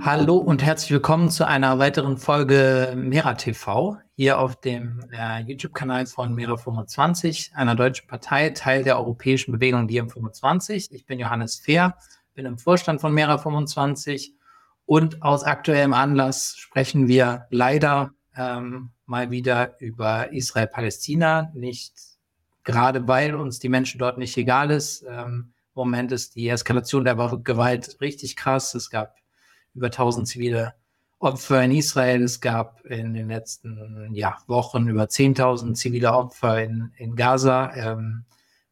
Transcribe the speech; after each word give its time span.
Hallo 0.00 0.36
und 0.36 0.62
herzlich 0.62 0.90
willkommen 0.90 1.30
zu 1.30 1.46
einer 1.46 1.78
weiteren 1.78 2.18
Folge 2.18 2.92
Mera 2.94 3.34
TV 3.34 3.96
hier 4.16 4.38
auf 4.38 4.60
dem 4.60 5.00
äh, 5.12 5.40
YouTube-Kanal 5.42 6.06
von 6.06 6.36
Mera25, 6.36 7.54
einer 7.54 7.74
deutschen 7.74 8.06
Partei, 8.06 8.50
Teil 8.50 8.84
der 8.84 8.98
europäischen 8.98 9.52
Bewegung 9.52 9.86
DiEM25. 9.86 10.92
Ich 10.92 11.06
bin 11.06 11.18
Johannes 11.18 11.56
Fehr, 11.56 11.96
bin 12.34 12.44
im 12.44 12.58
Vorstand 12.58 13.00
von 13.00 13.14
Mera25 13.14 14.32
und 14.84 15.22
aus 15.22 15.44
aktuellem 15.44 15.94
Anlass 15.94 16.54
sprechen 16.56 17.08
wir 17.08 17.46
leider 17.50 18.12
ähm, 18.36 18.90
mal 19.06 19.30
wieder 19.30 19.80
über 19.80 20.32
Israel-Palästina, 20.32 21.50
nicht 21.54 21.94
gerade 22.62 23.08
weil 23.08 23.34
uns 23.34 23.58
die 23.58 23.68
Menschen 23.68 23.98
dort 23.98 24.18
nicht 24.18 24.36
egal 24.36 24.70
ist. 24.70 25.02
Ähm, 25.08 25.53
Moment 25.74 26.12
ist 26.12 26.36
die 26.36 26.48
Eskalation 26.48 27.04
der 27.04 27.16
Gewalt 27.42 28.00
richtig 28.00 28.36
krass. 28.36 28.74
Es 28.74 28.90
gab 28.90 29.16
über 29.74 29.86
1000 29.86 30.28
zivile 30.28 30.74
Opfer 31.18 31.62
in 31.62 31.72
Israel. 31.72 32.22
Es 32.22 32.40
gab 32.40 32.84
in 32.84 33.14
den 33.14 33.28
letzten 33.28 34.10
ja, 34.12 34.36
Wochen 34.46 34.88
über 34.88 35.04
10.000 35.04 35.74
zivile 35.74 36.12
Opfer 36.12 36.62
in, 36.62 36.92
in 36.96 37.16
Gaza. 37.16 37.72
Ähm, 37.74 38.24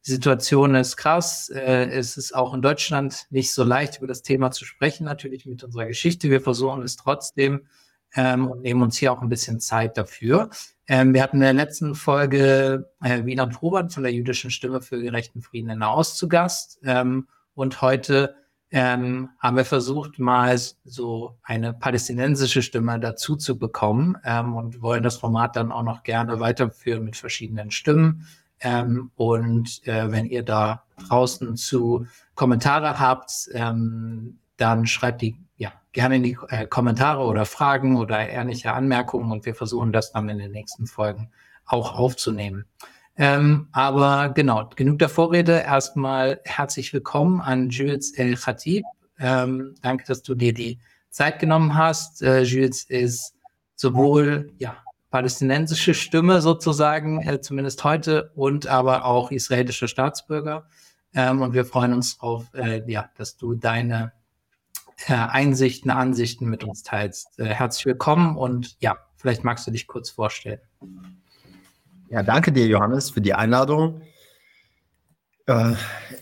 die 0.05 0.11
Situation 0.11 0.75
ist 0.75 0.97
krass. 0.97 1.49
Äh, 1.49 1.85
es 1.85 2.17
ist 2.17 2.35
auch 2.35 2.53
in 2.53 2.61
Deutschland 2.61 3.27
nicht 3.29 3.53
so 3.53 3.63
leicht, 3.63 3.97
über 3.97 4.07
das 4.07 4.21
Thema 4.21 4.51
zu 4.51 4.65
sprechen, 4.65 5.05
natürlich 5.05 5.45
mit 5.45 5.63
unserer 5.63 5.85
Geschichte. 5.85 6.29
Wir 6.29 6.41
versuchen 6.41 6.83
es 6.83 6.95
trotzdem 6.95 7.67
ähm, 8.13 8.47
und 8.47 8.61
nehmen 8.61 8.81
uns 8.81 8.97
hier 8.97 9.13
auch 9.13 9.21
ein 9.21 9.29
bisschen 9.29 9.59
Zeit 9.59 9.97
dafür. 9.97 10.49
Ähm, 10.87 11.13
wir 11.13 11.23
hatten 11.23 11.37
in 11.37 11.41
der 11.41 11.53
letzten 11.53 11.95
Folge 11.95 12.89
äh, 13.01 13.25
Wiener 13.25 13.47
Probert 13.47 13.93
von 13.93 14.03
der 14.03 14.11
jüdischen 14.11 14.51
Stimme 14.51 14.81
für 14.81 15.01
gerechten 15.01 15.41
Frieden 15.41 15.69
in 15.69 15.79
Nahost 15.79 16.17
zu 16.17 16.27
Gast. 16.27 16.79
Ähm, 16.83 17.27
und 17.55 17.81
heute 17.81 18.35
ähm, 18.71 19.29
haben 19.39 19.55
wir 19.55 19.65
versucht, 19.65 20.17
mal 20.19 20.59
so 20.83 21.37
eine 21.43 21.73
palästinensische 21.73 22.63
Stimme 22.63 22.99
dazu 22.99 23.35
zu 23.35 23.59
bekommen 23.59 24.17
ähm, 24.25 24.55
und 24.55 24.81
wollen 24.81 25.03
das 25.03 25.17
Format 25.17 25.55
dann 25.55 25.71
auch 25.71 25.83
noch 25.83 26.03
gerne 26.03 26.39
weiterführen 26.39 27.03
mit 27.03 27.15
verschiedenen 27.15 27.69
Stimmen. 27.71 28.27
Ähm, 28.59 29.11
und 29.15 29.85
äh, 29.87 30.11
wenn 30.11 30.25
ihr 30.25 30.43
da 30.43 30.83
draußen 31.07 31.55
zu 31.55 32.07
Kommentare 32.33 32.99
habt, 32.99 33.47
ähm, 33.53 34.39
dann 34.57 34.87
schreibt 34.87 35.21
die 35.21 35.35
ja 35.57 35.71
gerne 35.91 36.17
in 36.17 36.23
die 36.23 36.37
äh, 36.49 36.67
Kommentare 36.67 37.23
oder 37.23 37.45
Fragen 37.45 37.97
oder 37.97 38.27
ehrliche 38.27 38.73
Anmerkungen 38.73 39.31
und 39.31 39.45
wir 39.45 39.55
versuchen 39.55 39.91
das 39.91 40.11
dann 40.11 40.29
in 40.29 40.39
den 40.39 40.51
nächsten 40.51 40.87
Folgen 40.87 41.29
auch 41.65 41.95
aufzunehmen. 41.97 42.65
Ähm, 43.15 43.67
aber 43.71 44.29
genau, 44.29 44.69
genug 44.75 44.99
der 44.99 45.09
Vorrede. 45.09 45.59
Erstmal 45.59 46.39
herzlich 46.45 46.93
willkommen 46.93 47.41
an 47.41 47.69
Jules 47.69 48.13
El 48.17 48.35
Khatib. 48.35 48.85
Ähm, 49.19 49.75
danke, 49.81 50.05
dass 50.07 50.23
du 50.23 50.33
dir 50.33 50.53
die 50.53 50.79
Zeit 51.09 51.39
genommen 51.39 51.75
hast. 51.75 52.23
Äh, 52.23 52.41
Jules 52.41 52.83
ist 52.85 53.35
sowohl 53.75 54.51
ja, 54.57 54.77
palästinensische 55.11 55.93
Stimme 55.93 56.41
sozusagen, 56.41 57.21
äh, 57.21 57.39
zumindest 57.39 57.83
heute, 57.83 58.31
und 58.35 58.65
aber 58.65 59.05
auch 59.05 59.29
israelischer 59.29 59.87
Staatsbürger. 59.87 60.67
Ähm, 61.13 61.43
und 61.43 61.53
wir 61.53 61.65
freuen 61.65 61.93
uns 61.93 62.19
auf, 62.19 62.51
äh, 62.55 62.81
ja, 62.91 63.11
dass 63.15 63.37
du 63.37 63.53
deine 63.53 64.11
äh, 65.07 65.13
Einsichten, 65.13 65.91
Ansichten 65.91 66.45
mit 66.49 66.63
uns 66.63 66.83
teilst. 66.83 67.39
Äh, 67.39 67.45
herzlich 67.45 67.85
willkommen 67.85 68.37
und 68.37 68.75
ja, 68.79 68.97
vielleicht 69.17 69.43
magst 69.43 69.67
du 69.67 69.71
dich 69.71 69.87
kurz 69.87 70.09
vorstellen. 70.09 70.59
Ja, 72.09 72.23
danke 72.23 72.51
dir, 72.51 72.67
Johannes, 72.67 73.09
für 73.09 73.21
die 73.21 73.33
Einladung. 73.33 74.01
Äh, 75.47 75.73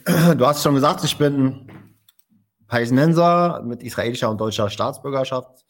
du 0.35 0.45
hast 0.45 0.63
schon 0.63 0.75
gesagt, 0.75 1.03
ich 1.03 1.17
bin 1.17 1.69
Palästinenser 2.67 3.61
mit 3.63 3.83
israelischer 3.83 4.29
und 4.29 4.39
deutscher 4.39 4.69
Staatsbürgerschaft. 4.69 5.65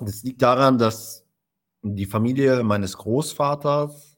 Das 0.00 0.22
liegt 0.22 0.42
daran, 0.42 0.78
dass 0.78 1.26
die 1.82 2.06
Familie 2.06 2.62
meines 2.62 2.96
Großvaters 2.96 4.16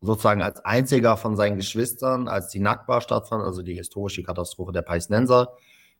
sozusagen 0.00 0.42
als 0.42 0.64
einziger 0.64 1.16
von 1.16 1.36
seinen 1.36 1.56
Geschwistern, 1.56 2.28
als 2.28 2.48
die 2.48 2.60
Nakba 2.60 3.00
stattfand, 3.00 3.42
also 3.42 3.62
die 3.62 3.74
historische 3.74 4.22
Katastrophe 4.22 4.72
der 4.72 4.82
Palästinenser, 4.82 5.56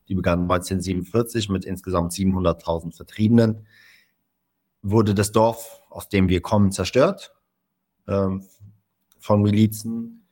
die 0.07 0.15
begann 0.15 0.41
1947 0.41 1.49
mit 1.49 1.65
insgesamt 1.65 2.11
700.000 2.11 2.95
Vertriebenen, 2.95 3.65
wurde 4.81 5.15
das 5.15 5.31
Dorf 5.31 5.81
aus 5.89 6.09
dem 6.09 6.27
wir 6.27 6.41
kommen, 6.41 6.71
zerstört 6.71 7.33
ähm, 8.07 8.43
von 9.17 9.41
Milizen. 9.41 10.27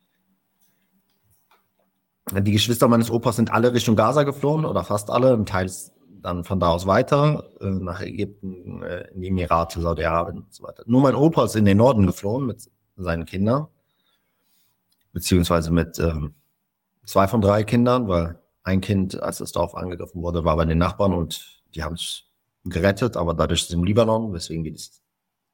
Die 2.31 2.51
Geschwister 2.51 2.87
meines 2.87 3.09
Opas 3.09 3.37
sind 3.37 3.51
alle 3.51 3.73
Richtung 3.73 3.95
Gaza 3.95 4.23
geflohen 4.23 4.65
oder 4.65 4.83
fast 4.83 5.09
alle, 5.09 5.33
ein 5.33 5.45
Teil 5.45 5.71
dann 6.21 6.43
von 6.43 6.59
da 6.59 6.69
aus 6.69 6.85
weiter 6.85 7.49
äh, 7.61 7.65
nach 7.65 8.01
Ägypten, 8.01 8.81
äh, 8.83 9.09
in 9.13 9.21
die 9.21 9.27
Emirate, 9.29 9.81
Saudi-Arabien 9.81 10.43
und 10.43 10.53
so 10.53 10.63
weiter. 10.63 10.83
Nur 10.85 11.01
mein 11.01 11.15
Opa 11.15 11.45
ist 11.45 11.55
in 11.55 11.65
den 11.65 11.77
Norden 11.77 12.05
geflohen 12.05 12.45
mit 12.45 12.69
seinen 12.95 13.25
Kindern, 13.25 13.67
beziehungsweise 15.11 15.71
mit 15.71 15.99
ähm, 15.99 16.33
zwei 17.05 17.27
von 17.27 17.41
drei 17.41 17.63
Kindern, 17.63 18.07
weil 18.07 18.39
ein 18.63 18.81
Kind, 18.81 19.21
als 19.21 19.37
das 19.37 19.51
Dorf 19.51 19.75
angegriffen 19.75 20.21
wurde, 20.21 20.45
war 20.45 20.55
bei 20.55 20.65
den 20.65 20.77
Nachbarn 20.77 21.13
und 21.13 21.61
die 21.75 21.83
haben 21.83 21.95
es 21.95 22.23
gerettet, 22.63 23.17
aber 23.17 23.33
dadurch 23.33 23.61
ist 23.61 23.69
es 23.69 23.75
im 23.75 23.83
Libanon, 23.83 24.33
weswegen 24.33 24.63
das 24.73 25.01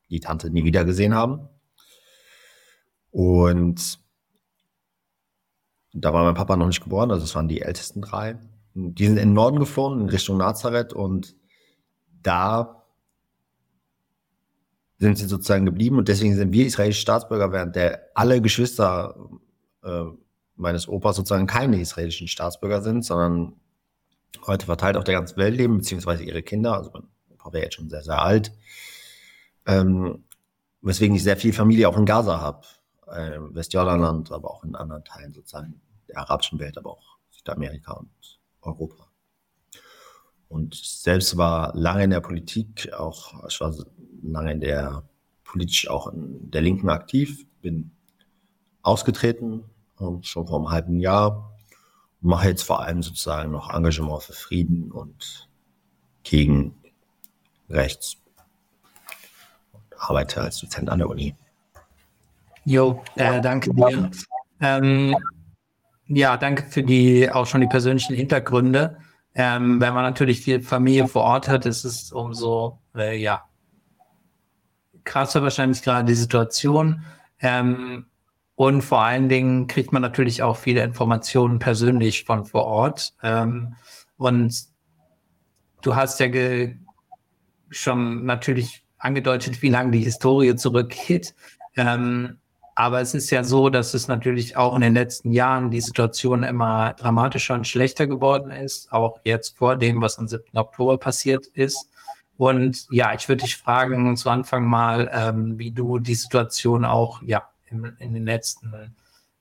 die 0.10 0.20
Tante 0.20 0.50
nie 0.50 0.64
wieder 0.64 0.86
gesehen 0.86 1.14
haben. 1.14 1.50
Und 3.12 4.00
da 5.94 6.14
war 6.14 6.24
mein 6.24 6.36
Papa 6.36 6.56
noch 6.56 6.68
nicht 6.68 6.84
geboren, 6.84 7.12
also 7.12 7.24
es 7.24 7.36
waren 7.36 7.48
die 7.48 7.62
ältesten 7.62 8.02
drei. 8.02 8.40
Die 8.76 9.06
sind 9.06 9.18
in 9.18 9.30
den 9.30 9.34
Norden 9.34 9.60
geflohen, 9.60 10.02
in 10.02 10.10
Richtung 10.10 10.38
Nazareth 10.38 10.94
und 10.94 11.36
da 12.22 12.84
sind 14.98 15.18
sie 15.18 15.26
sozusagen 15.26 15.66
geblieben 15.66 15.98
und 15.98 16.08
deswegen 16.08 16.36
sind 16.36 16.52
wir 16.52 16.66
israelische 16.66 17.02
Staatsbürger, 17.02 17.52
während 17.52 17.76
der 17.76 18.10
alle 18.14 18.42
Geschwister 18.42 19.16
äh, 19.84 20.04
meines 20.60 20.88
Opas 20.88 21.16
sozusagen 21.16 21.48
keine 21.48 21.80
israelischen 21.80 22.28
Staatsbürger 22.28 22.82
sind, 22.82 23.04
sondern 23.04 23.54
heute 24.46 24.66
verteilt 24.66 24.98
auf 24.98 25.04
der 25.04 25.16
ganzen 25.16 25.38
Welt 25.38 25.56
leben, 25.56 25.78
beziehungsweise 25.78 26.24
ihre 26.24 26.44
Kinder. 26.44 26.76
Also 26.76 26.92
mein 26.94 27.08
Papa 27.38 27.54
wäre 27.54 27.64
jetzt 27.64 27.76
schon 27.76 27.90
sehr, 27.90 28.04
sehr 28.04 28.22
alt. 28.22 28.52
Ähm, 29.66 30.24
weswegen 30.82 31.16
ich 31.16 31.24
sehr 31.24 31.38
viel 31.38 31.54
Familie 31.54 31.88
auch 31.88 31.98
in 31.98 32.06
Gaza 32.06 32.40
habe, 32.40 32.66
äh, 33.08 33.40
Westjordanland, 33.40 34.32
aber 34.32 34.52
auch 34.52 34.64
in 34.64 34.76
anderen 34.76 35.04
Teilen 35.04 35.34
sozusagen 35.34 35.82
der 36.08 36.20
arabischen 36.20 36.60
Welt, 36.60 36.78
aber 36.78 36.92
auch 36.92 37.18
Südamerika 37.30 37.94
und 37.94 38.40
Europa. 38.62 39.08
Und 40.48 40.76
selbst 40.76 41.38
war 41.38 41.76
lange 41.76 42.04
in 42.04 42.10
der 42.10 42.22
Politik, 42.22 42.92
auch 42.94 43.48
ich 43.48 43.60
war 43.62 43.74
lange 44.24 44.52
in 44.52 44.60
der 44.60 45.04
politisch 45.44 45.88
auch 45.90 46.12
in 46.12 46.52
der 46.52 46.62
Linken 46.62 46.90
aktiv, 46.90 47.46
bin 47.62 47.92
ausgetreten, 48.82 49.64
ähm, 49.64 49.79
schon 50.22 50.48
vor 50.48 50.58
einem 50.58 50.70
halben 50.70 51.00
Jahr, 51.00 51.52
mache 52.22 52.50
jetzt 52.50 52.64
vor 52.64 52.82
allem 52.82 53.04
sozusagen 53.04 53.52
noch 53.52 53.74
Engagement 53.74 54.24
für 54.24 54.34
Frieden 54.34 54.92
und 54.92 55.50
gegen 56.24 56.76
rechts 57.70 58.18
arbeite 59.98 60.42
als 60.42 60.60
Dozent 60.60 60.90
an 60.90 61.00
der 61.00 61.10
Uni. 61.10 61.36
Jo, 62.66 63.04
äh, 63.16 63.42
danke 63.42 63.74
dir. 63.74 64.12
Ähm, 64.62 65.16
ja, 66.08 66.38
danke 66.38 66.64
für 66.64 66.84
die 66.84 67.30
auch 67.32 67.46
schon 67.46 67.62
die 67.62 67.68
persönlichen 67.68 68.16
Hintergründe. 68.16 68.98
Ähm, 69.36 69.80
wenn 69.80 69.94
man 69.94 70.04
natürlich 70.04 70.42
viel 70.42 70.62
Familie 70.62 71.08
vor 71.08 71.24
Ort 71.24 71.48
hat, 71.48 71.66
ist 71.66 71.84
es 71.84 72.12
umso 72.12 72.80
äh, 72.96 73.18
ja 73.18 73.46
krasser 75.04 75.42
wahrscheinlich 75.42 75.82
gerade 75.82 76.06
die 76.06 76.16
Situation. 76.16 77.04
Ähm, 77.40 78.06
und 78.60 78.82
vor 78.82 79.00
allen 79.00 79.30
Dingen 79.30 79.68
kriegt 79.68 79.94
man 79.94 80.02
natürlich 80.02 80.44
auch 80.44 80.58
viele 80.58 80.84
Informationen 80.84 81.60
persönlich 81.60 82.26
von 82.26 82.44
vor 82.44 82.66
Ort. 82.66 83.14
Ähm, 83.24 83.76
und 84.18 84.54
du 85.82 85.96
hast 85.96 86.20
ja 86.20 86.28
schon 87.70 88.26
natürlich 88.26 88.86
angedeutet, 88.98 89.62
wie 89.62 89.70
lange 89.70 89.92
die 89.92 90.04
Historie 90.04 90.58
zurückgeht. 90.58 91.36
Ähm, 91.78 92.40
aber 92.76 93.00
es 93.00 93.14
ist 93.14 93.30
ja 93.30 93.46
so, 93.46 93.70
dass 93.70 93.94
es 93.94 94.10
natürlich 94.10 94.58
auch 94.58 94.76
in 94.76 94.82
den 94.82 94.94
letzten 94.94 95.32
Jahren 95.32 95.72
die 95.72 95.80
Situation 95.80 96.44
immer 96.44 96.96
dramatischer 96.96 97.54
und 97.54 97.66
schlechter 97.66 98.08
geworden 98.08 98.52
ist, 98.52 98.92
auch 98.92 99.22
jetzt 99.24 99.58
vor 99.58 99.78
dem, 99.78 100.02
was 100.02 100.20
am 100.20 100.28
7. 100.28 100.44
Oktober 100.56 100.98
passiert 100.98 101.46
ist. 101.48 101.90
Und 102.36 102.88
ja, 102.92 103.14
ich 103.14 103.30
würde 103.30 103.44
dich 103.44 103.56
fragen 103.56 104.18
zu 104.18 104.30
Anfang 104.30 104.66
mal, 104.66 105.10
ähm, 105.14 105.58
wie 105.58 105.72
du 105.72 106.00
die 106.00 106.16
Situation 106.16 106.84
auch 106.84 107.22
ja 107.22 107.48
in, 107.72 107.86
in, 108.00 108.14
den 108.14 108.26
letzten 108.26 108.96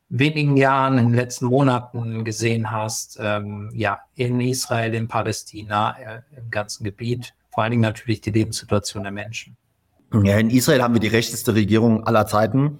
wenigen 0.08 0.56
Jahren, 0.56 0.98
in 0.98 1.06
den 1.06 1.14
letzten 1.14 1.46
Monaten 1.46 2.24
gesehen 2.24 2.70
hast, 2.70 3.18
ähm, 3.20 3.70
ja 3.74 4.00
in 4.14 4.40
Israel, 4.40 4.94
in 4.94 5.08
Palästina, 5.08 5.98
äh, 5.98 6.22
im 6.36 6.50
ganzen 6.50 6.84
Gebiet 6.84 7.34
vor 7.58 7.64
allen 7.64 7.72
Dingen 7.72 7.82
natürlich 7.82 8.20
die 8.20 8.30
Lebenssituation 8.30 9.02
der 9.02 9.10
Menschen. 9.10 9.56
Ja, 10.12 10.38
in 10.38 10.48
Israel 10.48 10.80
haben 10.80 10.94
wir 10.94 11.00
die 11.00 11.08
rechteste 11.08 11.56
Regierung 11.56 12.06
aller 12.06 12.24
Zeiten. 12.24 12.78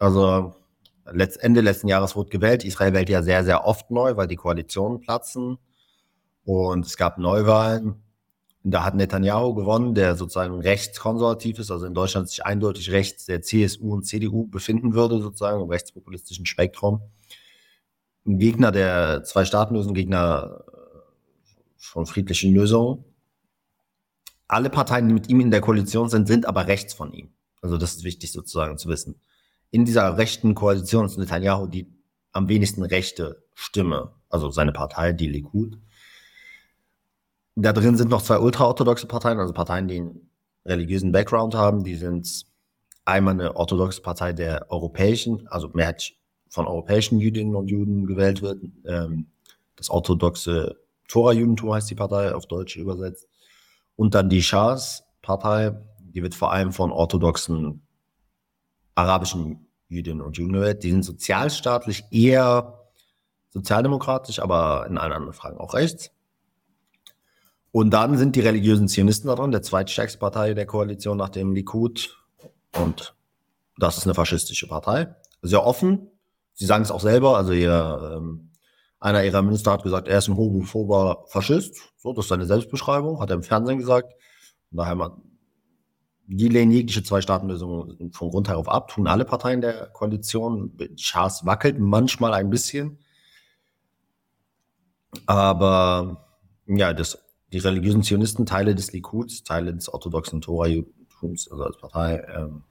Also 0.00 0.56
Ende 1.04 1.60
letzten 1.60 1.86
Jahres 1.86 2.16
wurde 2.16 2.30
gewählt. 2.30 2.64
Israel 2.64 2.92
wählt 2.92 3.08
ja 3.08 3.22
sehr, 3.22 3.44
sehr 3.44 3.64
oft 3.64 3.90
neu, 3.92 4.16
weil 4.16 4.26
die 4.26 4.34
Koalitionen 4.34 5.00
platzen. 5.00 5.58
Und 6.44 6.86
es 6.86 6.96
gab 6.96 7.18
Neuwahlen. 7.18 8.02
Da 8.62 8.84
hat 8.84 8.94
Netanyahu 8.94 9.54
gewonnen, 9.54 9.94
der 9.94 10.16
sozusagen 10.16 10.60
rechtskonservativ 10.60 11.58
ist, 11.58 11.70
also 11.70 11.86
in 11.86 11.94
Deutschland 11.94 12.28
sich 12.28 12.44
eindeutig 12.44 12.90
rechts 12.90 13.24
der 13.24 13.40
CSU 13.40 13.94
und 13.94 14.04
CDU 14.04 14.46
befinden 14.46 14.92
würde, 14.92 15.20
sozusagen 15.20 15.62
im 15.62 15.70
rechtspopulistischen 15.70 16.44
Spektrum. 16.44 17.00
Ein 18.26 18.38
Gegner 18.38 18.70
der 18.70 19.24
Zwei-Staaten-Lösung, 19.24 19.94
Gegner 19.94 20.62
äh, 20.68 20.98
von 21.78 22.04
friedlichen 22.04 22.52
Lösungen. 22.52 23.02
Alle 24.46 24.68
Parteien, 24.68 25.08
die 25.08 25.14
mit 25.14 25.30
ihm 25.30 25.40
in 25.40 25.50
der 25.50 25.62
Koalition 25.62 26.10
sind, 26.10 26.28
sind 26.28 26.44
aber 26.44 26.66
rechts 26.66 26.92
von 26.92 27.12
ihm. 27.14 27.32
Also 27.62 27.78
das 27.78 27.96
ist 27.96 28.04
wichtig 28.04 28.30
sozusagen 28.32 28.76
zu 28.76 28.88
wissen. 28.90 29.20
In 29.70 29.86
dieser 29.86 30.18
rechten 30.18 30.54
Koalition 30.54 31.06
ist 31.06 31.16
Netanyahu 31.16 31.66
die 31.66 31.86
am 32.32 32.48
wenigsten 32.48 32.82
rechte 32.82 33.42
Stimme, 33.54 34.12
also 34.28 34.50
seine 34.50 34.72
Partei, 34.72 35.12
die 35.12 35.28
Likud. 35.28 35.78
Da 37.62 37.74
drin 37.74 37.96
sind 37.96 38.10
noch 38.10 38.22
zwei 38.22 38.38
ultraorthodoxe 38.38 39.06
Parteien, 39.06 39.38
also 39.38 39.52
Parteien, 39.52 39.86
die 39.86 39.96
einen 39.96 40.30
religiösen 40.64 41.12
Background 41.12 41.54
haben. 41.54 41.84
Die 41.84 41.94
sind 41.94 42.46
einmal 43.04 43.34
eine 43.34 43.54
orthodoxe 43.54 44.00
Partei 44.00 44.32
der 44.32 44.70
europäischen, 44.70 45.46
also 45.48 45.68
mehrheitlich 45.74 46.18
von 46.48 46.66
europäischen 46.66 47.18
Jüdinnen 47.18 47.54
und 47.54 47.68
Juden 47.68 48.06
gewählt 48.06 48.40
wird. 48.40 48.62
Ähm, 48.86 49.26
das 49.76 49.90
orthodoxe 49.90 50.76
Tora-Judentum 51.08 51.74
heißt 51.74 51.90
die 51.90 51.94
Partei, 51.94 52.34
auf 52.34 52.46
Deutsch 52.46 52.76
übersetzt. 52.76 53.28
Und 53.94 54.14
dann 54.14 54.30
die 54.30 54.42
Shahs-Partei, 54.42 55.76
die 55.98 56.22
wird 56.22 56.34
vor 56.34 56.52
allem 56.52 56.72
von 56.72 56.90
orthodoxen 56.90 57.82
arabischen 58.94 59.66
Jüdinnen 59.88 60.22
und 60.22 60.38
Juden 60.38 60.54
gewählt. 60.54 60.82
Die 60.82 60.90
sind 60.90 61.04
sozialstaatlich 61.04 62.04
eher 62.10 62.78
sozialdemokratisch, 63.50 64.38
aber 64.40 64.86
in 64.88 64.96
allen 64.96 65.12
anderen 65.12 65.34
Fragen 65.34 65.58
auch 65.58 65.74
rechts. 65.74 66.10
Und 67.72 67.90
dann 67.90 68.18
sind 68.18 68.34
die 68.34 68.40
religiösen 68.40 68.88
Zionisten 68.88 69.28
da 69.28 69.36
dran, 69.36 69.52
der 69.52 69.62
zweitstärkste 69.62 70.18
Partei 70.18 70.54
der 70.54 70.66
Koalition 70.66 71.16
nach 71.16 71.28
dem 71.28 71.52
Likud. 71.52 72.18
Und 72.76 73.14
das 73.78 73.96
ist 73.96 74.04
eine 74.04 74.14
faschistische 74.14 74.66
Partei. 74.66 75.14
Sehr 75.42 75.64
offen. 75.64 76.08
Sie 76.54 76.66
sagen 76.66 76.82
es 76.82 76.90
auch 76.90 77.00
selber. 77.00 77.36
Also 77.36 77.52
ihr, 77.52 78.16
ähm, 78.16 78.50
einer 78.98 79.24
ihrer 79.24 79.42
Minister 79.42 79.72
hat 79.72 79.84
gesagt, 79.84 80.08
er 80.08 80.18
ist 80.18 80.28
ein 80.28 80.36
homophober 80.36 81.24
Faschist. 81.28 81.76
So, 81.96 82.12
das 82.12 82.24
ist 82.26 82.28
seine 82.28 82.46
Selbstbeschreibung, 82.46 83.20
hat 83.20 83.30
er 83.30 83.36
im 83.36 83.42
Fernsehen 83.42 83.78
gesagt. 83.78 84.12
Und 84.70 84.78
daher 84.78 84.96
man, 84.96 85.12
die 86.26 86.48
lehnen 86.48 86.72
jegliche 86.72 87.02
Zwei-Staaten-Lösung 87.02 88.12
von 88.12 88.30
Grund 88.30 88.48
herauf 88.48 88.68
ab, 88.68 88.88
tun 88.88 89.06
alle 89.06 89.24
Parteien 89.24 89.60
der 89.60 89.86
Koalition. 89.88 90.76
Schaas 90.96 91.46
wackelt 91.46 91.78
manchmal 91.78 92.34
ein 92.34 92.50
bisschen. 92.50 92.98
Aber 95.26 96.26
ja, 96.66 96.92
das 96.92 97.18
die 97.52 97.58
religiösen 97.58 98.02
Zionisten, 98.02 98.46
Teile 98.46 98.74
des 98.74 98.92
Likuds, 98.92 99.42
Teile 99.42 99.74
des 99.74 99.88
orthodoxen 99.88 100.40
Tora-Judentums, 100.40 101.50
also 101.50 101.64
als 101.64 101.76
Partei, 101.78 102.24
ähm, 102.34 102.62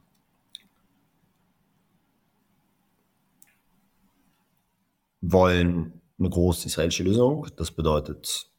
wollen 5.20 6.00
eine 6.18 6.30
große 6.30 6.66
israelische 6.66 7.02
Lösung. 7.02 7.46
Das 7.56 7.70
bedeutet 7.70 8.50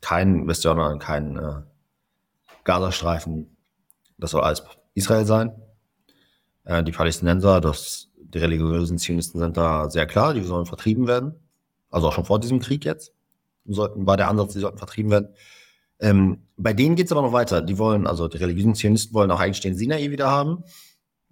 kein 0.00 0.46
Westjordan, 0.46 0.98
kein 0.98 1.36
äh, 1.36 1.62
Gazastreifen. 2.64 3.56
Das 4.18 4.30
soll 4.30 4.42
alles 4.42 4.62
Israel 4.94 5.26
sein. 5.26 5.52
Äh, 6.64 6.84
die 6.84 6.92
Palästinenser, 6.92 7.60
das, 7.60 8.10
die 8.16 8.38
religiösen 8.38 8.98
Zionisten 8.98 9.40
sind 9.40 9.56
da 9.56 9.90
sehr 9.90 10.06
klar, 10.06 10.34
die 10.34 10.42
sollen 10.42 10.66
vertrieben 10.66 11.06
werden. 11.06 11.34
Also 11.90 12.08
auch 12.08 12.12
schon 12.12 12.24
vor 12.24 12.40
diesem 12.40 12.60
Krieg 12.60 12.84
jetzt. 12.84 13.12
Sollten, 13.66 14.06
war 14.06 14.16
der 14.16 14.28
Ansatz, 14.28 14.52
die 14.52 14.60
sollten 14.60 14.78
vertrieben 14.78 15.10
werden. 15.10 15.28
Ähm, 16.00 16.42
bei 16.56 16.72
denen 16.72 16.96
geht 16.96 17.06
es 17.06 17.12
aber 17.12 17.22
noch 17.22 17.32
weiter. 17.32 17.62
Die 17.62 17.78
wollen, 17.78 18.06
also 18.06 18.28
die 18.28 18.36
religiösen 18.38 18.74
Zionisten 18.74 19.14
wollen 19.14 19.30
auch 19.30 19.40
eigentlich 19.40 19.60
den 19.60 19.74
Sinai 19.74 20.10
wieder 20.10 20.30
haben. 20.30 20.64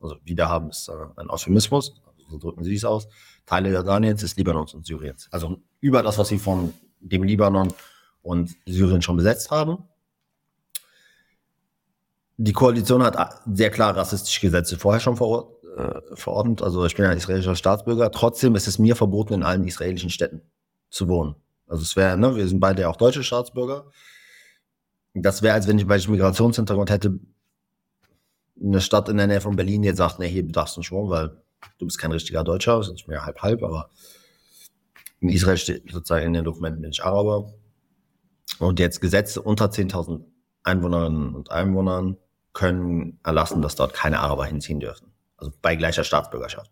Also 0.01 0.17
wieder 0.25 0.49
haben 0.49 0.71
ist 0.71 0.89
äh, 0.89 0.93
ein 1.17 1.31
Euphemismus, 1.31 1.95
also 2.07 2.29
so 2.29 2.39
drücken 2.39 2.65
sie 2.65 2.75
es 2.75 2.85
aus. 2.85 3.09
Teile 3.47 3.73
Jordaniens, 3.73 4.21
des 4.21 4.37
Libanons 4.37 4.75
und 4.75 4.87
Syriens. 4.87 5.29
Also 5.31 5.59
über 5.81 6.03
das, 6.03 6.19
was 6.19 6.29
sie 6.29 6.39
von 6.39 6.73
dem 7.01 7.25
Libanon 7.25 7.73
und 8.23 8.57
Syrien 8.67 9.03
schon 9.03 9.17
besetzt 9.17 9.51
haben. 9.51 9.79
Die 12.37 12.53
Koalition 12.53 13.03
hat 13.03 13.43
sehr 13.53 13.71
klar 13.71 13.97
rassistische 13.97 14.41
Gesetze 14.41 14.79
vorher 14.79 15.01
schon 15.01 15.17
veror 15.17 15.61
äh, 15.77 16.01
verordnet. 16.15 16.63
Also 16.63 16.85
ich 16.85 16.97
bin 16.97 17.05
ein 17.05 17.17
israelischer 17.17 17.57
Staatsbürger. 17.57 18.11
Trotzdem 18.11 18.55
ist 18.55 18.69
es 18.69 18.79
mir 18.79 18.97
verboten, 18.97 19.35
in 19.35 19.43
allen 19.43 19.67
israelischen 19.67 20.11
Städten 20.11 20.43
zu 20.91 21.09
wohnen. 21.09 21.35
Also 21.67 21.83
es 21.83 21.97
wäre, 21.97 22.17
ne, 22.17 22.35
wir 22.37 22.47
sind 22.47 22.61
beide 22.61 22.83
ja 22.83 22.89
auch 22.89 22.97
deutsche 22.97 23.23
Staatsbürger. 23.23 23.87
Das 25.15 25.43
wäre, 25.43 25.55
als 25.55 25.67
wenn 25.67 25.79
ich, 25.79 25.89
ich 25.89 26.09
Migrationshintergrund 26.09 26.91
hätte, 26.91 27.19
eine 28.63 28.81
Stadt 28.81 29.09
in 29.09 29.17
der 29.17 29.27
Nähe 29.27 29.41
von 29.41 29.57
Berlin 29.57 29.83
jetzt 29.83 29.99
sagt, 29.99 30.19
nee, 30.19 30.29
hier 30.29 30.47
darfst 30.47 30.77
du 30.77 30.81
nicht 30.81 30.93
wohnen, 30.93 31.11
weil 31.11 31.43
du 31.79 31.87
bist 31.87 31.99
kein 31.99 32.13
richtiger 32.13 32.45
Deutscher, 32.45 32.81
ist 32.81 33.09
mehr 33.09 33.25
halb 33.25 33.43
halb, 33.43 33.63
aber 33.63 33.91
in 35.21 35.29
Israel 35.29 35.57
steht 35.57 35.91
sozusagen 35.91 36.27
in 36.27 36.33
den 36.33 36.45
Dokumenten 36.45 36.83
bin 36.83 36.91
ich 36.91 37.05
Araber. 37.05 37.53
Und 38.59 38.79
jetzt 38.79 39.01
Gesetze 39.01 39.41
unter 39.41 39.67
10.000 39.67 40.25
Einwohnerinnen 40.65 41.35
und 41.35 41.51
Einwohnern 41.51 42.17
können 42.53 43.19
erlassen, 43.23 43.63
dass 43.63 43.77
dort 43.77 43.95
keine 43.95 44.21
Araber 44.21 44.47
hinziehen 44.47 44.81
dürfen. 44.81 45.13
Also 45.37 45.53
bei 45.63 45.77
gleicher 45.77 46.05
Staatsbürgerschaft. 46.05 46.71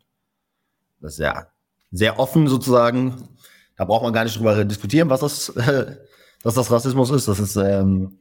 Das 1.01 1.13
ist 1.13 1.17
sehr, 1.17 1.51
sehr 1.91 2.19
offen 2.19 2.49
sozusagen. 2.49 3.29
Da 3.77 3.85
braucht 3.85 4.03
man 4.03 4.13
gar 4.13 4.25
nicht 4.25 4.37
drüber 4.37 4.65
diskutieren, 4.65 5.09
was 5.11 5.21
das, 5.21 5.49
äh, 5.51 5.97
was 6.43 6.55
das 6.55 6.71
Rassismus 6.71 7.11
ist. 7.11 7.29
Das 7.29 7.41
ist 7.41 7.57
ähm, 7.57 8.19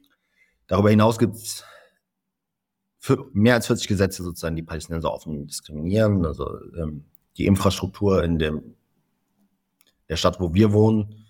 Darüber 0.70 0.90
hinaus 0.90 1.18
gibt 1.18 1.34
es 1.34 1.64
mehr 3.32 3.54
als 3.54 3.66
40 3.66 3.88
Gesetze 3.88 4.22
sozusagen, 4.22 4.54
die 4.54 4.62
Palästinenser 4.62 5.12
offen 5.12 5.48
diskriminieren. 5.48 6.24
Also 6.24 6.48
ähm, 6.76 7.06
die 7.36 7.46
Infrastruktur 7.46 8.22
in 8.22 8.38
dem, 8.38 8.76
der 10.08 10.14
Stadt, 10.14 10.38
wo 10.38 10.54
wir 10.54 10.72
wohnen, 10.72 11.26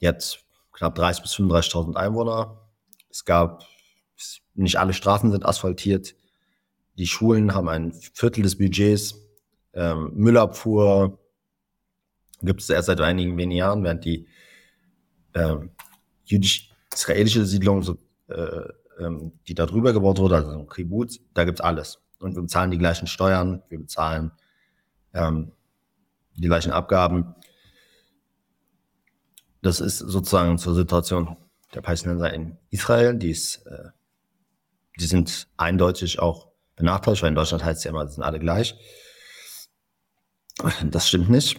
die 0.00 0.08
hat 0.08 0.42
knapp 0.72 0.98
30.000 0.98 1.20
bis 1.22 1.34
35.000 1.34 1.96
Einwohner. 1.96 2.66
Es 3.10 3.26
gab, 3.26 3.66
nicht 4.54 4.78
alle 4.78 4.94
Straßen 4.94 5.30
sind 5.30 5.44
asphaltiert. 5.44 6.14
Die 6.96 7.06
Schulen 7.06 7.52
haben 7.52 7.68
ein 7.68 7.92
Viertel 7.92 8.42
des 8.42 8.56
Budgets. 8.56 9.16
Ähm, 9.74 10.12
Müllabfuhr 10.14 11.18
gibt 12.40 12.62
es 12.62 12.70
erst 12.70 12.86
seit 12.86 13.02
einigen 13.02 13.36
wenigen 13.36 13.58
Jahren, 13.58 13.84
während 13.84 14.06
die 14.06 14.28
ähm, 15.34 15.72
jüdisch-israelische 16.24 17.44
Siedlung 17.44 17.82
so 17.82 17.98
äh, 18.32 19.04
ähm, 19.04 19.32
die 19.48 19.54
da 19.54 19.66
drüber 19.66 19.92
gebaut 19.92 20.18
wurde, 20.18 20.36
also 20.36 20.50
ein 20.50 20.68
Kibbutz, 20.68 21.20
da 21.34 21.44
gibt's 21.44 21.60
alles. 21.60 21.98
Und 22.20 22.34
wir 22.34 22.42
bezahlen 22.42 22.70
die 22.70 22.78
gleichen 22.78 23.06
Steuern, 23.06 23.62
wir 23.68 23.78
bezahlen 23.78 24.32
ähm, 25.14 25.52
die 26.36 26.48
gleichen 26.48 26.72
Abgaben. 26.72 27.34
Das 29.60 29.80
ist 29.80 29.98
sozusagen 29.98 30.58
zur 30.58 30.74
Situation 30.74 31.36
der 31.74 31.82
Palästinenser 31.82 32.32
in 32.32 32.58
Israel. 32.70 33.16
Die, 33.16 33.30
ist, 33.30 33.66
äh, 33.66 33.90
die 34.98 35.06
sind 35.06 35.48
eindeutig 35.56 36.18
auch 36.18 36.48
benachteiligt, 36.76 37.22
weil 37.22 37.30
in 37.30 37.34
Deutschland 37.34 37.64
heißt 37.64 37.78
es 37.78 37.84
ja 37.84 37.90
immer, 37.90 38.04
die 38.04 38.12
sind 38.12 38.22
alle 38.22 38.38
gleich. 38.38 38.76
Das 40.84 41.08
stimmt 41.08 41.30
nicht. 41.30 41.58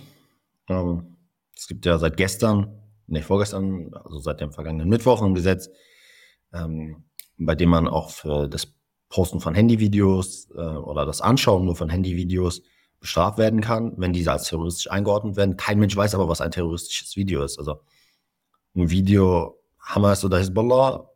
Ähm, 0.69 1.17
es 1.55 1.67
gibt 1.67 1.85
ja 1.85 1.97
seit 1.97 2.17
gestern, 2.17 2.79
nicht 3.07 3.25
vorgestern, 3.25 3.93
also 3.93 4.19
seit 4.19 4.39
dem 4.39 4.51
vergangenen 4.51 4.87
Mittwoch 4.87 5.21
ein 5.21 5.33
Gesetz, 5.33 5.69
ähm, 6.53 7.03
bei 7.37 7.55
dem 7.55 7.69
man 7.69 7.87
auch 7.87 8.11
für 8.11 8.47
das 8.47 8.73
Posten 9.09 9.39
von 9.39 9.53
Handyvideos 9.53 10.49
äh, 10.55 10.59
oder 10.59 11.05
das 11.05 11.21
Anschauen 11.21 11.65
nur 11.65 11.75
von 11.75 11.89
Handyvideos 11.89 12.61
bestraft 12.99 13.37
werden 13.37 13.61
kann, 13.61 13.93
wenn 13.97 14.13
diese 14.13 14.31
als 14.31 14.47
terroristisch 14.47 14.89
eingeordnet 14.89 15.35
werden. 15.35 15.57
Kein 15.57 15.79
Mensch 15.79 15.95
weiß 15.95 16.15
aber, 16.15 16.29
was 16.29 16.41
ein 16.41 16.51
terroristisches 16.51 17.15
Video 17.15 17.43
ist. 17.43 17.59
Also 17.59 17.81
ein 18.75 18.89
Video 18.89 19.59
Hamas 19.79 20.23
oder 20.23 20.39
Hezbollah 20.39 21.09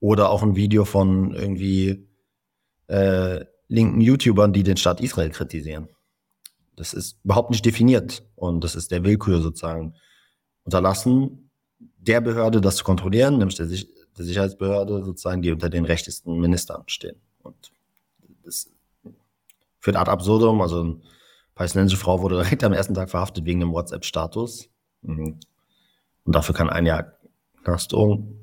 oder 0.00 0.30
auch 0.30 0.42
ein 0.42 0.56
Video 0.56 0.84
von 0.84 1.32
irgendwie 1.32 2.08
äh, 2.88 3.44
linken 3.68 4.00
YouTubern, 4.00 4.52
die 4.52 4.62
den 4.62 4.76
Staat 4.76 5.00
Israel 5.00 5.30
kritisieren. 5.30 5.88
Das 6.76 6.92
ist 6.92 7.18
überhaupt 7.24 7.50
nicht 7.50 7.64
definiert 7.64 8.24
und 8.34 8.64
das 8.64 8.74
ist 8.74 8.90
der 8.90 9.04
Willkür 9.04 9.40
sozusagen 9.40 9.94
unterlassen, 10.64 11.50
der 11.78 12.20
Behörde 12.20 12.60
das 12.60 12.76
zu 12.76 12.84
kontrollieren, 12.84 13.38
nämlich 13.38 13.56
der, 13.56 13.68
der 14.16 14.24
Sicherheitsbehörde 14.24 15.04
sozusagen, 15.04 15.42
die 15.42 15.52
unter 15.52 15.68
den 15.68 15.84
rechtesten 15.84 16.38
Ministern 16.38 16.84
stehen. 16.86 17.16
Und 17.42 17.72
das 18.44 18.70
führt 19.80 19.96
ad 19.96 20.10
absurdum. 20.10 20.60
Also 20.60 20.80
eine 20.80 20.96
palästinensische 21.54 22.00
Frau 22.00 22.22
wurde 22.22 22.36
direkt 22.36 22.64
am 22.64 22.72
ersten 22.72 22.94
Tag 22.94 23.10
verhaftet 23.10 23.44
wegen 23.44 23.60
dem 23.60 23.72
WhatsApp-Status. 23.72 24.68
Mhm. 25.02 25.38
Und 26.24 26.34
dafür 26.34 26.54
kann 26.54 26.70
ein 26.70 26.86
Jahr 26.86 27.12
Knastung. 27.62 28.40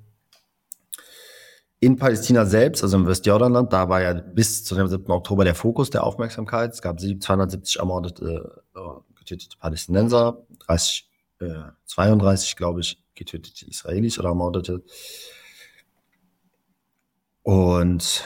In 1.80 1.98
Palästina 1.98 2.46
selbst, 2.46 2.84
also 2.84 2.98
im 2.98 3.08
Westjordanland, 3.08 3.74
da 3.74 3.90
war 3.90 4.02
ja 4.02 4.14
bis 4.14 4.64
zu 4.64 4.76
dem 4.76 4.88
7. 4.88 5.10
Oktober 5.10 5.44
der 5.44 5.56
Fokus 5.56 5.90
der 5.90 6.04
Aufmerksamkeit. 6.04 6.74
Es 6.74 6.82
gab 6.82 7.00
270 7.00 7.80
ermordete, 7.80 8.64
äh, 8.76 8.80
getötete 9.16 9.58
Palästinenser, 9.58 10.46
30 10.60 11.12
32, 11.86 12.56
glaube 12.56 12.82
ich, 12.82 13.02
getötete 13.16 13.68
Israelis 13.68 14.20
oder 14.20 14.30
ermordete. 14.30 14.84
Und 17.44 18.24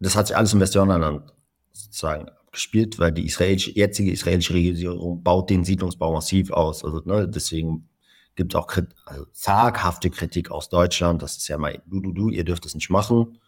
das 0.00 0.16
hat 0.16 0.26
sich 0.26 0.36
alles 0.36 0.52
im 0.52 0.60
Westjordanland 0.60 1.32
sozusagen 1.72 2.30
gespielt, 2.52 2.98
weil 2.98 3.12
die 3.12 3.26
israelische, 3.26 3.70
jetzige 3.70 4.10
israelische 4.10 4.54
Regierung 4.54 5.22
baut 5.22 5.50
den 5.50 5.64
Siedlungsbau 5.64 6.12
massiv 6.12 6.50
aus. 6.50 6.84
Also 6.84 7.02
ne, 7.04 7.28
deswegen 7.28 7.88
gibt 8.34 8.54
es 8.54 8.58
auch 8.58 8.66
Krit 8.66 8.94
also 9.04 9.24
zaghafte 9.32 10.10
Kritik 10.10 10.50
aus 10.50 10.68
Deutschland. 10.68 11.22
Das 11.22 11.36
ist 11.36 11.48
ja 11.48 11.58
mal, 11.58 11.82
du, 11.86 12.00
du, 12.00 12.12
du, 12.12 12.30
ihr 12.30 12.44
dürft 12.44 12.66
es 12.66 12.74
nicht 12.74 12.90
machen. 12.90 13.38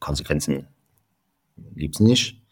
Konsequenzen 0.00 0.68
gibt 1.74 1.96
es 1.96 2.00
nicht. 2.00 2.42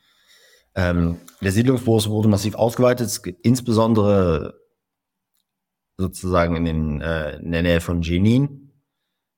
Ähm, 0.77 1.19
der 1.41 1.53
Siedlungsbau 1.53 2.05
wurde 2.07 2.29
massiv 2.29 2.55
ausgeweitet, 2.55 3.21
insbesondere 3.43 4.61
sozusagen 5.97 6.57
in, 6.57 6.65
den, 6.65 7.01
äh, 7.01 7.37
in 7.39 7.53
der 7.53 7.63
Nähe 7.63 7.81
von 7.81 8.03
Jenin. 8.03 8.73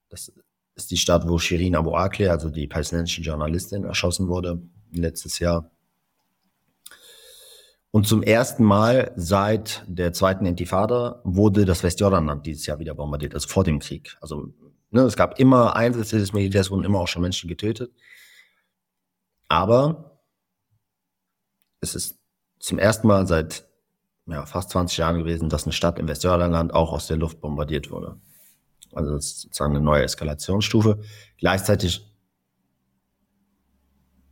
Das 0.09 0.33
ist 0.76 0.90
die 0.90 0.99
Stadt, 0.99 1.26
wo 1.26 1.38
Shirin 1.38 1.75
Abu 1.75 1.95
Akleh, 1.95 2.28
also 2.28 2.50
die 2.50 2.68
palästinensische 2.68 3.23
Journalistin, 3.23 3.85
erschossen 3.85 4.28
wurde 4.28 4.62
letztes 4.92 5.38
Jahr. 5.38 5.71
Und 7.90 8.06
zum 8.06 8.23
ersten 8.23 8.62
Mal 8.62 9.12
seit 9.16 9.83
der 9.88 10.12
zweiten 10.12 10.45
Intifada 10.45 11.23
wurde 11.25 11.64
das 11.64 11.83
Westjordanland 11.83 12.45
dieses 12.45 12.66
Jahr 12.66 12.78
wieder 12.78 12.95
bombardiert, 12.95 13.35
also 13.35 13.49
vor 13.49 13.64
dem 13.64 13.78
Krieg. 13.78 14.18
Also 14.21 14.52
ne, 14.90 15.00
es 15.02 15.16
gab 15.16 15.38
immer 15.38 15.76
Einsätze 15.76 16.18
des 16.18 16.35
Militärs, 16.35 16.71
wurden 16.71 16.85
immer 16.85 17.00
auch 17.00 17.09
schon 17.09 17.23
Menschen 17.23 17.49
getötet. 17.49 17.90
Aber 19.49 20.21
es 21.80 21.95
ist 21.95 22.18
zum 22.59 22.78
ersten 22.78 23.06
Mal 23.06 23.26
seit 23.26 23.66
ja, 24.26 24.45
fast 24.45 24.71
20 24.71 24.99
Jahren 24.99 25.18
gewesen, 25.18 25.49
dass 25.49 25.64
eine 25.64 25.73
Stadt 25.73 25.99
im 25.99 26.09
Westjordanland 26.09 26.75
auch 26.75 26.92
aus 26.92 27.06
der 27.06 27.16
Luft 27.16 27.40
bombardiert 27.40 27.90
wurde. 27.90 28.21
Also 28.97 29.12
das 29.15 29.26
ist 29.26 29.41
sozusagen 29.43 29.76
eine 29.76 29.85
neue 29.85 30.03
Eskalationsstufe. 30.03 31.00
Gleichzeitig 31.38 32.12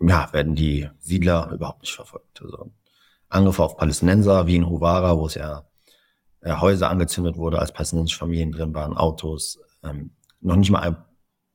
ja, 0.01 0.33
werden 0.33 0.55
die 0.55 0.89
Siedler 0.99 1.51
überhaupt 1.53 1.83
nicht 1.83 1.95
verfolgt. 1.95 2.43
Also 2.43 2.73
Angriffe 3.29 3.63
auf 3.63 3.77
Palästinenser, 3.77 4.47
wie 4.47 4.57
in 4.57 4.69
Huvara, 4.69 5.17
wo 5.19 5.27
es 5.27 5.35
ja 5.35 5.67
äh, 6.41 6.55
Häuser 6.55 6.91
angezündet 6.91 7.37
wurde, 7.37 7.59
als 7.59 7.73
palästinensische 7.73 8.19
Familien 8.19 8.53
drin 8.53 8.75
waren, 8.75 8.97
Autos. 8.97 9.59
Ähm, 9.83 10.11
noch 10.41 10.57
nicht 10.57 10.71
mal 10.71 10.81
ein 10.81 10.97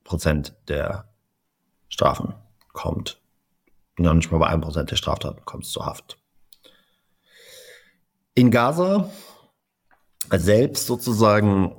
Prozent 0.04 0.56
der 0.68 1.08
Strafen 1.88 2.34
kommt. 2.72 3.20
Noch 3.98 4.14
nicht 4.14 4.30
mal 4.30 4.38
bei 4.38 4.46
einem 4.46 4.62
Prozent 4.62 4.90
der 4.90 4.96
Straftaten 4.96 5.44
kommt 5.44 5.64
es 5.64 5.72
zur 5.72 5.86
Haft. 5.86 6.18
In 8.34 8.50
Gaza 8.50 9.10
selbst 10.32 10.86
sozusagen, 10.86 11.76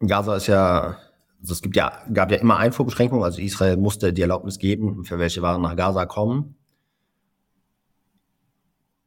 Gaza 0.00 0.36
ist 0.36 0.46
ja, 0.46 0.98
also 1.40 1.52
es 1.52 1.62
gibt 1.62 1.76
ja, 1.76 2.02
gab 2.12 2.30
ja 2.30 2.38
immer 2.38 2.58
Einfuhrbeschränkungen, 2.58 3.24
also 3.24 3.40
Israel 3.40 3.76
musste 3.76 4.12
die 4.12 4.22
Erlaubnis 4.22 4.58
geben, 4.58 5.04
für 5.04 5.18
welche 5.18 5.42
Waren 5.42 5.62
nach 5.62 5.76
Gaza 5.76 6.06
kommen. 6.06 6.56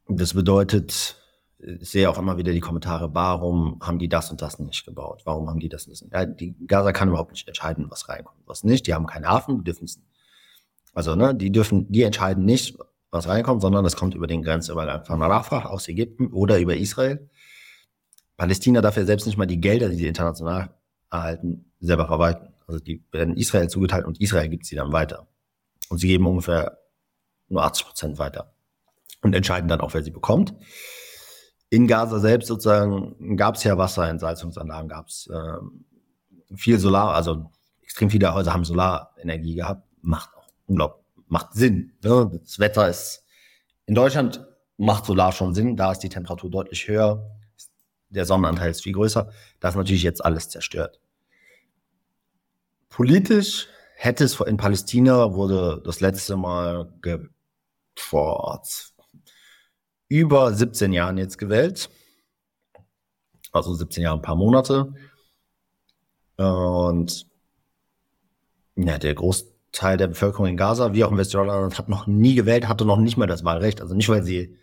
Das 0.08 0.34
bedeutet, 0.34 1.18
ich 1.60 1.90
sehe 1.90 2.10
auch 2.10 2.18
immer 2.18 2.38
wieder 2.38 2.52
die 2.52 2.60
Kommentare, 2.60 3.14
warum 3.14 3.80
haben 3.82 4.00
die 4.00 4.10
das 4.10 4.32
und 4.32 4.42
das 4.42 4.58
nicht 4.58 4.86
gebaut? 4.86 5.22
Warum 5.26 5.50
haben 5.50 5.60
die 5.60 5.70
das 5.70 5.86
nicht? 5.88 6.04
Ja, 6.12 6.26
die 6.26 6.56
Gaza 6.66 6.92
kann 6.92 7.10
überhaupt 7.10 7.32
nicht 7.32 7.48
entscheiden, 7.48 7.86
was 7.90 8.10
reinkommt, 8.10 8.42
was 8.48 8.64
nicht. 8.64 8.88
Die 8.88 8.94
haben 8.94 9.06
keinen 9.06 9.28
Hafen, 9.28 9.60
die 9.60 9.64
dürfen 9.66 9.86
es. 9.86 10.00
Also, 10.94 11.16
ne, 11.16 11.36
die 11.36 11.52
dürfen, 11.52 11.92
die 11.92 12.02
entscheiden 12.02 12.46
nicht, 12.46 12.80
was 13.12 13.28
reinkommt, 13.28 13.62
sondern 13.62 13.86
es 13.86 13.96
kommt 13.96 14.16
über 14.16 14.28
den 14.28 14.42
Grenzübergang 14.42 15.06
von 15.06 15.22
Rafah 15.22 15.66
aus 15.66 15.88
Ägypten 15.88 16.28
oder 16.28 16.60
über 16.60 16.76
Israel. 16.76 17.30
Palästina 18.38 18.82
darf 18.82 18.98
ja 18.98 19.06
selbst 19.06 19.26
nicht 19.26 19.38
mal 19.38 19.46
die 19.46 19.60
Gelder, 19.60 19.90
die 19.90 19.96
sie 19.96 20.08
international 20.08 20.79
erhalten, 21.12 21.72
selber 21.80 22.08
verwalten. 22.08 22.54
Also 22.68 22.80
die 22.80 23.04
werden 23.12 23.36
Israel 23.36 23.70
zugeteilt 23.70 24.06
und 24.06 24.22
Israel 24.22 24.50
gibt 24.50 24.66
sie 24.66 24.76
dann 24.76 24.92
weiter. 24.92 25.28
Und 25.90 25.98
sie 25.98 26.08
geben 26.08 26.28
ungefähr 26.28 26.78
nur 27.48 27.64
80 27.64 27.86
Prozent 27.86 28.20
weiter 28.20 28.54
und 29.22 29.34
entscheiden 29.34 29.68
dann 29.68 29.82
auch, 29.82 29.94
wer 29.94 30.04
sie 30.04 30.12
bekommt. 30.12 30.54
In 31.70 31.88
Gaza 31.88 32.20
selbst 32.20 32.48
sozusagen 32.48 33.38
gab 33.38 33.56
es 33.56 33.64
ja 33.64 33.78
Wasser, 33.78 34.08
Entsalzungsanlagen 34.08 34.90
gab 34.90 35.08
es 35.08 35.28
äh, 35.28 36.56
viel 36.56 36.80
Solar, 36.80 37.14
also 37.14 37.52
extrem 37.82 38.10
viele 38.10 38.34
Häuser 38.34 38.54
haben 38.54 38.66
Solarenergie 38.66 39.56
gehabt, 39.56 39.88
macht 40.02 40.30
auch 40.36 40.48
unglaublich, 40.68 41.06
macht 41.28 41.54
Sinn. 41.54 41.94
Ne? 42.04 42.40
Das 42.44 42.60
Wetter 42.60 42.90
ist 42.90 43.24
in 43.86 43.96
Deutschland 43.96 44.46
macht 44.78 45.06
Solar 45.06 45.32
schon 45.32 45.54
Sinn, 45.54 45.76
da 45.76 45.92
ist 45.92 46.00
die 46.00 46.10
Temperatur 46.10 46.50
deutlich 46.50 46.88
höher, 46.88 47.39
der 48.10 48.26
Sonnenanteil 48.26 48.72
ist 48.72 48.84
viel 48.84 48.94
größer, 48.94 49.32
da 49.60 49.70
ist 49.70 49.76
natürlich 49.76 50.04
jetzt 50.04 50.24
alles 50.24 50.50
zerstört. 50.50 51.00
Politisch 52.90 53.68
hätte 53.96 54.24
es 54.24 54.40
in 54.40 54.58
Palästina 54.58 55.34
wurde 55.34 55.82
das 55.86 56.00
letzte 56.00 56.36
Mal 56.36 56.92
vor 57.96 58.64
über 60.08 60.54
17 60.54 60.92
Jahren 60.92 61.18
jetzt 61.18 61.38
gewählt. 61.38 61.90
Also 63.52 63.74
17 63.74 64.04
Jahre, 64.04 64.18
ein 64.18 64.22
paar 64.22 64.36
Monate. 64.36 64.94
Und 66.38 67.28
ja, 68.76 68.98
der 68.98 69.14
Großteil 69.14 69.98
der 69.98 70.08
Bevölkerung 70.08 70.48
in 70.48 70.58
Gaza, 70.58 70.94
wie 70.94 71.04
auch 71.04 71.12
im 71.12 71.18
Westjordanland, 71.18 71.78
hat 71.78 71.90
noch 71.90 72.08
nie 72.08 72.36
gewählt, 72.36 72.68
hatte 72.68 72.86
noch 72.86 72.98
nicht 72.98 73.18
mal 73.18 73.28
das 73.28 73.44
Wahlrecht. 73.44 73.82
Also 73.82 73.96
nicht, 73.96 74.10
weil 74.10 74.24
sie 74.24 74.58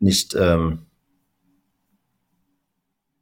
nicht 0.00 0.34
ähm, 0.34 0.87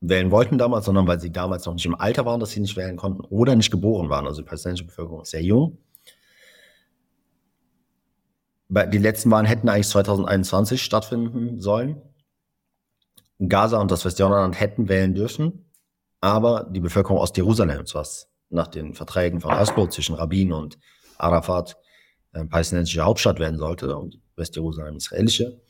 wählen 0.08 0.30
wollten 0.30 0.58
damals, 0.58 0.86
sondern 0.86 1.06
weil 1.06 1.20
sie 1.20 1.32
damals 1.32 1.66
noch 1.66 1.74
nicht 1.74 1.86
im 1.86 1.94
Alter 1.94 2.24
waren, 2.24 2.40
dass 2.40 2.50
sie 2.50 2.60
nicht 2.60 2.76
wählen 2.76 2.96
konnten 2.96 3.22
oder 3.22 3.56
nicht 3.56 3.70
geboren 3.70 4.08
waren. 4.08 4.26
Also 4.26 4.42
die 4.42 4.46
palästinensische 4.46 4.86
Bevölkerung 4.86 5.22
ist 5.22 5.30
sehr 5.30 5.42
jung 5.42 5.78
die 8.68 8.98
letzten 8.98 9.30
Wahlen 9.30 9.46
hätten 9.46 9.68
eigentlich 9.68 9.88
2021 9.88 10.82
stattfinden 10.82 11.60
sollen. 11.60 12.02
Gaza 13.38 13.80
und 13.80 13.90
das 13.90 14.04
Westjordanland 14.04 14.58
hätten 14.58 14.88
wählen 14.88 15.14
dürfen, 15.14 15.70
aber 16.20 16.66
die 16.70 16.80
Bevölkerung 16.80 17.18
aus 17.18 17.32
Jerusalem, 17.36 17.84
was 17.92 18.30
nach 18.48 18.68
den 18.68 18.94
Verträgen 18.94 19.40
von 19.40 19.52
Oslo 19.52 19.86
zwischen 19.88 20.14
Rabin 20.14 20.52
und 20.52 20.78
Arafat 21.18 21.76
äh, 22.32 22.44
palästinensische 22.44 23.02
Hauptstadt 23.02 23.38
werden 23.38 23.58
sollte 23.58 23.94
und 23.96 24.18
Westjerusalem 24.36 24.96
israelische. 24.96 25.60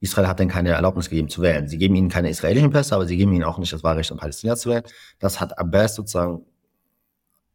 Israel 0.00 0.28
hat 0.28 0.38
dann 0.38 0.48
keine 0.48 0.70
Erlaubnis 0.70 1.08
gegeben 1.08 1.28
zu 1.28 1.42
wählen. 1.42 1.68
Sie 1.68 1.78
geben 1.78 1.94
ihnen 1.96 2.08
keine 2.08 2.30
israelischen 2.30 2.70
Pässe, 2.70 2.94
aber 2.94 3.06
sie 3.06 3.16
geben 3.16 3.32
ihnen 3.32 3.44
auch 3.44 3.58
nicht 3.58 3.72
das 3.72 3.82
Wahlrecht, 3.82 4.10
um 4.12 4.18
Palästina 4.18 4.56
zu 4.56 4.70
wählen. 4.70 4.84
Das 5.18 5.40
hat 5.40 5.58
Abbas 5.58 5.96
sozusagen, 5.96 6.44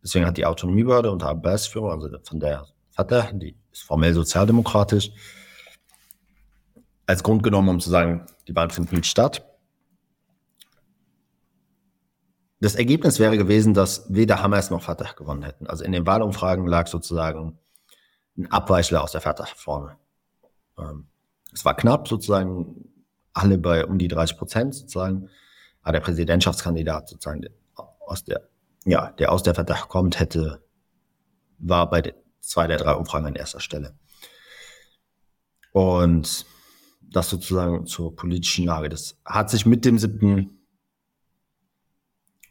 deswegen 0.04 0.26
hat 0.26 0.38
die 0.38 0.46
Autonomiebehörde 0.46 1.12
unter 1.12 1.30
Abbas 1.30 1.68
Führung, 1.68 1.92
also 1.92 2.10
von 2.24 2.40
der 2.40 2.68
Fatah, 2.92 3.32
die 3.32 3.56
ist 3.72 3.84
formell 3.84 4.14
sozialdemokratisch, 4.14 5.12
als 7.06 7.24
Grund 7.24 7.44
genommen, 7.44 7.70
um 7.70 7.80
zu 7.80 7.90
sagen, 7.90 8.26
die 8.48 8.56
Wahlen 8.56 8.70
finden 8.70 8.96
nicht 8.96 9.08
statt. 9.08 9.46
Das 12.60 12.76
Ergebnis 12.76 13.20
wäre 13.20 13.38
gewesen, 13.38 13.74
dass 13.74 14.06
weder 14.14 14.42
Hamas 14.42 14.70
noch 14.70 14.84
Fatah 14.84 15.12
gewonnen 15.14 15.44
hätten. 15.44 15.68
Also 15.68 15.84
in 15.84 15.92
den 15.92 16.06
Wahlumfragen 16.06 16.66
lag 16.66 16.88
sozusagen 16.88 17.60
ein 18.38 18.50
Abweichler 18.52 19.04
aus 19.04 19.12
der 19.12 19.22
Fatah 19.22 19.48
vorne. 19.56 19.98
Ähm, 20.78 21.08
es 21.54 21.66
war 21.66 21.76
knapp, 21.76 22.08
sozusagen 22.08 22.90
alle 23.34 23.58
bei 23.58 23.86
um 23.86 23.98
die 23.98 24.08
30 24.08 24.38
Prozent 24.38 24.76
sozusagen. 24.76 25.30
Aber 25.82 25.94
der 25.94 26.00
Präsidentschaftskandidat 26.02 27.10
sozusagen 27.10 27.46
aus 28.06 28.24
der, 28.24 28.50
ja, 28.86 29.12
der 29.12 29.32
aus 29.32 29.44
der 29.44 29.56
Fatah 29.56 29.86
kommt, 29.88 30.20
hätte, 30.20 30.64
war 31.58 31.90
bei, 31.90 32.02
der, 32.02 32.16
zwei 32.40 32.68
der 32.68 32.78
drei 32.78 32.94
Umfragen 32.94 33.26
an 33.26 33.36
erster 33.36 33.60
Stelle. 33.60 33.96
Und 35.72 36.46
das 37.02 37.30
sozusagen 37.30 37.86
zur 37.86 38.16
politischen 38.16 38.66
Lage. 38.66 38.90
Das 38.90 39.20
hat 39.26 39.50
sich 39.50 39.66
mit 39.66 39.86
dem 39.86 39.98
7. 39.98 40.60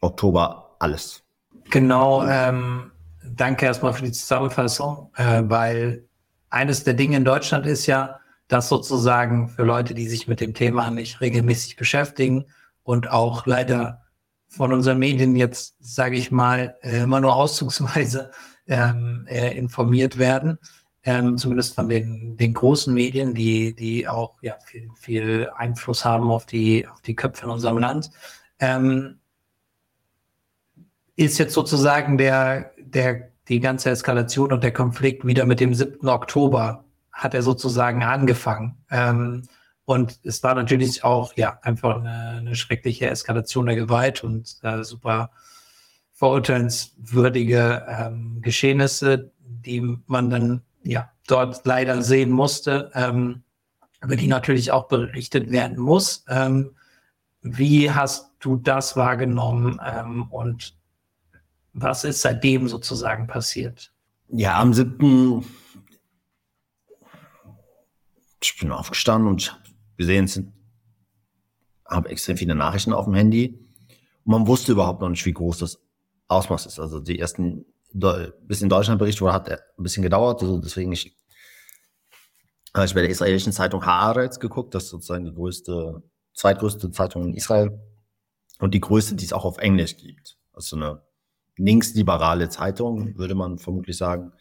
Oktober 0.01 0.75
alles. 0.79 1.23
Genau, 1.69 2.25
ähm, 2.25 2.91
danke 3.23 3.65
erstmal 3.65 3.93
für 3.93 4.03
die 4.03 4.11
Zusammenfassung, 4.11 5.11
äh, 5.15 5.43
weil 5.45 6.07
eines 6.49 6.83
der 6.83 6.93
Dinge 6.93 7.17
in 7.17 7.25
Deutschland 7.25 7.65
ist 7.65 7.85
ja, 7.85 8.19
dass 8.53 8.69
sozusagen 8.69 9.49
für 9.49 9.63
Leute, 9.63 9.95
die 9.95 10.07
sich 10.07 10.27
mit 10.27 10.39
dem 10.39 10.53
Thema 10.53 10.91
nicht 10.91 11.21
regelmäßig 11.21 11.75
beschäftigen 11.75 12.45
und 12.83 13.09
auch 13.09 13.47
leider 13.47 14.03
von 14.47 14.71
unseren 14.71 14.99
Medien 14.99 15.35
jetzt, 15.35 15.75
sage 15.79 16.17
ich 16.17 16.29
mal, 16.29 16.77
äh, 16.83 17.01
immer 17.01 17.19
nur 17.19 17.35
auszugsweise 17.35 18.29
ähm, 18.67 19.25
äh, 19.27 19.57
informiert 19.57 20.19
werden, 20.19 20.59
ähm, 21.03 21.35
zumindest 21.35 21.73
von 21.73 21.89
den, 21.89 22.37
den 22.37 22.53
großen 22.53 22.93
Medien, 22.93 23.33
die, 23.33 23.73
die 23.73 24.07
auch 24.07 24.35
ja, 24.43 24.55
viel, 24.67 24.87
viel 24.99 25.49
Einfluss 25.55 26.05
haben 26.05 26.29
auf 26.29 26.45
die, 26.45 26.87
auf 26.87 27.01
die 27.01 27.15
Köpfe 27.15 27.45
in 27.45 27.51
unserem 27.51 27.79
Land. 27.79 28.11
Ähm, 28.59 29.17
ist 31.15 31.39
jetzt 31.39 31.53
sozusagen 31.55 32.19
der, 32.19 32.71
der, 32.77 33.31
die 33.47 33.59
ganze 33.59 33.89
Eskalation 33.89 34.53
und 34.53 34.63
der 34.63 34.73
Konflikt 34.73 35.25
wieder 35.25 35.47
mit 35.47 35.59
dem 35.59 35.73
7. 35.73 36.07
Oktober 36.07 36.85
hat 37.13 37.33
er 37.33 37.41
sozusagen 37.41 38.03
angefangen. 38.03 38.83
Ähm, 38.91 39.43
Und 39.85 40.19
es 40.23 40.41
war 40.43 40.55
natürlich 40.55 41.03
auch 41.03 41.33
ja 41.35 41.59
einfach 41.61 41.97
eine, 41.97 42.37
eine 42.39 42.55
schreckliche 42.55 43.09
Eskalation 43.09 43.65
der 43.65 43.75
Gewalt 43.75 44.23
und 44.23 44.57
äh, 44.63 44.83
super 44.83 45.29
verurteilenswürdige 46.13 47.85
ähm, 47.87 48.41
Geschehnisse, 48.41 49.31
die 49.39 49.81
man 50.07 50.29
dann 50.29 50.61
ja 50.83 51.09
dort 51.27 51.65
leider 51.65 52.01
sehen 52.01 52.31
musste, 52.31 52.91
ähm, 52.93 53.43
über 54.01 54.15
die 54.15 54.27
natürlich 54.27 54.71
auch 54.71 54.87
berichtet 54.87 55.51
werden 55.51 55.77
muss. 55.77 56.23
Ähm, 56.29 56.71
wie 57.41 57.91
hast 57.91 58.31
du 58.39 58.55
das 58.55 58.95
wahrgenommen 58.95 59.79
ähm, 59.85 60.23
und 60.31 60.77
was 61.73 62.03
ist 62.05 62.21
seitdem 62.21 62.67
sozusagen 62.69 63.27
passiert? 63.27 63.91
Ja, 64.29 64.59
am 64.59 64.73
7. 64.73 65.43
Ich 68.43 68.57
bin 68.59 68.71
aufgestanden 68.71 69.29
und 69.29 69.41
ich 69.41 69.51
habe 69.51 69.63
gesehen, 69.95 70.25
es 70.25 70.41
habe 71.87 72.09
extrem 72.09 72.35
viele 72.35 72.55
Nachrichten 72.55 72.91
auf 72.91 73.05
dem 73.05 73.13
Handy. 73.13 73.57
Und 74.25 74.31
man 74.31 74.47
wusste 74.47 74.73
überhaupt 74.73 75.01
noch 75.01 75.09
nicht, 75.09 75.25
wie 75.25 75.33
groß 75.33 75.59
das 75.59 75.79
Ausmaß 76.27 76.65
ist. 76.65 76.79
Also 76.79 76.99
die 76.99 77.19
ersten, 77.19 77.65
bis 77.93 78.61
in 78.61 78.69
Deutschland 78.69 78.99
berichtet 78.99 79.21
wurde, 79.21 79.33
hat 79.33 79.49
ein 79.49 79.59
bisschen 79.77 80.03
gedauert. 80.03 80.41
Also 80.41 80.59
deswegen 80.59 80.91
ich, 80.91 81.17
habe 82.73 82.85
ich 82.85 82.93
bei 82.93 83.01
der 83.01 83.09
israelischen 83.09 83.53
Zeitung 83.53 83.85
Haaretz 83.85 84.39
geguckt. 84.39 84.75
Das 84.75 84.85
ist 84.85 84.89
sozusagen 84.89 85.25
die 85.25 85.33
größte, 85.33 86.03
zweitgrößte 86.33 86.91
Zeitung 86.91 87.27
in 87.27 87.33
Israel. 87.35 87.79
Und 88.59 88.73
die 88.73 88.81
größte, 88.81 89.15
die 89.15 89.25
es 89.25 89.33
auch 89.33 89.45
auf 89.45 89.57
Englisch 89.57 89.97
gibt. 89.97 90.37
Also 90.51 90.75
eine 90.75 91.01
linksliberale 91.55 92.49
Zeitung, 92.49 93.17
würde 93.17 93.35
man 93.35 93.57
vermutlich 93.57 93.97
sagen. 93.97 94.33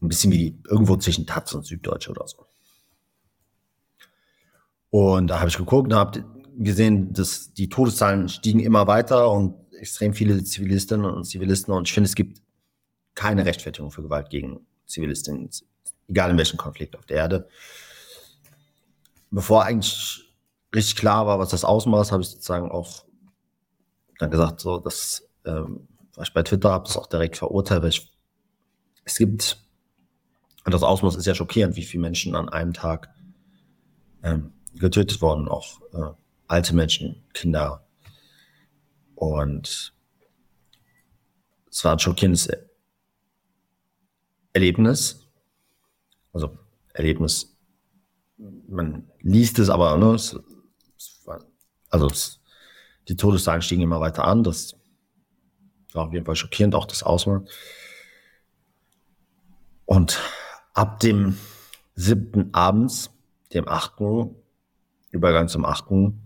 Ein 0.00 0.08
bisschen 0.08 0.32
wie 0.32 0.62
irgendwo 0.68 0.96
zwischen 0.96 1.26
Taz 1.26 1.52
und 1.54 1.66
Süddeutsche 1.66 2.12
oder 2.12 2.26
so. 2.26 2.46
Und 4.90 5.28
da 5.28 5.40
habe 5.40 5.48
ich 5.48 5.56
geguckt 5.56 5.92
und 5.92 5.98
habe 5.98 6.24
gesehen, 6.58 7.12
dass 7.12 7.52
die 7.52 7.68
Todeszahlen 7.68 8.28
stiegen 8.28 8.60
immer 8.60 8.86
weiter 8.86 9.30
und 9.30 9.54
extrem 9.72 10.12
viele 10.12 10.42
Zivilistinnen 10.42 11.06
und 11.06 11.24
Zivilisten. 11.24 11.72
Und 11.72 11.86
ich 11.88 11.94
finde, 11.94 12.08
es 12.08 12.14
gibt 12.14 12.42
keine 13.14 13.44
Rechtfertigung 13.44 13.90
für 13.90 14.02
Gewalt 14.02 14.30
gegen 14.30 14.66
Zivilistinnen, 14.86 15.50
egal 16.08 16.30
in 16.30 16.38
welchem 16.38 16.56
Konflikt 16.56 16.96
auf 16.96 17.06
der 17.06 17.18
Erde. 17.18 17.48
Bevor 19.30 19.64
eigentlich 19.64 20.24
richtig 20.74 20.96
klar 20.96 21.26
war, 21.26 21.38
was 21.38 21.50
das 21.50 21.64
ausmacht, 21.64 22.12
habe 22.12 22.22
ich 22.22 22.28
sozusagen 22.28 22.70
auch 22.70 23.04
dann 24.18 24.30
gesagt, 24.30 24.60
so, 24.60 24.78
das, 24.78 25.28
ähm, 25.44 25.86
was 26.14 26.28
ich 26.28 26.34
bei 26.34 26.42
Twitter 26.42 26.70
habe, 26.70 26.86
das 26.86 26.96
auch 26.96 27.06
direkt 27.06 27.36
verurteilt, 27.36 27.82
weil 27.82 27.90
ich, 27.90 28.10
es 29.04 29.16
gibt, 29.16 29.58
und 30.64 30.74
das 30.74 30.82
Ausmaß 30.82 31.16
ist 31.16 31.26
ja 31.26 31.34
schockierend, 31.34 31.76
wie 31.76 31.84
viele 31.84 32.02
Menschen 32.02 32.34
an 32.34 32.48
einem 32.48 32.72
Tag 32.72 33.10
ähm, 34.22 34.52
getötet 34.74 35.20
worden, 35.20 35.48
auch 35.48 35.80
äh, 35.92 36.14
alte 36.46 36.74
Menschen, 36.74 37.24
Kinder. 37.32 37.84
Und 39.14 39.92
es 41.70 41.84
war 41.84 41.92
ein 41.92 41.98
schockierendes 41.98 42.48
Erlebnis. 44.52 45.28
Also 46.32 46.58
Erlebnis, 46.92 47.56
man 48.68 49.08
liest 49.20 49.58
es, 49.58 49.70
aber 49.70 49.96
ne, 49.96 50.14
es, 50.14 50.38
es 50.96 51.20
war, 51.24 51.44
also 51.90 52.06
es, 52.06 52.40
die 53.08 53.16
Todeszahlen 53.16 53.62
stiegen 53.62 53.82
immer 53.82 54.00
weiter 54.00 54.24
an. 54.24 54.44
Das 54.44 54.76
war 55.92 56.06
auf 56.06 56.12
jeden 56.12 56.26
Fall 56.26 56.36
schockierend, 56.36 56.74
auch 56.74 56.86
das 56.86 57.02
Ausmaß. 57.02 57.42
Und 59.86 60.20
ab 60.74 61.00
dem 61.00 61.38
siebten 61.94 62.52
abends, 62.52 63.10
dem 63.54 63.66
achten, 63.68 64.36
Übergang 65.10 65.48
zum 65.48 65.64
achten, 65.64 66.20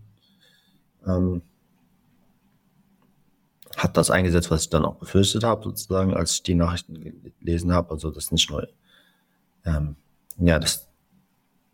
ähm, 1.06 1.42
hat 3.76 3.96
das 3.96 4.10
eingesetzt, 4.10 4.50
was 4.50 4.64
ich 4.64 4.70
dann 4.70 4.84
auch 4.84 4.96
befürchtet 4.96 5.44
habe, 5.44 5.64
sozusagen, 5.64 6.14
als 6.14 6.34
ich 6.34 6.42
die 6.42 6.54
Nachrichten 6.54 7.32
gelesen 7.40 7.73
habe. 7.73 7.90
Also 7.90 8.10
das 8.10 8.30
nicht 8.30 8.50
nur, 8.50 8.68
ähm, 9.64 9.97
ja, 10.38 10.58
dass, 10.58 10.88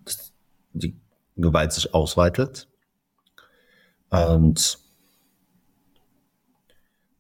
dass 0.05 0.33
die 0.73 0.97
Gewalt 1.37 1.73
sich 1.73 1.92
ausweitet. 1.94 2.68
Und 4.11 4.79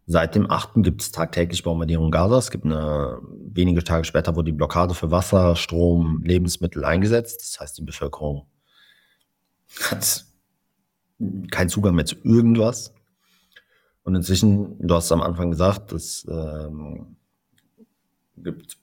seit 0.06 0.34
dem 0.34 0.50
8. 0.50 0.82
gibt 0.82 1.02
es 1.02 1.12
tagtäglich 1.12 1.62
Bombardierung 1.62 2.10
Gaza. 2.10 2.38
Es 2.38 2.50
gibt 2.50 2.64
eine, 2.64 3.18
wenige 3.30 3.84
Tage 3.84 4.04
später 4.04 4.34
wurde 4.36 4.52
die 4.52 4.56
Blockade 4.56 4.94
für 4.94 5.10
Wasser, 5.10 5.56
Strom, 5.56 6.22
Lebensmittel 6.22 6.84
eingesetzt. 6.84 7.40
Das 7.40 7.60
heißt, 7.60 7.78
die 7.78 7.82
Bevölkerung 7.82 8.46
hat 9.90 10.24
keinen 11.50 11.68
Zugang 11.68 11.94
mehr 11.94 12.06
zu 12.06 12.16
irgendwas. 12.22 12.94
Und 14.02 14.14
inzwischen, 14.14 14.78
du 14.86 14.94
hast 14.94 15.12
am 15.12 15.20
Anfang 15.20 15.50
gesagt, 15.50 15.92
es 15.92 16.26
ähm, 16.30 17.16
gibt 18.36 18.78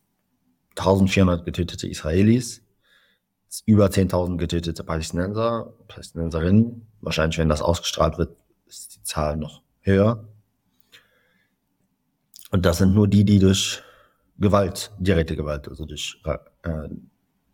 1400 0.75 1.45
getötete 1.45 1.87
Israelis, 1.87 2.61
über 3.65 3.87
10.000 3.87 4.37
getötete 4.37 4.83
Palästinenser, 4.83 5.73
Palästinenserinnen. 5.87 6.87
Wahrscheinlich, 7.01 7.37
wenn 7.37 7.49
das 7.49 7.61
ausgestrahlt 7.61 8.17
wird, 8.17 8.37
ist 8.67 8.95
die 8.95 9.03
Zahl 9.03 9.37
noch 9.37 9.61
höher. 9.81 10.27
Und 12.51 12.65
das 12.65 12.77
sind 12.79 12.93
nur 12.93 13.07
die, 13.07 13.23
die 13.23 13.39
durch 13.39 13.81
Gewalt, 14.37 14.91
direkte 14.99 15.35
Gewalt, 15.35 15.67
also 15.69 15.85
durch 15.85 16.21
äh, 16.25 16.89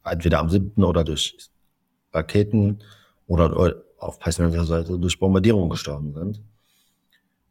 entweder 0.04 0.40
am 0.40 0.50
7. 0.50 0.84
oder 0.84 1.04
durch 1.04 1.38
Raketen 2.12 2.84
oder 3.32 3.82
auf 3.98 4.20
palästinensischer 4.20 4.66
Seite 4.66 5.00
durch 5.00 5.18
Bombardierung 5.18 5.70
gestorben 5.70 6.14
sind. 6.14 6.44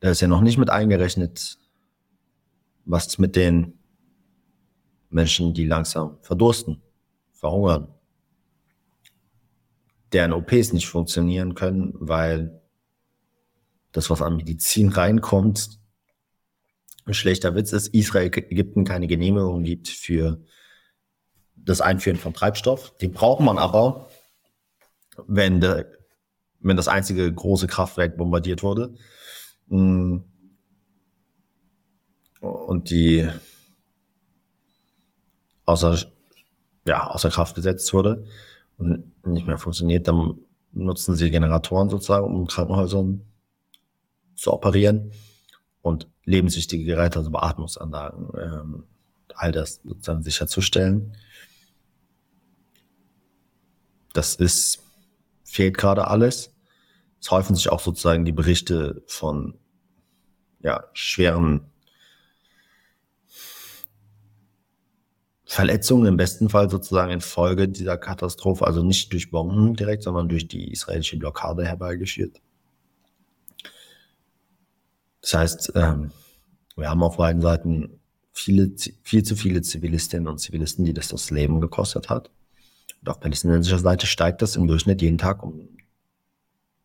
Da 0.00 0.10
ist 0.10 0.20
ja 0.20 0.28
noch 0.28 0.42
nicht 0.42 0.58
mit 0.58 0.68
eingerechnet, 0.68 1.58
was 2.84 3.16
mit 3.16 3.34
den 3.34 3.78
Menschen, 5.08 5.54
die 5.54 5.64
langsam 5.64 6.18
verdursten, 6.20 6.82
verhungern, 7.32 7.88
deren 10.12 10.34
OPs 10.34 10.74
nicht 10.74 10.86
funktionieren 10.86 11.54
können, 11.54 11.94
weil 11.94 12.60
das, 13.92 14.10
was 14.10 14.20
an 14.20 14.36
Medizin 14.36 14.90
reinkommt, 14.90 15.80
ein 17.06 17.14
schlechter 17.14 17.54
Witz 17.54 17.72
ist, 17.72 17.88
Israel 17.88 18.26
Ägypten 18.26 18.84
keine 18.84 19.06
Genehmigung 19.06 19.62
gibt 19.62 19.88
für 19.88 20.42
das 21.56 21.80
Einführen 21.80 22.18
von 22.18 22.34
Treibstoff. 22.34 22.96
Den 22.98 23.12
braucht 23.12 23.40
man 23.40 23.56
aber, 23.56 24.09
wenn, 25.26 25.60
de, 25.60 25.84
wenn 26.60 26.76
das 26.76 26.88
einzige 26.88 27.32
große 27.32 27.66
Kraftwerk 27.66 28.16
bombardiert 28.16 28.62
wurde 28.62 28.94
mm. 29.68 30.18
und 32.40 32.90
die 32.90 33.28
außer, 35.64 35.98
ja, 36.86 37.06
außer 37.08 37.30
Kraft 37.30 37.54
gesetzt 37.54 37.92
wurde 37.92 38.26
und 38.78 39.26
nicht 39.26 39.46
mehr 39.46 39.58
funktioniert, 39.58 40.08
dann 40.08 40.38
nutzen 40.72 41.16
sie 41.16 41.30
Generatoren 41.30 41.88
sozusagen, 41.88 42.26
um 42.26 42.46
Krankenhäusern 42.46 43.22
zu 44.34 44.52
operieren 44.52 45.12
und 45.82 46.08
lebenswichtige 46.24 46.84
Geräte, 46.84 47.18
also 47.18 47.30
Beatmungsanlagen, 47.30 48.28
ähm, 48.38 48.84
all 49.34 49.52
das 49.52 49.80
sozusagen 49.84 50.22
sicherzustellen. 50.22 51.16
Das 54.12 54.34
ist 54.34 54.82
fehlt 55.50 55.76
gerade 55.76 56.06
alles. 56.08 56.54
Es 57.20 57.30
häufen 57.30 57.54
sich 57.54 57.70
auch 57.70 57.80
sozusagen 57.80 58.24
die 58.24 58.32
Berichte 58.32 59.02
von 59.06 59.58
ja, 60.60 60.84
schweren 60.92 61.70
Verletzungen 65.44 66.06
im 66.06 66.16
besten 66.16 66.48
Fall 66.48 66.70
sozusagen 66.70 67.10
infolge 67.10 67.68
dieser 67.68 67.98
Katastrophe, 67.98 68.64
also 68.66 68.84
nicht 68.84 69.12
durch 69.12 69.30
Bomben 69.32 69.74
direkt, 69.74 70.04
sondern 70.04 70.28
durch 70.28 70.46
die 70.46 70.70
israelische 70.70 71.18
Blockade 71.18 71.66
herbeigeführt. 71.66 72.40
Das 75.20 75.34
heißt, 75.34 75.72
ähm, 75.74 76.12
wir 76.76 76.88
haben 76.88 77.02
auf 77.02 77.16
beiden 77.16 77.42
Seiten 77.42 78.00
viele, 78.32 78.70
viel 79.02 79.24
zu 79.24 79.34
viele 79.34 79.60
Zivilistinnen 79.60 80.28
und 80.28 80.38
Zivilisten, 80.38 80.84
die 80.84 80.94
das 80.94 81.08
das 81.08 81.30
Leben 81.30 81.60
gekostet 81.60 82.08
hat. 82.08 82.30
Und 83.00 83.08
auf 83.08 83.20
palästinensischer 83.20 83.78
Seite 83.78 84.06
steigt 84.06 84.42
das 84.42 84.56
im 84.56 84.66
Durchschnitt 84.66 85.02
jeden 85.02 85.18
Tag 85.18 85.42
um 85.42 85.68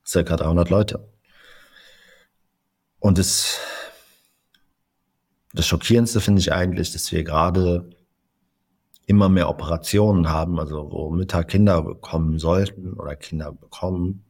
circa 0.05 0.37
300 0.37 0.69
Leute. 0.69 1.07
Und 2.99 3.17
das, 3.17 3.59
das 5.53 5.67
Schockierendste 5.67 6.21
finde 6.21 6.39
ich 6.39 6.53
eigentlich, 6.53 6.91
dass 6.91 7.11
wir 7.11 7.23
gerade 7.23 7.89
immer 9.05 9.29
mehr 9.29 9.49
Operationen 9.49 10.29
haben, 10.29 10.59
also 10.59 10.91
wo 10.91 11.11
Mütter 11.11 11.43
Kinder 11.43 11.81
bekommen 11.83 12.39
sollten 12.39 12.93
oder 12.93 13.15
Kinder 13.15 13.51
bekommen. 13.51 14.23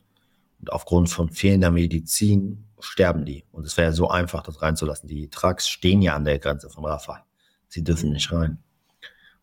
Und 0.60 0.72
aufgrund 0.72 1.10
von 1.10 1.30
fehlender 1.30 1.72
Medizin 1.72 2.66
sterben 2.80 3.26
die. 3.26 3.46
Und 3.52 3.66
es 3.66 3.78
wäre 3.78 3.94
so 3.94 4.10
einfach, 4.10 4.44
das 4.44 4.62
reinzulassen. 4.62 5.08
Die 5.08 5.30
Trucks 5.30 5.68
stehen 5.70 6.02
ja 6.02 6.16
an 6.16 6.26
der 6.26 6.40
Grenze 6.40 6.70
von 6.70 6.86
Rafah. 6.86 7.26
Sie 7.68 7.84
dürfen 7.84 8.12
nicht 8.12 8.32
rein. 8.32 8.65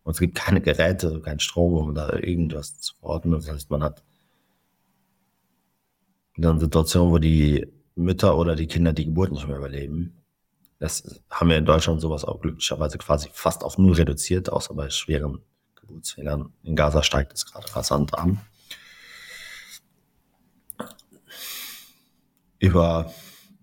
Und 0.03 0.11
es 0.11 0.19
gibt 0.19 0.35
keine 0.35 0.61
Geräte, 0.61 1.21
kein 1.21 1.39
Strom, 1.39 1.73
um 1.73 1.95
da 1.95 2.13
irgendwas 2.13 2.77
zu 2.79 2.93
ordnen. 3.01 3.33
Das 3.33 3.49
heißt, 3.49 3.69
man 3.69 3.83
hat 3.83 4.03
in 6.35 6.45
einer 6.45 6.59
Situation, 6.59 7.11
wo 7.11 7.19
die 7.19 7.67
Mütter 7.95 8.37
oder 8.37 8.55
die 8.55 8.67
Kinder 8.67 8.91
die 8.93 9.05
Geburt 9.05 9.31
nicht 9.31 9.47
mehr 9.47 9.57
überleben. 9.57 10.23
Das 10.79 11.21
haben 11.29 11.49
wir 11.49 11.57
in 11.57 11.65
Deutschland 11.65 12.01
sowas 12.01 12.25
auch 12.25 12.41
glücklicherweise 12.41 12.97
quasi 12.97 13.29
fast 13.31 13.63
auf 13.63 13.77
null 13.77 13.93
reduziert, 13.93 14.51
außer 14.51 14.73
bei 14.73 14.89
schweren 14.89 15.39
Geburtsfehlern. 15.75 16.51
In 16.63 16.75
Gaza 16.75 17.03
steigt 17.03 17.33
es 17.33 17.45
gerade 17.45 17.73
rasant 17.73 18.17
an. 18.17 18.41
Über, 22.59 23.13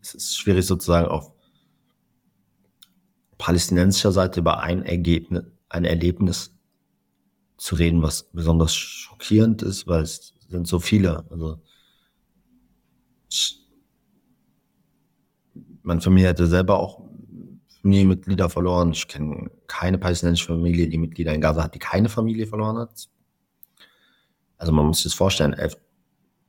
es 0.00 0.14
ist 0.14 0.38
schwierig 0.38 0.66
sozusagen 0.66 1.08
auf 1.08 1.32
palästinensischer 3.36 4.12
Seite 4.12 4.40
über 4.40 4.60
ein 4.60 4.84
Ergebnis, 4.84 5.44
ein 5.70 5.84
Erlebnis 5.84 6.54
zu 7.56 7.76
reden, 7.76 8.02
was 8.02 8.24
besonders 8.32 8.74
schockierend 8.74 9.62
ist, 9.62 9.86
weil 9.86 10.02
es 10.02 10.34
sind 10.48 10.66
so 10.66 10.80
viele. 10.80 11.24
Also 11.30 11.60
meine 15.82 16.00
Familie 16.00 16.28
hätte 16.28 16.46
selber 16.46 16.78
auch 16.78 17.02
Familienmitglieder 17.80 18.50
verloren. 18.50 18.92
Ich 18.92 19.08
kenne 19.08 19.50
keine 19.66 19.98
palästinensische 19.98 20.48
Familie, 20.48 20.88
die 20.88 20.98
Mitglieder 20.98 21.32
in 21.32 21.40
Gaza 21.40 21.64
hat, 21.64 21.74
die 21.74 21.78
keine 21.78 22.08
Familie 22.08 22.46
verloren 22.46 22.76
hat. 22.78 23.08
Also 24.58 24.72
man 24.72 24.86
muss 24.86 24.98
sich 24.98 25.04
das 25.04 25.14
vorstellen, 25.14 25.54
11, 25.54 25.76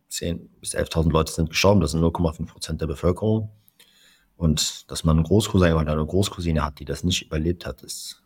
10 0.10 0.50
bis 0.60 0.76
11.000 0.76 1.12
Leute 1.12 1.32
sind 1.32 1.50
gestorben, 1.50 1.80
das 1.80 1.92
sind 1.92 2.02
0,5 2.02 2.48
Prozent 2.48 2.82
der 2.82 2.88
Bevölkerung. 2.88 3.50
Und 4.36 4.90
dass 4.90 5.04
man 5.04 5.18
eine 5.18 5.28
Großcousine 5.28 5.78
oder 5.78 5.92
eine 5.92 6.06
Großcousine 6.06 6.66
hat, 6.66 6.80
die 6.80 6.86
das 6.86 7.04
nicht 7.04 7.22
überlebt 7.22 7.66
hat, 7.66 7.84
ist 7.84 8.21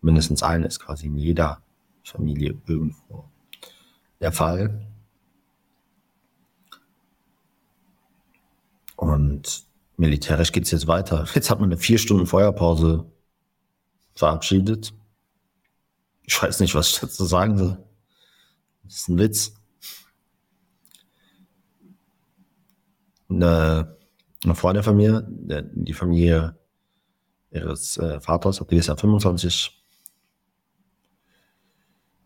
mindestens 0.00 0.42
eine, 0.42 0.66
ist 0.66 0.80
quasi 0.80 1.06
in 1.06 1.16
jeder 1.16 1.62
Familie 2.02 2.56
irgendwo 2.66 3.24
der 4.20 4.32
Fall. 4.32 4.86
Und 8.96 9.64
militärisch 9.96 10.52
geht 10.52 10.64
es 10.64 10.70
jetzt 10.70 10.86
weiter. 10.86 11.26
Jetzt 11.34 11.50
hat 11.50 11.60
man 11.60 11.70
eine 11.70 11.78
vier 11.78 11.98
Stunden 11.98 12.26
Feuerpause 12.26 13.06
verabschiedet. 14.14 14.92
Ich 16.24 16.40
weiß 16.40 16.60
nicht, 16.60 16.74
was 16.74 16.90
ich 16.90 17.00
dazu 17.00 17.24
sagen 17.24 17.56
soll. 17.56 17.78
Das 18.84 18.96
ist 18.96 19.08
ein 19.08 19.18
Witz. 19.18 19.54
Eine, 23.28 23.96
eine 24.44 24.54
Freundin 24.54 24.82
von 24.82 24.96
mir, 24.96 25.26
die 25.28 25.94
Familie 25.94 26.58
ihres 27.50 27.96
äh, 27.96 28.20
Vaters, 28.20 28.62
die 28.70 28.76
ist 28.76 28.88
ja 28.88 28.96
25. 28.96 29.79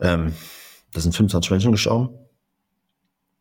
Ähm, 0.00 0.32
da 0.92 1.00
sind 1.00 1.14
25 1.14 1.50
Menschen 1.50 1.72
gestorben. 1.72 2.10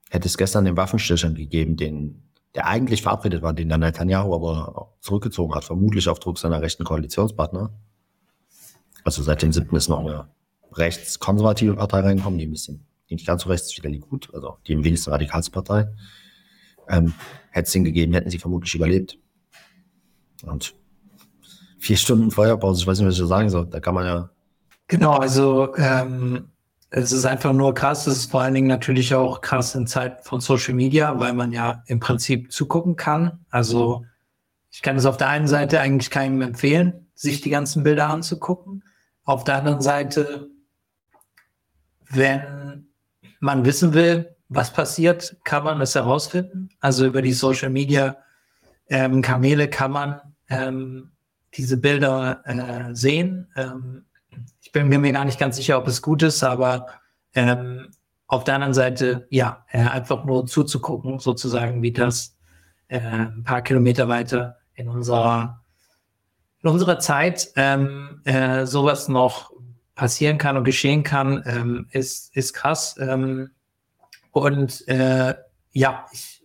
Hätte 0.09 0.27
es 0.27 0.37
gestern 0.37 0.65
den 0.65 0.77
Waffenstillstand 0.77 1.37
gegeben, 1.37 1.75
den 1.77 2.23
der 2.55 2.67
eigentlich 2.67 3.01
verabredet 3.01 3.41
war, 3.41 3.53
den 3.53 3.69
dann 3.69 3.79
Netanyahu 3.79 4.33
aber 4.35 4.93
zurückgezogen 4.99 5.55
hat, 5.55 5.63
vermutlich 5.63 6.07
auf 6.07 6.19
Druck 6.19 6.37
seiner 6.37 6.61
rechten 6.61 6.83
Koalitionspartner. 6.83 7.73
Also 9.03 9.23
seit 9.23 9.41
dem 9.41 9.51
7. 9.51 9.75
ist 9.75 9.89
noch 9.89 9.99
eine 9.99 10.29
rechtskonservative 10.71 11.75
Partei 11.75 12.01
reingekommen, 12.01 12.39
die 12.39 12.45
ein 12.45 12.51
bisschen, 12.51 12.85
die 13.09 13.15
nicht 13.15 13.25
ganz 13.25 13.43
so 13.43 13.49
rechts 13.49 13.67
ist 13.67 13.77
wie 13.77 13.81
der 13.81 13.91
Likud, 13.91 14.29
also 14.33 14.57
die 14.67 14.73
im 14.73 14.83
wenigsten 14.83 15.09
radikalste 15.09 15.51
Partei. 15.51 15.87
Ähm, 16.87 17.13
hätte 17.49 17.65
es 17.65 17.71
den 17.71 17.83
gegeben, 17.83 18.13
hätten 18.13 18.29
sie 18.29 18.39
vermutlich 18.39 18.75
überlebt. 18.75 19.17
Und 20.43 20.75
vier 21.79 21.97
Stunden 21.97 22.31
Feuerpause, 22.31 22.81
ich 22.81 22.87
weiß 22.87 22.99
nicht, 22.99 23.07
was 23.07 23.19
ich 23.19 23.27
sagen 23.27 23.49
soll. 23.49 23.67
Da 23.67 23.79
kann 23.79 23.95
man 23.95 24.05
ja. 24.05 24.29
Genau, 24.93 25.13
also 25.13 25.75
ähm, 25.77 26.51
es 26.91 27.11
ist 27.11 27.25
einfach 27.25 27.51
nur 27.51 27.73
krass. 27.73 28.05
Es 28.05 28.17
ist 28.17 28.31
vor 28.31 28.41
allen 28.41 28.53
Dingen 28.53 28.67
natürlich 28.67 29.15
auch 29.15 29.41
krass 29.41 29.73
in 29.73 29.87
Zeiten 29.87 30.23
von 30.23 30.39
Social 30.39 30.75
Media, 30.75 31.19
weil 31.19 31.33
man 31.33 31.51
ja 31.51 31.81
im 31.87 31.99
Prinzip 31.99 32.51
zugucken 32.51 32.95
kann. 32.95 33.39
Also 33.49 34.05
ich 34.69 34.83
kann 34.83 34.95
es 34.95 35.07
auf 35.07 35.17
der 35.17 35.29
einen 35.29 35.47
Seite 35.47 35.79
eigentlich 35.79 36.11
keinem 36.11 36.43
empfehlen, 36.43 37.07
sich 37.15 37.41
die 37.41 37.49
ganzen 37.49 37.81
Bilder 37.81 38.07
anzugucken. 38.07 38.83
Auf 39.23 39.43
der 39.43 39.55
anderen 39.55 39.81
Seite, 39.81 40.51
wenn 42.11 42.85
man 43.39 43.65
wissen 43.65 43.95
will, 43.95 44.35
was 44.47 44.71
passiert, 44.71 45.37
kann 45.43 45.63
man 45.63 45.81
es 45.81 45.95
herausfinden. 45.95 46.69
Also 46.81 47.07
über 47.07 47.23
die 47.23 47.33
Social 47.33 47.71
Media 47.71 48.17
ähm, 48.89 49.23
Kanäle 49.23 49.69
kann 49.69 49.89
man 49.89 50.21
ähm, 50.49 51.13
diese 51.55 51.77
Bilder 51.77 52.43
äh, 52.45 52.93
sehen. 52.93 53.47
Ähm, 53.55 54.05
bin 54.73 54.89
mir 54.89 55.13
gar 55.13 55.23
nicht 55.23 55.39
ganz 55.39 55.55
sicher, 55.55 55.77
ob 55.77 55.87
es 55.87 56.01
gut 56.01 56.23
ist, 56.23 56.43
aber 56.43 56.87
ähm, 57.33 57.91
auf 58.27 58.43
der 58.43 58.55
anderen 58.55 58.73
Seite, 58.73 59.27
ja, 59.29 59.65
äh, 59.71 59.79
einfach 59.79 60.25
nur 60.25 60.45
zuzugucken, 60.45 61.19
sozusagen, 61.19 61.81
wie 61.81 61.93
das 61.93 62.35
äh, 62.87 62.99
ein 62.99 63.43
paar 63.43 63.61
Kilometer 63.61 64.09
weiter 64.09 64.57
in 64.73 64.89
unserer, 64.89 65.63
in 66.61 66.69
unserer 66.69 66.99
Zeit 66.99 67.49
ähm, 67.55 68.21
äh, 68.25 68.65
sowas 68.65 69.07
noch 69.07 69.53
passieren 69.95 70.39
kann 70.39 70.57
und 70.57 70.63
geschehen 70.63 71.03
kann, 71.03 71.43
ähm, 71.45 71.87
ist, 71.91 72.35
ist 72.35 72.53
krass. 72.53 72.97
Ähm, 72.99 73.51
und 74.31 74.87
äh, 74.87 75.35
ja, 75.71 76.05
ich 76.11 76.43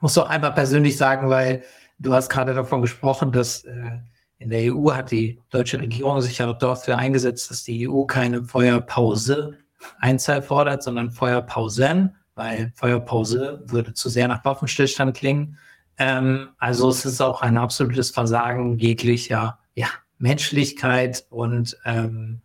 muss 0.00 0.18
auch 0.18 0.28
einmal 0.28 0.52
persönlich 0.52 0.98
sagen, 0.98 1.30
weil 1.30 1.64
du 1.98 2.12
hast 2.12 2.28
gerade 2.28 2.52
davon 2.52 2.82
gesprochen, 2.82 3.32
dass 3.32 3.64
äh, 3.64 3.98
in 4.38 4.50
der 4.50 4.72
EU 4.74 4.92
hat 4.92 5.10
die 5.10 5.40
deutsche 5.50 5.80
Regierung 5.80 6.20
sich 6.20 6.38
ja 6.38 6.52
dafür 6.52 6.96
eingesetzt, 6.96 7.50
dass 7.50 7.64
die 7.64 7.88
EU 7.88 8.04
keine 8.04 8.44
Feuerpause 8.44 9.58
Einzahl 10.00 10.42
fordert, 10.42 10.82
sondern 10.82 11.10
Feuerpausen, 11.10 12.16
weil 12.34 12.72
Feuerpause 12.74 13.62
würde 13.66 13.94
zu 13.94 14.08
sehr 14.08 14.28
nach 14.28 14.44
Waffenstillstand 14.44 15.16
klingen. 15.16 15.58
Ähm, 15.98 16.50
also 16.58 16.88
es 16.88 17.04
ist 17.04 17.20
auch 17.20 17.42
ein 17.42 17.58
absolutes 17.58 18.10
Versagen 18.10 18.78
jeglicher 18.78 19.58
ja, 19.74 19.88
Menschlichkeit 20.18 21.26
und 21.30 21.76
ähm, 21.84 22.40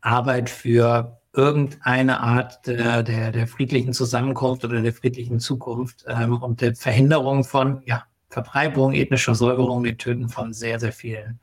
Arbeit 0.00 0.48
für 0.48 1.20
irgendeine 1.32 2.20
Art 2.20 2.66
der, 2.66 3.02
der, 3.02 3.32
der 3.32 3.46
friedlichen 3.46 3.92
Zusammenkunft 3.92 4.64
oder 4.64 4.80
der 4.80 4.92
friedlichen 4.92 5.40
Zukunft 5.40 6.04
ähm, 6.08 6.40
und 6.40 6.60
der 6.60 6.74
Verhinderung 6.74 7.44
von 7.44 7.82
ja, 7.84 8.04
Vertreibung, 8.28 8.92
ethnischer 8.92 9.34
Säuberung, 9.34 9.84
die 9.84 9.96
Töten 9.96 10.28
von 10.28 10.52
sehr, 10.52 10.78
sehr 10.78 10.92
vielen 10.92 11.40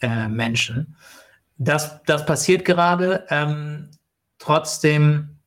äh, 0.00 0.28
Menschen. 0.28 0.96
Das, 1.58 2.02
das 2.04 2.26
passiert 2.26 2.64
gerade. 2.64 3.26
Ähm, 3.28 3.90
trotzdem 4.38 5.38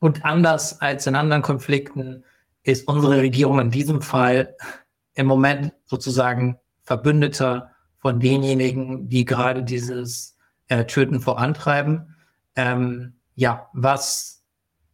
und 0.00 0.24
anders 0.24 0.80
als 0.80 1.06
in 1.06 1.14
anderen 1.14 1.42
Konflikten 1.42 2.24
ist 2.62 2.88
unsere 2.88 3.18
Regierung 3.18 3.60
in 3.60 3.70
diesem 3.70 4.02
Fall 4.02 4.56
im 5.14 5.26
Moment 5.26 5.72
sozusagen 5.84 6.58
Verbündeter 6.82 7.70
von 7.98 8.18
denjenigen, 8.18 9.08
die 9.08 9.24
gerade 9.24 9.62
dieses 9.62 10.36
äh, 10.68 10.84
Töten 10.86 11.20
vorantreiben. 11.20 12.16
Ähm, 12.56 13.14
ja, 13.34 13.68
was 13.74 14.39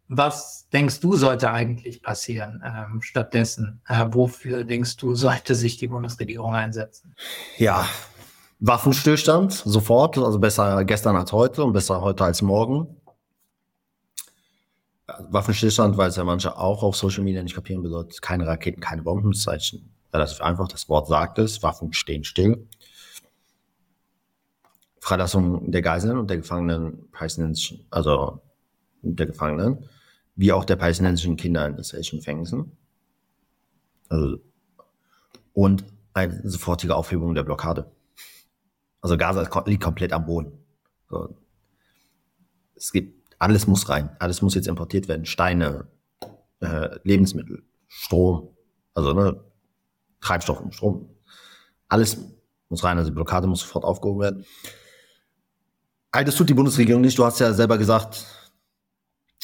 was 0.09 0.69
denkst 0.73 1.01
du, 1.01 1.17
sollte 1.17 1.51
eigentlich 1.51 2.03
passieren 2.03 2.63
ähm, 2.65 3.03
stattdessen? 3.03 3.81
Äh, 3.89 4.07
wofür 4.11 4.65
denkst 4.65 4.97
du, 4.99 5.15
sollte 5.15 5.55
sich 5.55 5.79
die 5.79 5.89
Bundesregierung 5.89 6.55
einsetzen? 6.55 7.15
Ja, 7.59 7.87
Waffenstillstand 8.61 9.53
sofort, 9.53 10.17
also 10.19 10.39
besser 10.39 10.85
gestern 10.85 11.17
als 11.17 11.33
heute 11.33 11.65
und 11.65 11.73
besser 11.73 12.01
heute 12.01 12.25
als 12.25 12.41
morgen. 12.41 12.97
Waffenstillstand, 15.07 15.97
weil 15.97 16.09
es 16.09 16.17
ja 16.17 16.25
manche 16.25 16.57
auch 16.57 16.83
auf 16.83 16.97
Social 16.97 17.23
Media 17.25 17.43
nicht 17.43 17.55
kapieren, 17.55 17.83
bedeutet 17.83 18.21
keine 18.23 18.47
Raketen, 18.47 18.81
keine 18.81 19.03
Bombenzeichen. 19.03 19.93
Relativ 20.13 20.41
einfach, 20.41 20.69
das 20.69 20.89
Wort 20.89 21.09
sagt 21.09 21.39
es, 21.39 21.63
Waffen 21.63 21.93
stehen 21.93 22.25
still. 22.25 22.67
Freilassung 25.01 25.71
der 25.71 25.83
Geiseln 25.83 26.19
und 26.19 26.29
der 26.29 26.39
Gefangenen, 26.39 27.09
also 27.91 28.41
der 29.03 29.27
Gefangenen 29.27 29.89
wie 30.37 30.53
auch 30.53 30.65
der 30.65 30.77
palästinensischen 30.77 31.37
Kinder 31.37 31.67
in 31.67 31.77
israelischen 31.77 32.19
Gefängnissen. 32.19 32.77
Also, 34.09 34.39
und 35.53 35.85
eine 36.13 36.49
sofortige 36.49 36.95
Aufhebung 36.95 37.35
der 37.35 37.43
Blockade. 37.43 37.91
Also 39.01 39.17
Gaza 39.17 39.49
liegt 39.67 39.83
komplett 39.83 40.13
am 40.13 40.27
Boden. 40.27 40.53
So. 41.09 41.37
Es 42.75 42.93
gibt, 42.93 43.35
alles 43.39 43.67
muss 43.67 43.89
rein. 43.89 44.15
Alles 44.19 44.43
muss 44.43 44.55
jetzt 44.55 44.69
importiert 44.69 45.09
werden. 45.09 45.25
Steine, 45.25 45.89
äh, 46.61 46.99
Lebensmittel, 47.05 47.65
Strom, 47.89 48.55
also 48.95 49.13
ne, 49.13 49.41
Treibstoff 50.21 50.61
und 50.61 50.75
Strom. 50.75 51.09
Alles 51.89 52.19
muss 52.69 52.85
rein. 52.85 52.99
Also 52.99 53.11
die 53.11 53.15
Blockade 53.15 53.47
muss 53.47 53.61
sofort 53.61 53.85
aufgehoben 53.85 54.21
werden. 54.21 54.45
Das 56.13 56.35
tut 56.35 56.49
die 56.49 56.55
Bundesregierung 56.55 57.03
nicht. 57.03 57.19
Du 57.19 57.25
hast 57.25 57.41
ja 57.41 57.53
selber 57.53 57.77
gesagt, 57.77 58.25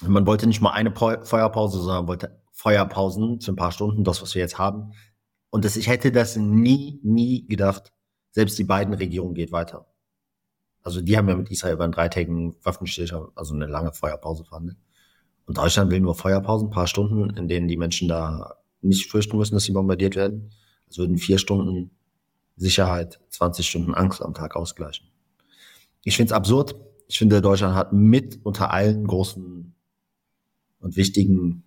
man 0.06 0.26
wollte 0.26 0.46
nicht 0.46 0.60
mal 0.60 0.70
eine 0.70 0.92
Feuerpause, 0.94 1.80
sondern 1.80 2.06
wollte 2.08 2.40
Feuerpausen 2.52 3.40
für 3.40 3.52
ein 3.52 3.56
paar 3.56 3.72
Stunden, 3.72 4.04
das, 4.04 4.22
was 4.22 4.34
wir 4.34 4.42
jetzt 4.42 4.58
haben. 4.58 4.92
Und 5.50 5.64
das, 5.64 5.76
ich 5.76 5.88
hätte 5.88 6.12
das 6.12 6.36
nie, 6.36 7.00
nie 7.02 7.46
gedacht. 7.46 7.92
Selbst 8.30 8.58
die 8.58 8.64
beiden 8.64 8.94
Regierungen 8.94 9.34
geht 9.34 9.52
weiter. 9.52 9.86
Also 10.82 11.00
die 11.00 11.16
haben 11.16 11.28
ja 11.28 11.36
mit 11.36 11.50
Israel 11.50 11.74
über 11.74 11.84
einen 11.84 11.92
dreitägigen 11.92 12.56
Waffenstillstand, 12.62 13.28
also 13.34 13.54
eine 13.54 13.66
lange 13.66 13.92
Feuerpause 13.92 14.44
verhandelt. 14.44 14.78
Und 15.46 15.52
Und 15.52 15.58
Deutschland 15.58 15.90
will 15.90 16.00
nur 16.00 16.14
Feuerpausen, 16.14 16.68
ein 16.68 16.72
paar 16.72 16.86
Stunden, 16.86 17.36
in 17.36 17.48
denen 17.48 17.68
die 17.68 17.76
Menschen 17.76 18.08
da 18.08 18.56
nicht 18.80 19.10
fürchten 19.10 19.36
müssen, 19.36 19.54
dass 19.54 19.64
sie 19.64 19.72
bombardiert 19.72 20.16
werden. 20.16 20.50
Es 20.88 20.98
würden 20.98 21.18
vier 21.18 21.38
Stunden 21.38 21.90
Sicherheit, 22.56 23.20
20 23.30 23.68
Stunden 23.68 23.94
Angst 23.94 24.22
am 24.22 24.34
Tag 24.34 24.56
ausgleichen. 24.56 25.08
Ich 26.04 26.16
finde 26.16 26.32
es 26.32 26.36
absurd. 26.36 26.74
Ich 27.06 27.18
finde, 27.18 27.42
Deutschland 27.42 27.74
hat 27.74 27.92
mit 27.92 28.40
unter 28.44 28.72
allen 28.72 29.06
großen 29.06 29.74
und 30.82 30.96
wichtigen, 30.96 31.64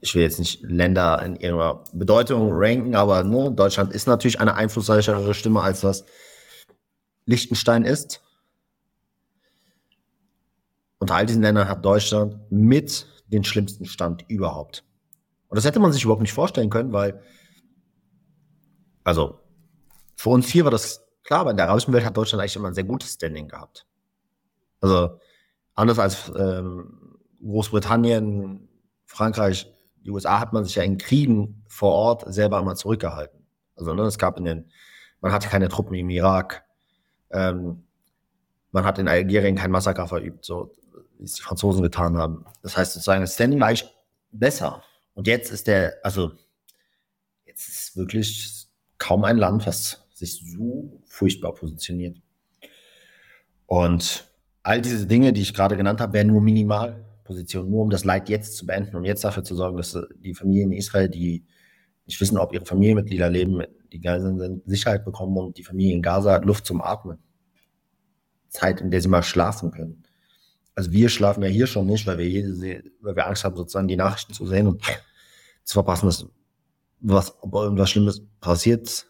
ich 0.00 0.14
will 0.14 0.22
jetzt 0.22 0.38
nicht 0.38 0.62
Länder 0.62 1.22
in 1.24 1.36
ihrer 1.36 1.84
Bedeutung 1.92 2.50
ranken, 2.52 2.94
aber 2.94 3.24
ne, 3.24 3.52
Deutschland 3.52 3.92
ist 3.92 4.06
natürlich 4.06 4.40
eine 4.40 4.54
einflussreichere 4.54 5.34
Stimme, 5.34 5.60
als 5.60 5.84
was 5.84 6.04
Liechtenstein 7.26 7.84
ist. 7.84 8.22
Unter 10.98 11.14
all 11.14 11.26
diesen 11.26 11.42
Ländern 11.42 11.68
hat 11.68 11.84
Deutschland 11.84 12.38
mit 12.50 13.06
den 13.26 13.44
schlimmsten 13.44 13.84
Stand 13.84 14.24
überhaupt. 14.28 14.84
Und 15.48 15.56
das 15.56 15.64
hätte 15.64 15.80
man 15.80 15.92
sich 15.92 16.04
überhaupt 16.04 16.22
nicht 16.22 16.32
vorstellen 16.32 16.70
können, 16.70 16.92
weil, 16.92 17.22
also, 19.04 19.40
für 20.16 20.30
uns 20.30 20.48
hier 20.48 20.64
war 20.64 20.70
das 20.70 21.06
klar, 21.22 21.40
aber 21.40 21.50
in 21.50 21.56
der 21.56 21.66
arabischen 21.66 21.92
Welt 21.92 22.04
hat 22.04 22.16
Deutschland 22.16 22.40
eigentlich 22.40 22.56
immer 22.56 22.68
ein 22.68 22.74
sehr 22.74 22.84
gutes 22.84 23.14
Standing 23.14 23.48
gehabt. 23.48 23.86
Also, 24.80 25.18
anders 25.78 26.00
als 26.00 26.32
ähm, 26.36 27.18
Großbritannien, 27.40 28.68
Frankreich, 29.06 29.72
die 30.04 30.10
USA 30.10 30.40
hat 30.40 30.52
man 30.52 30.64
sich 30.64 30.74
ja 30.74 30.82
in 30.82 30.98
Kriegen 30.98 31.62
vor 31.68 31.92
Ort 31.92 32.24
selber 32.32 32.58
immer 32.58 32.74
zurückgehalten. 32.74 33.46
Also, 33.76 33.94
ne, 33.94 34.02
es 34.02 34.18
gab 34.18 34.38
in 34.38 34.44
den, 34.44 34.70
man 35.20 35.32
hatte 35.32 35.48
keine 35.48 35.68
Truppen 35.68 35.94
im 35.94 36.10
Irak, 36.10 36.64
ähm, 37.30 37.84
man 38.72 38.84
hat 38.84 38.98
in 38.98 39.06
Algerien 39.06 39.54
kein 39.54 39.70
Massaker 39.70 40.08
verübt, 40.08 40.44
so 40.44 40.74
wie 41.18 41.24
es 41.24 41.34
die 41.34 41.42
Franzosen 41.42 41.82
getan 41.82 42.16
haben. 42.16 42.44
Das 42.62 42.76
heißt 42.76 42.94
sozusagen, 42.94 43.20
das 43.20 43.34
Standing 43.34 43.60
war 43.60 43.68
eigentlich 43.68 43.88
besser. 44.32 44.82
Und 45.14 45.28
jetzt 45.28 45.52
ist 45.52 45.68
der, 45.68 45.94
also 46.02 46.32
jetzt 47.46 47.68
ist 47.68 47.96
wirklich 47.96 48.66
kaum 48.98 49.24
ein 49.24 49.38
Land, 49.38 49.66
was 49.66 50.08
sich 50.12 50.42
so 50.44 51.00
furchtbar 51.06 51.54
positioniert. 51.54 52.20
Und 53.66 54.27
all 54.68 54.82
diese 54.82 55.06
Dinge, 55.06 55.32
die 55.32 55.40
ich 55.40 55.54
gerade 55.54 55.78
genannt 55.78 55.98
habe, 56.02 56.12
wären 56.12 56.26
nur 56.26 56.42
Minimalpositionen, 56.42 57.70
nur 57.70 57.82
um 57.84 57.88
das 57.88 58.04
Leid 58.04 58.28
jetzt 58.28 58.54
zu 58.54 58.66
beenden 58.66 58.96
und 58.96 59.06
jetzt 59.06 59.24
dafür 59.24 59.42
zu 59.42 59.54
sorgen, 59.54 59.78
dass 59.78 59.98
die 60.16 60.34
Familien 60.34 60.72
in 60.72 60.78
Israel, 60.78 61.08
die 61.08 61.46
nicht 62.04 62.20
wissen, 62.20 62.36
ob 62.36 62.52
ihre 62.52 62.66
Familienmitglieder 62.66 63.30
leben, 63.30 63.62
die 63.90 64.00
Geiseln 64.00 64.38
sind, 64.38 64.62
Sicherheit 64.66 65.06
bekommen 65.06 65.38
und 65.38 65.56
die 65.56 65.64
Familie 65.64 65.94
in 65.94 66.02
Gaza 66.02 66.32
hat 66.32 66.44
Luft 66.44 66.66
zum 66.66 66.82
Atmen. 66.82 67.18
Zeit, 68.50 68.82
in 68.82 68.90
der 68.90 69.00
sie 69.00 69.08
mal 69.08 69.22
schlafen 69.22 69.70
können. 69.70 70.02
Also 70.74 70.92
wir 70.92 71.08
schlafen 71.08 71.42
ja 71.42 71.48
hier 71.48 71.66
schon 71.66 71.86
nicht, 71.86 72.06
weil 72.06 72.18
wir, 72.18 72.28
jede, 72.28 72.84
weil 73.00 73.16
wir 73.16 73.26
Angst 73.26 73.44
haben, 73.44 73.56
sozusagen 73.56 73.88
die 73.88 73.96
Nachrichten 73.96 74.34
zu 74.34 74.46
sehen 74.46 74.66
und 74.66 74.82
zu 75.64 75.72
verpassen, 75.72 76.06
dass 76.06 76.26
was, 77.00 77.34
ob 77.42 77.54
irgendwas 77.54 77.88
Schlimmes 77.88 78.22
passiert 78.40 79.06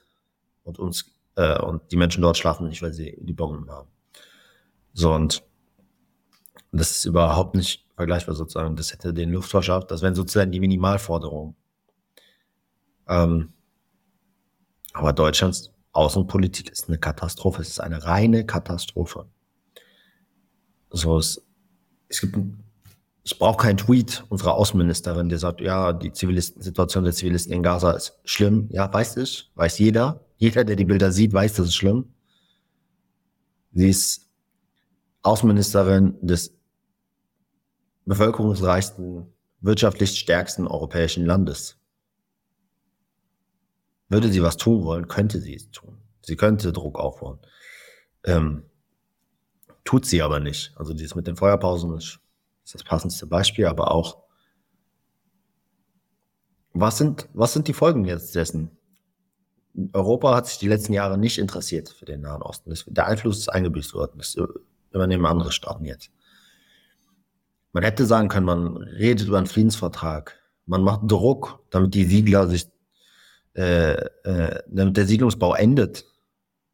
und 0.63 0.79
uns 0.79 1.17
äh, 1.35 1.61
und 1.61 1.83
die 1.91 1.97
Menschen 1.97 2.23
dort 2.23 2.37
schlafen 2.37 2.69
nicht, 2.69 2.81
weil 2.81 2.93
sie 2.93 3.17
die 3.21 3.33
Bomben 3.33 3.69
haben. 3.69 3.89
So 4.93 5.13
und 5.13 5.48
das 6.73 6.91
ist 6.91 7.05
überhaupt 7.05 7.55
nicht 7.55 7.87
vergleichbar 7.97 8.35
sozusagen. 8.35 8.77
Das 8.77 8.93
hätte 8.93 9.15
den 9.15 9.33
Luft 9.33 9.51
verschafft. 9.51 9.91
Das 9.91 10.03
wären 10.03 10.15
sozusagen 10.15 10.53
die 10.53 10.61
Minimalforderungen. 10.61 11.57
Ähm, 13.09 13.53
aber 14.93 15.13
Deutschlands 15.13 15.73
Außenpolitik 15.93 16.71
ist 16.71 16.89
eine 16.89 16.99
Katastrophe. 16.99 17.63
Es 17.63 17.69
ist 17.69 17.81
eine 17.81 18.05
reine 18.05 18.45
Katastrophe. 18.45 19.27
So, 20.91 21.19
es 21.19 21.43
es 22.09 22.21
gibt, 22.21 22.39
ich 23.25 23.39
brauche 23.39 23.59
keinen 23.59 23.77
Tweet 23.77 24.25
unserer 24.29 24.55
Außenministerin, 24.55 25.29
der 25.29 25.39
sagt, 25.39 25.61
ja, 25.61 25.93
die 25.93 26.13
Zivilisten, 26.13 26.63
Situation 26.63 27.05
der 27.05 27.13
Zivilisten 27.13 27.53
in 27.53 27.63
Gaza 27.63 27.93
ist 27.93 28.19
schlimm. 28.25 28.69
Ja, 28.71 28.93
weiß 28.93 29.19
ich, 29.19 29.51
weiß 29.55 29.79
jeder. 29.79 30.25
Jeder, 30.39 30.65
der 30.65 30.77
die 30.77 30.85
Bilder 30.85 31.13
sieht, 31.13 31.33
weiß, 31.33 31.55
das 31.55 31.69
ist 31.69 31.75
schlimm. 31.75 32.15
Sie 33.73 33.91
ist 33.91 34.29
Außenministerin 35.23 36.17
des 36.23 36.58
bevölkerungsreichsten, 38.09 39.33
wirtschaftlich 39.61 40.19
stärksten 40.19 40.67
europäischen 40.67 41.25
Landes. 41.25 41.79
Würde 44.09 44.29
sie 44.29 44.43
was 44.43 44.57
tun 44.57 44.85
wollen, 44.85 45.09
könnte 45.09 45.41
sie 45.41 45.55
es 45.55 45.71
tun. 45.71 45.99
Sie 46.23 46.37
könnte 46.37 46.73
Druck 46.73 46.99
aufbauen. 46.99 47.39
Ähm, 48.25 48.65
Tut 49.89 50.05
sie 50.05 50.21
aber 50.21 50.39
nicht. 50.39 50.75
Also 50.77 50.93
dieses 50.93 51.15
mit 51.15 51.27
den 51.27 51.37
Feuerpausen 51.37 51.97
ist, 51.97 52.21
ist 52.63 52.75
das 52.75 52.85
passendste 52.85 53.27
Beispiel, 53.27 53.65
aber 53.65 53.91
auch 53.91 54.19
was 56.75 56.99
sind, 56.99 57.27
was 57.33 57.55
sind 57.55 57.69
die 57.69 57.73
Folgen 57.73 58.05
jetzt 58.05 58.35
dessen? 58.35 58.71
Europa 59.95 60.37
hat 60.37 60.47
sich 60.47 60.59
die 60.59 60.69
letzten 60.69 60.93
Jahre 60.93 61.17
nicht 61.17 61.39
interessiert 61.39 61.89
für 61.89 62.05
den 62.05 62.21
Nahen 62.21 62.43
Osten. 62.43 62.75
Der 62.89 63.07
Einfluss 63.07 63.39
ist 63.39 63.49
eingebüßt 63.49 63.95
worden. 63.95 64.19
Das 64.19 64.37
übernehmen 64.93 65.25
andere 65.25 65.53
Staaten 65.53 65.87
jetzt. 65.87 66.11
Man 67.73 67.85
hätte 67.85 68.07
sagen 68.07 68.29
können, 68.29 68.47
man 68.47 68.77
redet 68.77 69.29
über 69.29 69.39
einen 69.39 69.47
Friedensvertrag. 69.47 70.39
Man 70.67 70.83
macht 70.83 71.01
Druck, 71.05 71.61
damit 71.71 71.95
die 71.95 72.05
Siedler 72.05 72.47
sich, 72.47 72.67
äh, 73.55 73.93
äh, 73.93 74.63
damit 74.67 74.97
der 74.97 75.07
Siedlungsbau 75.07 75.55
endet. 75.55 76.05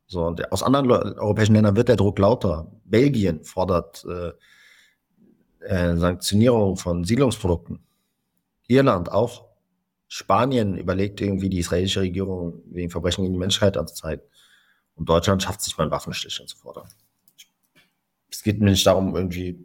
So, 0.07 0.25
und 0.25 0.53
aus 0.53 0.63
anderen 0.63 0.91
europäischen 0.91 1.55
Ländern 1.55 1.77
wird 1.77 1.89
der 1.89 1.97
Druck 1.97 2.19
lauter. 2.19 2.71
Belgien 2.85 3.43
fordert 3.45 4.05
äh, 4.05 4.33
äh, 5.67 5.97
Sanktionierung 5.97 6.77
von 6.77 7.05
Siedlungsprodukten. 7.05 7.81
Irland 8.69 9.11
auch. 9.11 9.47
Spanien 10.07 10.77
überlegt 10.77 11.21
irgendwie 11.21 11.49
die 11.49 11.59
israelische 11.59 12.01
Regierung 12.01 12.63
wegen 12.67 12.91
Verbrechen 12.91 13.25
gegen 13.25 13.33
die 13.35 13.41
Menschheit 13.41 13.77
anzuzeigen. 13.77 14.25
Und 14.95 15.09
Deutschland 15.09 15.43
schafft 15.43 15.63
sich 15.63 15.77
mal 15.77 15.85
einen 15.85 15.91
Waffenstillstand 15.91 16.51
zu 16.51 16.57
fordern. 16.57 16.87
Es 18.31 18.43
geht 18.43 18.61
mir 18.61 18.71
nicht 18.71 18.87
darum, 18.87 19.17
irgendwie 19.17 19.59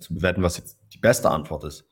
zu 0.00 0.14
bewerten, 0.14 0.42
was 0.42 0.56
jetzt 0.56 0.78
die 0.92 0.98
beste 0.98 1.30
Antwort 1.30 1.64
ist. 1.64 1.84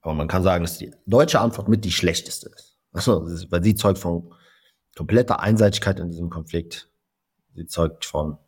Aber 0.00 0.14
man 0.14 0.28
kann 0.28 0.42
sagen, 0.42 0.64
dass 0.64 0.78
die 0.78 0.92
deutsche 1.06 1.40
Antwort 1.40 1.68
mit 1.68 1.84
die 1.84 1.92
schlechteste 1.92 2.48
ist. 2.48 2.78
Also, 2.92 3.26
weil 3.50 3.62
sie 3.62 3.74
zeugt 3.74 3.98
von 3.98 4.34
komplette 4.96 5.38
Einseitigkeit 5.38 6.00
in 6.00 6.10
diesem 6.10 6.30
Konflikt. 6.30 6.88
Sie 7.54 7.66
zeugt 7.66 8.04
von 8.04 8.38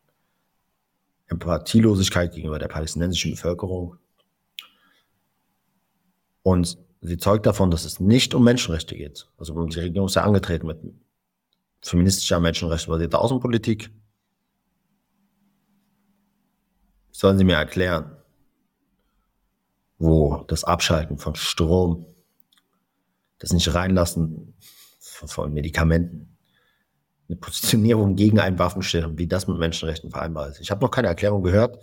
Empathielosigkeit 1.26 2.32
gegenüber 2.32 2.58
der 2.58 2.68
palästinensischen 2.68 3.32
Bevölkerung. 3.32 3.96
Und 6.42 6.78
sie 7.00 7.16
zeugt 7.18 7.46
davon, 7.46 7.70
dass 7.70 7.84
es 7.84 8.00
nicht 8.00 8.34
um 8.34 8.44
Menschenrechte 8.44 8.96
geht. 8.96 9.28
Also 9.38 9.64
die 9.66 9.80
Regierung 9.80 10.08
ist 10.08 10.16
ja 10.16 10.24
angetreten 10.24 10.66
mit 10.66 10.80
feministischer, 11.80 12.40
menschenrechtsbasierter 12.40 13.20
Außenpolitik. 13.20 13.90
Sollen 17.10 17.38
Sie 17.38 17.44
mir 17.44 17.56
erklären, 17.56 18.16
wo 20.02 20.44
das 20.48 20.64
Abschalten 20.64 21.16
von 21.16 21.36
Strom, 21.36 22.06
das 23.38 23.52
nicht 23.52 23.72
reinlassen 23.72 24.54
von 24.98 25.52
Medikamenten, 25.52 26.36
eine 27.28 27.36
Positionierung 27.36 28.16
gegen 28.16 28.40
einen 28.40 28.58
Waffenstillstand, 28.58 29.16
wie 29.16 29.28
das 29.28 29.46
mit 29.46 29.58
Menschenrechten 29.58 30.10
vereinbar 30.10 30.48
ist. 30.48 30.60
Ich 30.60 30.72
habe 30.72 30.84
noch 30.84 30.90
keine 30.90 31.06
Erklärung 31.06 31.44
gehört. 31.44 31.78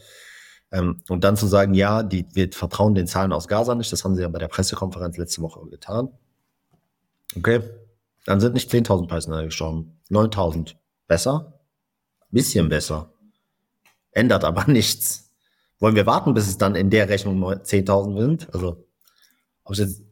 Ähm, 0.71 1.01
und 1.07 1.23
dann 1.23 1.37
zu 1.37 1.47
sagen, 1.47 1.73
ja, 1.73 2.03
die, 2.03 2.27
wir 2.33 2.51
vertrauen 2.51 2.93
den 2.93 3.07
Zahlen 3.07 3.31
aus 3.31 3.47
Gaza 3.47 3.73
nicht, 3.73 3.91
das 3.91 4.03
haben 4.03 4.15
sie 4.15 4.21
ja 4.21 4.27
bei 4.27 4.37
der 4.37 4.49
Pressekonferenz 4.49 5.15
letzte 5.15 5.41
Woche 5.41 5.65
getan. 5.69 6.09
Okay, 7.37 7.61
dann 8.25 8.41
sind 8.41 8.53
nicht 8.53 8.69
10.000 8.69 9.07
Palästinenser 9.07 9.45
gestorben, 9.45 9.97
9.000. 10.11 10.75
Besser? 11.07 11.59
Bisschen 12.31 12.67
besser. 12.67 13.13
Ändert 14.11 14.43
aber 14.43 14.65
nichts. 14.67 15.28
Wollen 15.79 15.95
wir 15.95 16.05
warten, 16.05 16.33
bis 16.33 16.47
es 16.47 16.57
dann 16.57 16.75
in 16.75 16.89
der 16.89 17.09
Rechnung 17.09 17.41
10.000 17.43 18.19
sind? 18.19 18.53
Also, 18.53 18.85
ob 19.63 19.73
es 19.73 19.79
jetzt 19.79 20.03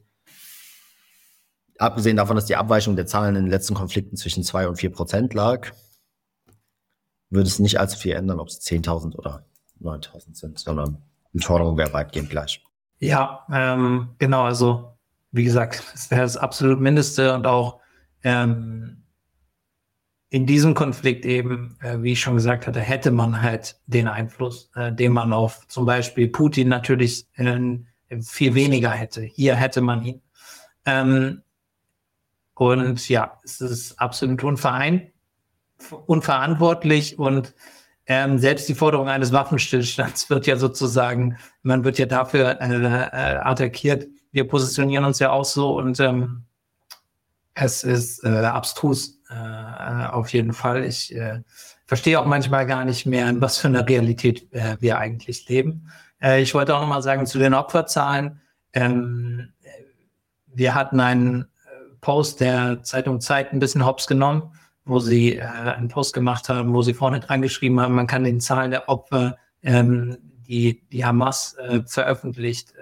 abgesehen 1.78 2.16
davon, 2.16 2.36
dass 2.36 2.46
die 2.46 2.56
Abweichung 2.56 2.96
der 2.96 3.06
Zahlen 3.06 3.36
in 3.36 3.44
den 3.44 3.50
letzten 3.50 3.74
Konflikten 3.74 4.16
zwischen 4.16 4.42
2 4.42 4.68
und 4.68 4.76
4 4.76 4.90
Prozent 4.90 5.34
lag, 5.34 5.70
würde 7.30 7.48
es 7.48 7.58
nicht 7.58 7.78
allzu 7.78 7.98
viel 7.98 8.12
ändern, 8.12 8.40
ob 8.40 8.48
es 8.48 8.60
10.000 8.62 9.14
oder 9.16 9.44
9.000 9.80 10.34
sind, 10.34 10.58
sondern 10.58 11.02
die 11.32 11.40
Forderung 11.40 11.76
wäre 11.76 11.92
weitgehend 11.92 12.30
gleich. 12.30 12.64
Ja, 12.98 13.46
ähm, 13.52 14.14
genau. 14.18 14.44
Also, 14.44 14.98
wie 15.30 15.44
gesagt, 15.44 15.82
es 15.94 16.10
wäre 16.10 16.22
das 16.22 16.36
absolut 16.36 16.80
Mindeste 16.80 17.34
und 17.34 17.46
auch 17.46 17.80
ähm, 18.22 18.97
in 20.30 20.46
diesem 20.46 20.74
Konflikt 20.74 21.24
eben, 21.24 21.76
äh, 21.80 22.02
wie 22.02 22.12
ich 22.12 22.20
schon 22.20 22.34
gesagt 22.36 22.66
hatte, 22.66 22.80
hätte 22.80 23.10
man 23.10 23.42
halt 23.42 23.80
den 23.86 24.08
Einfluss, 24.08 24.70
äh, 24.74 24.92
den 24.92 25.12
man 25.12 25.32
auf 25.32 25.66
zum 25.68 25.86
Beispiel 25.86 26.28
Putin 26.28 26.68
natürlich 26.68 27.26
äh, 27.36 27.78
viel 28.20 28.54
weniger 28.54 28.90
hätte. 28.90 29.22
Hier 29.22 29.56
hätte 29.56 29.80
man 29.80 30.02
ihn. 30.04 30.22
Ähm, 30.84 31.42
und 32.54 33.08
ja, 33.08 33.38
es 33.44 33.60
ist 33.60 33.98
absolut 34.00 34.44
unverein, 34.44 35.12
unverantwortlich 36.06 37.18
und 37.18 37.54
Ähm, 38.10 38.38
selbst 38.38 38.66
die 38.70 38.74
Forderung 38.74 39.08
eines 39.10 39.32
Waffenstillstands 39.32 40.30
wird 40.30 40.46
ja 40.46 40.56
sozusagen, 40.56 41.36
man 41.62 41.84
wird 41.84 41.98
ja 41.98 42.06
dafür 42.06 42.58
äh, 42.58 42.74
äh, 42.74 43.36
attackiert. 43.42 44.06
Wir 44.32 44.48
positionieren 44.48 45.04
uns 45.04 45.18
ja 45.18 45.30
auch 45.30 45.44
so 45.44 45.76
und 45.76 46.00
ähm, 46.00 46.44
es 47.52 47.84
ist 47.84 48.24
äh, 48.24 48.28
abstrus 48.28 49.17
äh, 49.30 50.06
auf 50.06 50.32
jeden 50.32 50.52
Fall. 50.52 50.84
Ich 50.84 51.14
äh, 51.14 51.40
verstehe 51.86 52.20
auch 52.20 52.26
manchmal 52.26 52.66
gar 52.66 52.84
nicht 52.84 53.06
mehr, 53.06 53.28
in 53.28 53.40
was 53.40 53.58
für 53.58 53.68
einer 53.68 53.86
Realität 53.88 54.52
äh, 54.52 54.76
wir 54.80 54.98
eigentlich 54.98 55.48
leben. 55.48 55.90
Äh, 56.22 56.42
ich 56.42 56.54
wollte 56.54 56.74
auch 56.74 56.80
noch 56.80 56.88
mal 56.88 57.02
sagen 57.02 57.26
zu 57.26 57.38
den 57.38 57.54
Opferzahlen. 57.54 58.40
Ähm, 58.72 59.52
wir 60.46 60.74
hatten 60.74 61.00
einen 61.00 61.42
äh, 61.42 61.46
Post 62.00 62.40
der 62.40 62.82
Zeitung 62.82 63.20
Zeit 63.20 63.52
ein 63.52 63.58
bisschen 63.58 63.84
hops 63.84 64.06
genommen 64.06 64.52
wo 64.90 65.00
sie 65.00 65.36
äh, 65.36 65.42
einen 65.42 65.88
Post 65.88 66.14
gemacht 66.14 66.48
haben, 66.48 66.72
wo 66.72 66.80
sie 66.80 66.94
vorne 66.94 67.20
dran 67.20 67.42
geschrieben 67.42 67.78
haben, 67.78 67.94
man 67.94 68.06
kann 68.06 68.24
den 68.24 68.40
Zahlen 68.40 68.70
der 68.70 68.88
Opfer, 68.88 69.36
ähm, 69.62 70.16
die 70.46 70.80
die 70.88 71.04
Hamas 71.04 71.58
veröffentlicht 71.84 72.72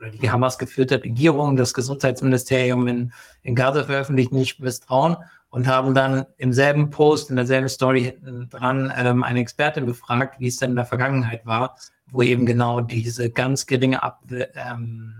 oder 0.00 0.10
die 0.10 0.32
Hamas 0.32 0.58
geführte 0.58 1.00
Regierung, 1.00 1.54
das 1.54 1.72
Gesundheitsministerium 1.72 2.88
in, 2.88 3.12
in 3.42 3.54
Gaza 3.54 3.84
veröffentlicht, 3.84 4.32
nicht 4.32 4.58
misstrauen 4.58 5.16
und 5.54 5.68
haben 5.68 5.94
dann 5.94 6.26
im 6.36 6.52
selben 6.52 6.90
Post, 6.90 7.30
in 7.30 7.36
derselben 7.36 7.68
Story 7.68 8.02
hinten 8.02 8.48
dran 8.48 8.92
ähm, 8.96 9.22
eine 9.22 9.38
Expertin 9.38 9.86
befragt, 9.86 10.40
wie 10.40 10.48
es 10.48 10.56
denn 10.56 10.70
in 10.70 10.76
der 10.76 10.84
Vergangenheit 10.84 11.46
war, 11.46 11.76
wo 12.10 12.22
eben 12.22 12.44
genau 12.44 12.80
diese 12.80 13.30
ganz 13.30 13.64
geringe 13.66 14.02
Ab 14.02 14.24
ähm, 14.28 15.14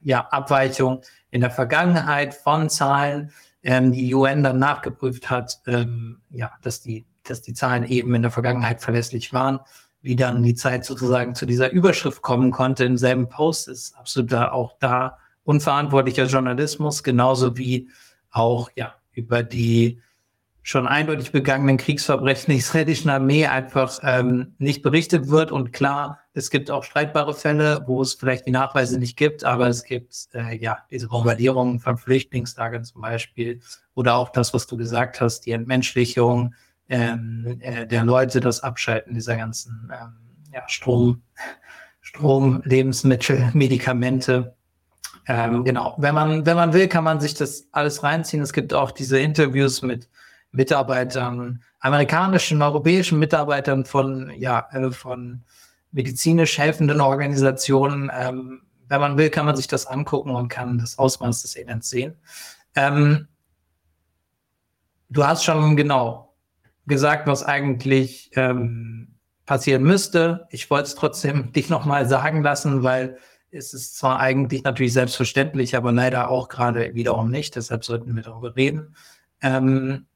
ja, 0.00 0.26
Abweichung 0.30 1.02
in 1.30 1.42
der 1.42 1.50
Vergangenheit 1.50 2.32
von 2.32 2.70
Zahlen 2.70 3.30
ähm, 3.62 3.92
die 3.92 4.14
UN 4.14 4.42
dann 4.42 4.58
nachgeprüft 4.58 5.28
hat, 5.28 5.60
ähm, 5.66 6.22
ja, 6.30 6.52
dass 6.62 6.80
die, 6.80 7.04
dass 7.22 7.42
die 7.42 7.52
Zahlen 7.52 7.84
eben 7.84 8.14
in 8.14 8.22
der 8.22 8.30
Vergangenheit 8.30 8.80
verlässlich 8.80 9.34
waren, 9.34 9.60
wie 10.00 10.16
dann 10.16 10.42
die 10.42 10.54
Zeit 10.54 10.86
sozusagen 10.86 11.34
zu 11.34 11.44
dieser 11.44 11.70
Überschrift 11.70 12.22
kommen 12.22 12.52
konnte 12.52 12.86
im 12.86 12.96
selben 12.96 13.28
Post, 13.28 13.68
ist 13.68 13.98
absolut 13.98 14.32
auch 14.32 14.78
da 14.80 15.18
unverantwortlicher 15.44 16.24
Journalismus, 16.24 17.02
genauso 17.02 17.58
wie 17.58 17.90
auch 18.30 18.70
ja 18.76 18.94
über 19.12 19.42
die 19.42 20.00
schon 20.62 20.86
eindeutig 20.86 21.32
begangenen 21.32 21.76
Kriegsverbrechen 21.76 22.46
der 22.46 22.56
israelischen 22.56 23.10
Armee 23.10 23.46
einfach 23.46 23.98
ähm, 24.02 24.54
nicht 24.58 24.82
berichtet 24.82 25.28
wird. 25.28 25.50
Und 25.50 25.72
klar, 25.72 26.20
es 26.34 26.50
gibt 26.50 26.70
auch 26.70 26.84
streitbare 26.84 27.34
Fälle, 27.34 27.82
wo 27.86 28.00
es 28.00 28.14
vielleicht 28.14 28.46
die 28.46 28.52
Nachweise 28.52 28.98
nicht 28.98 29.16
gibt, 29.16 29.44
aber 29.44 29.66
es 29.66 29.82
gibt 29.82 30.28
äh, 30.34 30.56
ja 30.56 30.78
diese 30.90 31.08
Bombardierungen 31.08 31.80
von 31.80 31.98
Flüchtlingslagern 31.98 32.84
zum 32.84 33.02
Beispiel 33.02 33.60
oder 33.94 34.14
auch 34.14 34.30
das, 34.30 34.54
was 34.54 34.68
du 34.68 34.76
gesagt 34.76 35.20
hast, 35.20 35.40
die 35.40 35.50
Entmenschlichung 35.50 36.54
ähm, 36.88 37.58
äh, 37.60 37.86
der 37.86 38.04
Leute, 38.04 38.38
das 38.40 38.60
Abschalten 38.62 39.14
dieser 39.14 39.36
ganzen 39.36 39.90
ähm, 39.92 40.14
ja, 40.52 40.62
Strom, 40.68 41.22
Strom, 42.00 42.62
Lebensmittel, 42.64 43.50
Medikamente. 43.52 44.54
Ähm, 45.26 45.64
genau, 45.64 45.94
wenn 45.98 46.14
man, 46.14 46.46
wenn 46.46 46.56
man 46.56 46.72
will, 46.72 46.88
kann 46.88 47.04
man 47.04 47.20
sich 47.20 47.34
das 47.34 47.68
alles 47.72 48.02
reinziehen. 48.02 48.42
Es 48.42 48.52
gibt 48.52 48.74
auch 48.74 48.90
diese 48.90 49.18
Interviews 49.18 49.82
mit 49.82 50.08
Mitarbeitern, 50.50 51.62
amerikanischen, 51.80 52.60
europäischen 52.60 53.18
Mitarbeitern 53.18 53.84
von, 53.84 54.30
ja, 54.36 54.68
äh, 54.72 54.90
von 54.90 55.42
medizinisch 55.92 56.58
helfenden 56.58 57.00
Organisationen. 57.00 58.10
Ähm, 58.14 58.62
wenn 58.88 59.00
man 59.00 59.16
will, 59.16 59.30
kann 59.30 59.46
man 59.46 59.56
sich 59.56 59.68
das 59.68 59.86
angucken 59.86 60.30
und 60.30 60.48
kann 60.48 60.78
das 60.78 60.98
Ausmaß 60.98 61.42
des 61.42 61.56
Elends 61.56 61.88
sehen. 61.88 62.14
Ähm, 62.74 63.28
du 65.08 65.24
hast 65.24 65.44
schon 65.44 65.76
genau 65.76 66.34
gesagt, 66.86 67.26
was 67.26 67.44
eigentlich 67.44 68.30
ähm, 68.34 69.14
passieren 69.46 69.82
müsste. 69.82 70.46
Ich 70.50 70.68
wollte 70.70 70.88
es 70.88 70.94
trotzdem 70.94 71.52
dich 71.54 71.70
nochmal 71.70 72.06
sagen 72.06 72.42
lassen, 72.42 72.82
weil 72.82 73.18
es 73.52 73.74
ist 73.74 73.96
zwar 73.96 74.18
eigentlich 74.18 74.64
natürlich 74.64 74.92
selbstverständlich, 74.92 75.76
aber 75.76 75.92
leider 75.92 76.30
auch 76.30 76.48
gerade 76.48 76.94
wiederum 76.94 77.30
nicht. 77.30 77.54
Deshalb 77.56 77.84
sollten 77.84 78.16
wir 78.16 78.22
darüber 78.22 78.56
reden. 78.56 78.96
Ähm, 79.40 80.06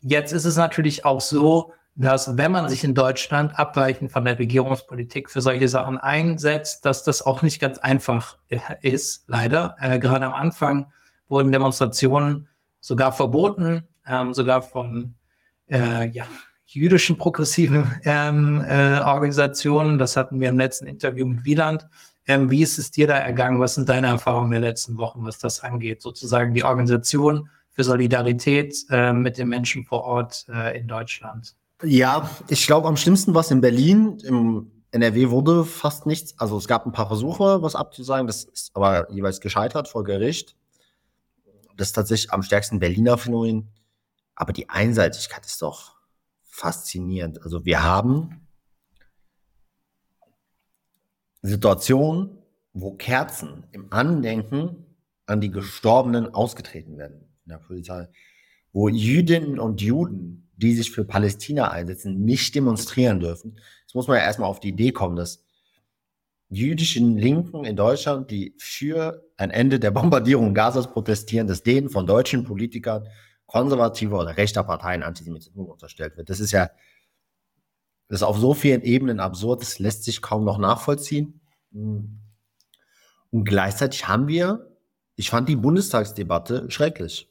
Jetzt 0.00 0.32
ist 0.32 0.44
es 0.44 0.56
natürlich 0.56 1.04
auch 1.04 1.20
so, 1.20 1.72
dass 1.96 2.36
wenn 2.36 2.52
man 2.52 2.68
sich 2.68 2.84
in 2.84 2.94
Deutschland 2.94 3.58
abweichend 3.58 4.12
von 4.12 4.24
der 4.24 4.38
Regierungspolitik 4.38 5.28
für 5.28 5.40
solche 5.40 5.66
Sachen 5.66 5.98
einsetzt, 5.98 6.84
dass 6.84 7.02
das 7.02 7.22
auch 7.22 7.42
nicht 7.42 7.60
ganz 7.60 7.78
einfach 7.78 8.38
ist, 8.80 9.24
leider. 9.26 9.74
Äh, 9.80 9.98
gerade 9.98 10.26
am 10.26 10.34
Anfang 10.34 10.92
wurden 11.28 11.50
Demonstrationen 11.50 12.48
sogar 12.78 13.12
verboten, 13.12 13.82
ähm, 14.06 14.32
sogar 14.32 14.62
von 14.62 15.16
äh, 15.68 16.08
ja, 16.10 16.24
jüdischen 16.66 17.18
progressiven 17.18 18.00
ähm, 18.04 18.64
äh, 18.64 19.00
Organisationen. 19.00 19.98
Das 19.98 20.16
hatten 20.16 20.40
wir 20.40 20.50
im 20.50 20.58
letzten 20.58 20.86
Interview 20.86 21.26
mit 21.26 21.44
Wieland. 21.44 21.88
Ähm, 22.28 22.50
wie 22.50 22.62
ist 22.62 22.78
es 22.78 22.90
dir 22.90 23.06
da 23.06 23.16
ergangen? 23.16 23.58
Was 23.58 23.74
sind 23.74 23.88
deine 23.88 24.08
Erfahrungen 24.08 24.50
der 24.50 24.60
letzten 24.60 24.98
Wochen, 24.98 25.24
was 25.24 25.38
das 25.38 25.60
angeht? 25.60 26.02
Sozusagen 26.02 26.52
die 26.52 26.62
Organisation 26.62 27.48
für 27.70 27.84
Solidarität 27.84 28.76
äh, 28.90 29.14
mit 29.14 29.38
den 29.38 29.48
Menschen 29.48 29.84
vor 29.84 30.04
Ort 30.04 30.46
äh, 30.48 30.78
in 30.78 30.86
Deutschland? 30.86 31.56
Ja, 31.82 32.28
ich 32.48 32.66
glaube, 32.66 32.86
am 32.86 32.98
schlimmsten 32.98 33.34
war 33.34 33.40
es 33.40 33.50
in 33.50 33.62
Berlin. 33.62 34.18
Im 34.24 34.70
NRW 34.90 35.30
wurde 35.30 35.64
fast 35.64 36.04
nichts. 36.04 36.38
Also 36.38 36.58
es 36.58 36.68
gab 36.68 36.84
ein 36.84 36.92
paar 36.92 37.06
Versuche, 37.06 37.62
was 37.62 37.74
abzusagen. 37.74 38.26
Das 38.26 38.44
ist 38.44 38.72
aber 38.74 39.10
jeweils 39.10 39.40
gescheitert 39.40 39.88
vor 39.88 40.04
Gericht. 40.04 40.54
Das 41.76 41.88
ist 41.88 41.92
tatsächlich 41.94 42.30
am 42.30 42.42
stärksten 42.42 42.78
Berliner 42.78 43.16
Phänomen. 43.16 43.68
Aber 44.34 44.52
die 44.52 44.68
Einseitigkeit 44.68 45.46
ist 45.46 45.62
doch 45.62 45.96
faszinierend. 46.44 47.42
Also 47.42 47.64
wir 47.64 47.82
haben 47.82 48.47
Situationen, 51.42 52.30
wo 52.72 52.92
Kerzen 52.92 53.64
im 53.72 53.92
Andenken 53.92 54.86
an 55.26 55.40
die 55.40 55.50
Gestorbenen 55.50 56.34
ausgetreten 56.34 56.98
werden 56.98 57.20
in 57.44 57.50
der 57.50 57.58
Polizei, 57.58 58.08
wo 58.72 58.88
Jüdinnen 58.88 59.58
und 59.58 59.80
Juden, 59.80 60.50
die 60.56 60.74
sich 60.74 60.90
für 60.90 61.04
Palästina 61.04 61.70
einsetzen, 61.70 62.24
nicht 62.24 62.54
demonstrieren 62.54 63.20
dürfen. 63.20 63.58
Jetzt 63.82 63.94
muss 63.94 64.08
man 64.08 64.18
ja 64.18 64.24
erstmal 64.24 64.48
auf 64.48 64.60
die 64.60 64.68
Idee 64.68 64.92
kommen, 64.92 65.16
dass 65.16 65.44
jüdischen 66.50 67.16
Linken 67.16 67.64
in 67.64 67.76
Deutschland, 67.76 68.30
die 68.30 68.54
für 68.58 69.22
ein 69.36 69.50
Ende 69.50 69.78
der 69.78 69.90
Bombardierung 69.90 70.54
Gazas 70.54 70.90
protestieren, 70.90 71.46
dass 71.46 71.62
denen 71.62 71.90
von 71.90 72.06
deutschen 72.06 72.44
Politikern 72.44 73.06
konservativer 73.46 74.20
oder 74.20 74.36
rechter 74.36 74.62
Parteien 74.64 75.02
Antisemitismus 75.02 75.68
unterstellt 75.68 76.16
wird. 76.16 76.30
Das 76.30 76.40
ist 76.40 76.52
ja 76.52 76.70
das 78.08 78.20
ist 78.20 78.22
auf 78.22 78.38
so 78.38 78.54
vielen 78.54 78.82
Ebenen 78.82 79.20
absurd, 79.20 79.62
das 79.62 79.78
lässt 79.78 80.04
sich 80.04 80.22
kaum 80.22 80.44
noch 80.44 80.58
nachvollziehen. 80.58 81.40
Und 81.70 83.44
gleichzeitig 83.44 84.08
haben 84.08 84.28
wir, 84.28 84.76
ich 85.14 85.30
fand 85.30 85.48
die 85.48 85.56
Bundestagsdebatte 85.56 86.70
schrecklich. 86.70 87.30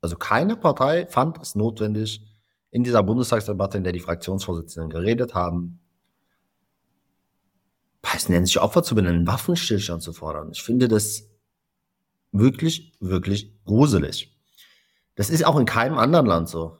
Also 0.00 0.16
keine 0.16 0.56
Partei 0.56 1.06
fand 1.06 1.38
es 1.42 1.54
notwendig, 1.54 2.26
in 2.70 2.84
dieser 2.84 3.02
Bundestagsdebatte, 3.02 3.78
in 3.78 3.84
der 3.84 3.92
die 3.92 4.00
Fraktionsvorsitzenden 4.00 4.90
geredet 4.90 5.34
haben, 5.34 5.80
palästinensische 8.00 8.62
Opfer 8.62 8.82
zu 8.82 8.94
benennen, 8.94 9.26
Waffenstillstand 9.26 10.02
zu 10.02 10.12
fordern. 10.12 10.50
Ich 10.52 10.62
finde 10.62 10.88
das 10.88 11.28
wirklich, 12.32 12.92
wirklich 13.00 13.52
gruselig. 13.64 14.36
Das 15.16 15.30
ist 15.30 15.44
auch 15.44 15.58
in 15.58 15.66
keinem 15.66 15.98
anderen 15.98 16.26
Land 16.26 16.48
so. 16.48 16.79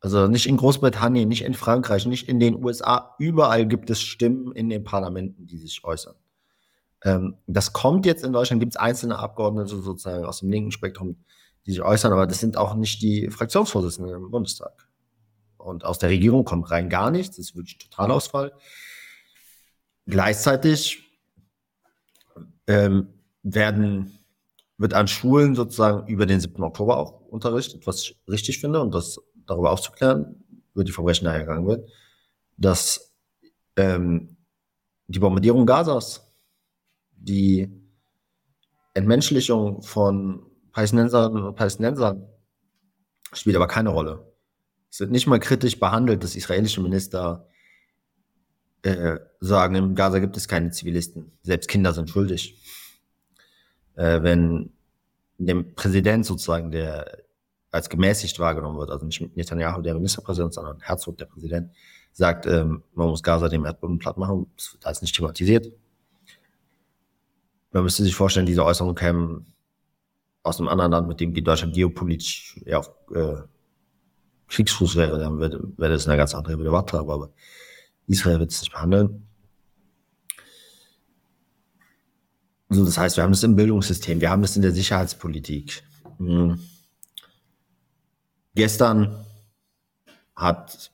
Also 0.00 0.28
nicht 0.28 0.46
in 0.46 0.56
Großbritannien, 0.56 1.28
nicht 1.28 1.42
in 1.42 1.54
Frankreich, 1.54 2.06
nicht 2.06 2.28
in 2.28 2.38
den 2.38 2.62
USA. 2.62 3.16
Überall 3.18 3.66
gibt 3.66 3.90
es 3.90 4.00
Stimmen 4.00 4.52
in 4.52 4.68
den 4.68 4.84
Parlamenten, 4.84 5.46
die 5.46 5.58
sich 5.58 5.82
äußern. 5.82 6.14
Ähm, 7.04 7.36
das 7.46 7.72
kommt 7.72 8.06
jetzt 8.06 8.24
in 8.24 8.32
Deutschland, 8.32 8.60
gibt 8.60 8.74
es 8.74 8.76
einzelne 8.76 9.18
Abgeordnete 9.18 9.76
sozusagen 9.80 10.24
aus 10.24 10.40
dem 10.40 10.50
linken 10.50 10.70
Spektrum, 10.70 11.16
die 11.66 11.72
sich 11.72 11.82
äußern, 11.82 12.12
aber 12.12 12.26
das 12.26 12.40
sind 12.40 12.56
auch 12.56 12.74
nicht 12.74 13.02
die 13.02 13.30
Fraktionsvorsitzenden 13.30 14.14
im 14.14 14.30
Bundestag. 14.30 14.88
Und 15.56 15.84
aus 15.84 15.98
der 15.98 16.10
Regierung 16.10 16.44
kommt 16.44 16.70
rein 16.70 16.88
gar 16.88 17.10
nichts, 17.10 17.36
das 17.36 17.50
ist 17.50 17.56
wirklich 17.56 17.78
Totalausfall. 17.78 18.52
Gleichzeitig 20.06 21.02
ähm, 22.66 23.08
werden, 23.42 24.18
wird 24.78 24.94
an 24.94 25.08
Schulen 25.08 25.56
sozusagen 25.56 26.06
über 26.06 26.24
den 26.24 26.40
7. 26.40 26.62
Oktober 26.62 26.96
auch 26.96 27.20
unterrichtet, 27.28 27.86
was 27.86 28.02
ich 28.02 28.18
richtig 28.28 28.60
finde 28.60 28.80
und 28.80 28.94
das 28.94 29.20
darüber 29.48 29.72
aufzuklären, 29.72 30.44
über 30.74 30.84
die 30.84 30.92
Verbrechen 30.92 31.24
dahergegangen 31.24 31.66
wird, 31.66 31.90
dass 32.56 33.12
ähm, 33.76 34.36
die 35.08 35.18
Bombardierung 35.18 35.66
Gazas, 35.66 36.32
die 37.12 37.68
Entmenschlichung 38.94 39.82
von 39.82 40.46
Palästinenserinnen 40.72 41.44
und 41.44 41.56
Palästinensern 41.56 42.26
spielt 43.32 43.56
aber 43.56 43.66
keine 43.66 43.90
Rolle. 43.90 44.32
Es 44.90 45.00
wird 45.00 45.10
nicht 45.10 45.26
mal 45.26 45.40
kritisch 45.40 45.78
behandelt, 45.78 46.22
dass 46.22 46.36
israelische 46.36 46.80
Minister 46.80 47.48
äh, 48.82 49.18
sagen, 49.40 49.74
im 49.74 49.94
Gaza 49.94 50.18
gibt 50.18 50.36
es 50.36 50.48
keine 50.48 50.70
Zivilisten. 50.70 51.32
Selbst 51.42 51.68
Kinder 51.68 51.92
sind 51.92 52.10
schuldig. 52.10 52.62
Äh, 53.96 54.22
wenn 54.22 54.72
dem 55.38 55.74
Präsident 55.74 56.26
sozusagen 56.26 56.70
der 56.70 57.24
als 57.70 57.88
gemäßigt 57.88 58.38
wahrgenommen 58.38 58.78
wird. 58.78 58.90
Also 58.90 59.06
nicht 59.06 59.36
Netanyahu 59.36 59.82
der 59.82 59.94
Ministerpräsident, 59.94 60.54
sondern 60.54 60.80
Herzog 60.80 61.18
der 61.18 61.26
Präsident 61.26 61.70
sagt, 62.12 62.46
ähm, 62.46 62.82
man 62.94 63.08
muss 63.08 63.22
Gaza 63.22 63.48
dem 63.48 63.64
Erdboden 63.64 63.98
platt 63.98 64.16
machen. 64.16 64.46
Das 64.56 64.72
wird 64.72 64.86
alles 64.86 65.02
nicht 65.02 65.14
thematisiert. 65.14 65.70
Man 67.70 67.84
müsste 67.84 68.02
sich 68.02 68.14
vorstellen, 68.14 68.46
diese 68.46 68.64
Äußerungen 68.64 68.96
kämen 68.96 69.46
aus 70.42 70.58
einem 70.58 70.68
anderen 70.68 70.92
Land, 70.92 71.08
mit 71.08 71.20
dem 71.20 71.34
Deutschland 71.34 71.74
geopolitisch 71.74 72.60
ja, 72.64 72.78
auf 72.78 72.90
äh, 73.14 73.36
Kriegsfuß 74.48 74.96
wäre, 74.96 75.18
dann 75.18 75.38
wäre, 75.38 75.92
das 75.92 76.08
eine 76.08 76.16
ganz 76.16 76.34
andere 76.34 76.56
Debatte. 76.56 76.98
Aber 76.98 77.30
Israel 78.06 78.40
wird 78.40 78.50
es 78.50 78.62
nicht 78.62 78.72
behandeln. 78.72 79.26
Also 82.70 82.84
das 82.84 82.98
heißt, 82.98 83.16
wir 83.16 83.24
haben 83.24 83.32
das 83.32 83.42
im 83.42 83.56
Bildungssystem, 83.56 84.20
wir 84.20 84.30
haben 84.30 84.42
das 84.42 84.56
in 84.56 84.62
der 84.62 84.72
Sicherheitspolitik. 84.72 85.82
Hm. 86.18 86.58
Gestern 88.58 89.24
hat 90.34 90.90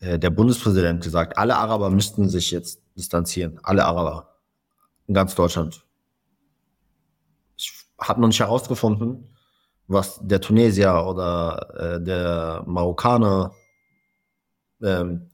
äh, 0.00 0.18
der 0.18 0.28
Bundespräsident 0.28 1.02
gesagt, 1.02 1.38
alle 1.38 1.56
Araber 1.56 1.88
müssten 1.88 2.28
sich 2.28 2.50
jetzt 2.50 2.82
distanzieren. 2.94 3.58
Alle 3.62 3.86
Araber 3.86 4.36
in 5.06 5.14
ganz 5.14 5.34
Deutschland. 5.34 5.86
Ich 7.56 7.72
habe 7.98 8.20
noch 8.20 8.28
nicht 8.28 8.38
herausgefunden, 8.38 9.34
was 9.86 10.20
der 10.22 10.42
Tunesier 10.42 11.06
oder 11.06 11.94
äh, 11.96 12.04
der 12.04 12.64
Marokkaner 12.66 13.54
ähm, 14.82 15.30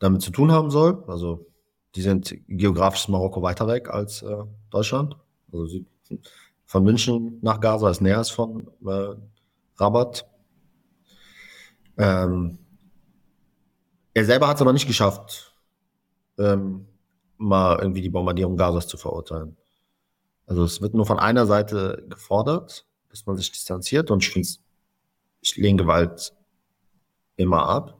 damit 0.00 0.22
zu 0.22 0.32
tun 0.32 0.50
haben 0.50 0.72
soll. 0.72 1.04
Also 1.06 1.46
die 1.94 2.02
sind 2.02 2.34
geografisch 2.48 3.06
Marokko 3.06 3.42
weiter 3.42 3.68
weg 3.68 3.90
als 3.90 4.22
äh, 4.22 4.42
Deutschland. 4.70 5.16
Also 5.52 5.66
sie, 5.66 5.86
von 6.64 6.82
München 6.82 7.38
nach 7.42 7.60
Gaza 7.60 7.90
ist 7.90 8.00
näher 8.00 8.18
als 8.18 8.30
von 8.30 8.66
äh, 8.84 9.14
Rabat. 9.82 10.26
Ähm, 11.98 12.58
er 14.14 14.24
selber 14.24 14.48
hat 14.48 14.56
es 14.56 14.62
aber 14.62 14.72
nicht 14.72 14.86
geschafft, 14.86 15.54
ähm, 16.38 16.86
mal 17.36 17.78
irgendwie 17.78 18.02
die 18.02 18.10
Bombardierung 18.10 18.56
Gazas 18.56 18.86
zu 18.86 18.96
verurteilen. 18.96 19.56
Also 20.46 20.64
es 20.64 20.80
wird 20.80 20.94
nur 20.94 21.06
von 21.06 21.18
einer 21.18 21.46
Seite 21.46 22.04
gefordert, 22.08 22.86
dass 23.10 23.26
man 23.26 23.36
sich 23.36 23.50
distanziert 23.50 24.10
und 24.10 24.22
schließt, 24.22 24.60
ich 25.40 25.56
lehne 25.56 25.78
Gewalt 25.78 26.32
immer 27.36 27.68
ab. 27.68 27.98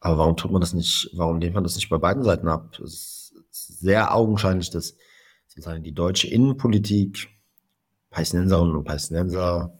Aber 0.00 0.18
warum 0.18 0.36
tut 0.36 0.50
man 0.50 0.60
das 0.60 0.74
nicht, 0.74 1.10
warum 1.14 1.40
lehnt 1.40 1.54
man 1.54 1.64
das 1.64 1.76
nicht 1.76 1.88
bei 1.88 1.98
beiden 1.98 2.22
Seiten 2.22 2.48
ab? 2.48 2.78
Es 2.78 3.32
ist 3.50 3.80
sehr 3.80 4.14
augenscheinlich, 4.14 4.70
dass 4.70 4.96
sozusagen 5.46 5.82
die 5.82 5.94
deutsche 5.94 6.28
Innenpolitik 6.28 7.28
Palästinenserinnen 8.10 8.76
und 8.76 8.84
Palästinenser 8.84 9.78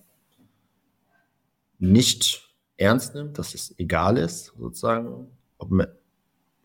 nicht 1.78 2.48
ernst 2.76 3.14
nimmt, 3.14 3.38
dass 3.38 3.54
es 3.54 3.74
egal 3.78 4.16
ist, 4.16 4.52
sozusagen, 4.58 5.28
ob 5.58 5.70
man 5.70 5.88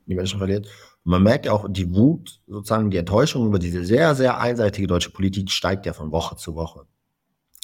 die 0.05 0.15
Menschen 0.15 0.37
verliert. 0.37 0.67
Und 1.03 1.11
man 1.11 1.23
merkt 1.23 1.45
ja 1.45 1.51
auch, 1.51 1.67
die 1.69 1.93
Wut, 1.93 2.41
sozusagen 2.47 2.91
die 2.91 2.97
Enttäuschung 2.97 3.47
über 3.47 3.59
diese 3.59 3.83
sehr, 3.83 4.15
sehr 4.15 4.39
einseitige 4.39 4.87
deutsche 4.87 5.11
Politik 5.11 5.51
steigt 5.51 5.85
ja 5.85 5.93
von 5.93 6.11
Woche 6.11 6.35
zu 6.35 6.55
Woche. 6.55 6.85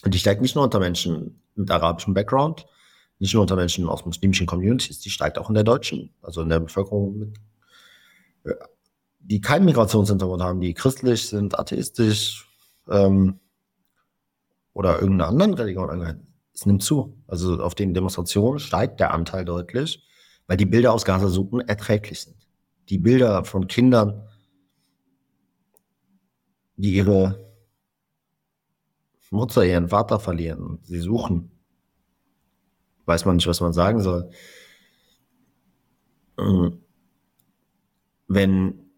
Und 0.03 0.13
die 0.13 0.19
steigt 0.19 0.41
nicht 0.41 0.55
nur 0.55 0.63
unter 0.63 0.79
Menschen 0.79 1.41
mit 1.55 1.69
arabischem 1.69 2.13
Background, 2.13 2.65
nicht 3.19 3.33
nur 3.33 3.41
unter 3.41 3.55
Menschen 3.55 3.87
aus 3.87 4.05
muslimischen 4.05 4.47
Communities, 4.47 4.99
die 4.99 5.09
steigt 5.09 5.37
auch 5.37 5.49
in 5.49 5.55
der 5.55 5.65
deutschen, 5.65 6.13
also 6.21 6.41
in 6.41 6.49
der 6.49 6.61
Bevölkerung 6.61 7.19
mit, 7.19 7.37
äh, 8.45 8.53
die 9.19 9.41
keinen 9.41 9.65
Migrationshintergrund 9.65 10.41
haben, 10.41 10.61
die 10.61 10.73
christlich 10.73 11.27
sind, 11.27 11.59
atheistisch 11.59 12.47
ähm, 12.89 13.39
oder 14.73 15.01
irgendeiner 15.01 15.27
anderen 15.27 15.53
Religion 15.53 15.89
angehören. 15.89 16.28
Es 16.59 16.65
nimmt 16.65 16.83
zu. 16.83 17.17
Also 17.27 17.61
auf 17.63 17.75
den 17.75 17.93
Demonstrationen 17.93 18.59
steigt 18.59 18.99
der 18.99 19.13
Anteil 19.13 19.45
deutlich, 19.45 20.03
weil 20.47 20.57
die 20.57 20.65
Bilder 20.65 20.93
aus 20.93 21.05
Gaza 21.05 21.29
so 21.29 21.43
unerträglich 21.43 22.21
sind. 22.21 22.35
Die 22.89 22.97
Bilder 22.97 23.45
von 23.45 23.67
Kindern, 23.67 24.27
die 26.75 26.95
ihre 26.95 27.47
Mutter, 29.31 29.63
ihren 29.63 29.89
Vater 29.89 30.19
verlieren, 30.19 30.79
sie 30.83 30.99
suchen 30.99 31.51
weiß 33.09 33.25
man 33.25 33.37
nicht, 33.37 33.47
was 33.47 33.59
man 33.59 33.73
sagen 33.73 33.99
soll. 33.99 34.29
Ähm, 36.37 36.79
wenn 38.27 38.91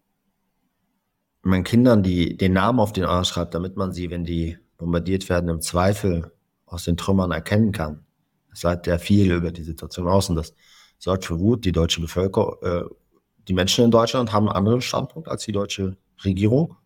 man 1.42 1.64
Kindern 1.64 2.02
die, 2.02 2.36
den 2.36 2.52
Namen 2.52 2.78
auf 2.78 2.92
den 2.92 3.04
Arsch 3.04 3.30
schreibt, 3.30 3.54
damit 3.54 3.76
man 3.76 3.92
sie, 3.92 4.10
wenn 4.10 4.24
die 4.24 4.58
bombardiert 4.76 5.28
werden, 5.28 5.48
im 5.48 5.62
Zweifel 5.62 6.30
aus 6.72 6.84
den 6.84 6.96
Trümmern 6.96 7.30
erkennen 7.30 7.72
kann. 7.72 8.04
Das 8.50 8.60
sagt 8.60 8.86
ja 8.86 8.98
viel 8.98 9.32
über 9.32 9.50
die 9.50 9.62
Situation 9.62 10.08
aus 10.08 10.28
und 10.28 10.36
das 10.36 10.54
sorgt 10.98 11.24
für 11.24 11.38
Wut. 11.38 11.64
Die 11.64 11.72
deutsche 11.72 12.00
Bevölkerung, 12.00 12.56
äh, 12.62 12.82
die 13.48 13.54
Menschen 13.54 13.84
in 13.84 13.90
Deutschland 13.90 14.32
haben 14.32 14.48
einen 14.48 14.56
anderen 14.56 14.80
Standpunkt 14.80 15.28
als 15.28 15.44
die 15.44 15.52
deutsche 15.52 15.96
Regierung 16.24 16.76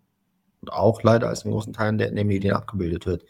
und 0.61 0.73
auch 0.73 1.03
leider 1.03 1.29
als 1.29 1.45
in 1.45 1.51
großen 1.51 1.73
Teilen 1.73 1.99
der 1.99 2.11
den 2.11 2.27
Medien 2.27 2.55
abgebildet 2.55 3.07
wird. 3.07 3.25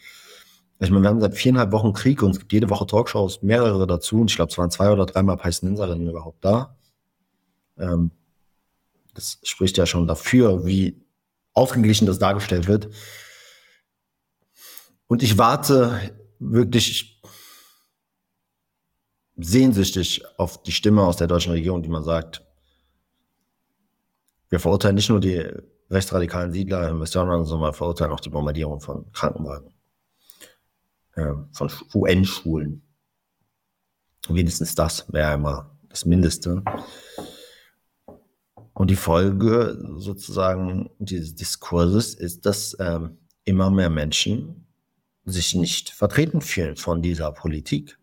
Ich 0.78 0.90
meine, 0.90 1.02
wir 1.02 1.08
haben 1.08 1.20
seit 1.20 1.34
viereinhalb 1.34 1.72
Wochen 1.72 1.92
Krieg 1.94 2.22
und 2.22 2.32
es 2.32 2.38
gibt 2.38 2.52
jede 2.52 2.68
Woche 2.68 2.86
Talkshows, 2.86 3.42
mehrere 3.42 3.86
dazu. 3.86 4.20
Und 4.20 4.30
ich 4.30 4.36
glaube, 4.36 4.50
es 4.50 4.58
waren 4.58 4.70
zwei 4.70 4.90
oder 4.90 5.06
dreimal 5.06 5.38
Palästinenserinnen 5.38 6.08
überhaupt 6.08 6.44
da. 6.44 6.76
Ähm, 7.78 8.10
das 9.14 9.38
spricht 9.42 9.78
ja 9.78 9.86
schon 9.86 10.06
dafür, 10.06 10.66
wie 10.66 11.02
ausgeglichen 11.54 12.06
das 12.06 12.18
dargestellt 12.18 12.68
wird. 12.68 12.90
Und 15.06 15.22
ich 15.22 15.38
warte 15.38 16.15
wirklich 16.38 17.22
sehnsüchtig 19.36 20.24
auf 20.38 20.62
die 20.62 20.72
Stimme 20.72 21.02
aus 21.04 21.16
der 21.16 21.26
deutschen 21.26 21.52
Regierung, 21.52 21.82
die 21.82 21.88
man 21.88 22.04
sagt, 22.04 22.42
wir 24.48 24.60
verurteilen 24.60 24.96
nicht 24.96 25.08
nur 25.08 25.20
die 25.20 25.44
rechtsradikalen 25.90 26.52
Siedler 26.52 26.88
in 26.88 27.00
Westjordanland, 27.00 27.46
sondern 27.46 27.70
wir 27.70 27.74
verurteilen 27.74 28.12
auch 28.12 28.20
die 28.20 28.30
Bombardierung 28.30 28.80
von 28.80 29.10
Krankenwagen 29.12 29.72
äh, 31.14 31.32
von 31.52 31.70
UN-Schulen. 31.94 32.82
Wenigstens 34.28 34.74
das 34.74 35.12
wäre 35.12 35.34
immer 35.34 35.76
das 35.88 36.04
Mindeste. 36.04 36.62
Und 38.72 38.90
die 38.90 38.96
Folge 38.96 39.78
sozusagen 39.96 40.90
dieses 40.98 41.34
Diskurses 41.34 42.14
ist, 42.14 42.44
dass 42.44 42.76
ähm, 42.78 43.18
immer 43.44 43.70
mehr 43.70 43.88
Menschen 43.88 44.65
sich 45.26 45.54
nicht 45.54 45.90
vertreten 45.90 46.40
fühlen 46.40 46.76
von 46.76 47.02
dieser 47.02 47.32
Politik. 47.32 47.98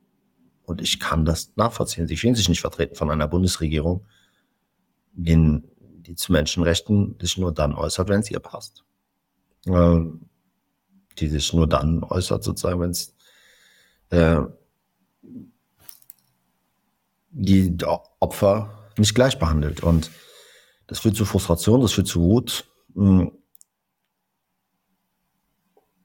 Und 0.65 0.81
ich 0.81 0.99
kann 0.99 1.25
das 1.25 1.53
nachvollziehen. 1.55 2.07
Sie 2.07 2.17
fühlen 2.17 2.35
sich 2.35 2.49
nicht 2.49 2.61
vertreten 2.61 2.95
von 2.95 3.09
einer 3.09 3.27
Bundesregierung, 3.27 4.05
die, 5.13 5.61
die 5.79 6.15
zu 6.15 6.31
Menschenrechten 6.31 7.17
sich 7.19 7.37
nur 7.37 7.53
dann 7.53 7.73
äußert, 7.73 8.09
wenn 8.09 8.19
es 8.19 8.31
ihr 8.31 8.39
passt. 8.39 8.83
Ähm, 9.65 10.29
die 11.19 11.27
sich 11.27 11.53
nur 11.53 11.67
dann 11.67 12.03
äußert, 12.03 12.43
sozusagen, 12.43 12.81
wenn 12.81 12.89
es 12.89 13.15
äh, 14.09 14.41
die 17.29 17.77
Opfer 18.19 18.89
nicht 18.97 19.15
gleich 19.15 19.39
behandelt. 19.39 19.81
Und 19.81 20.11
das 20.87 20.99
führt 20.99 21.15
zu 21.15 21.25
Frustration, 21.25 21.81
das 21.81 21.93
führt 21.93 22.07
zu 22.07 22.21
Wut. 22.21 22.65
Mm. 22.93 23.27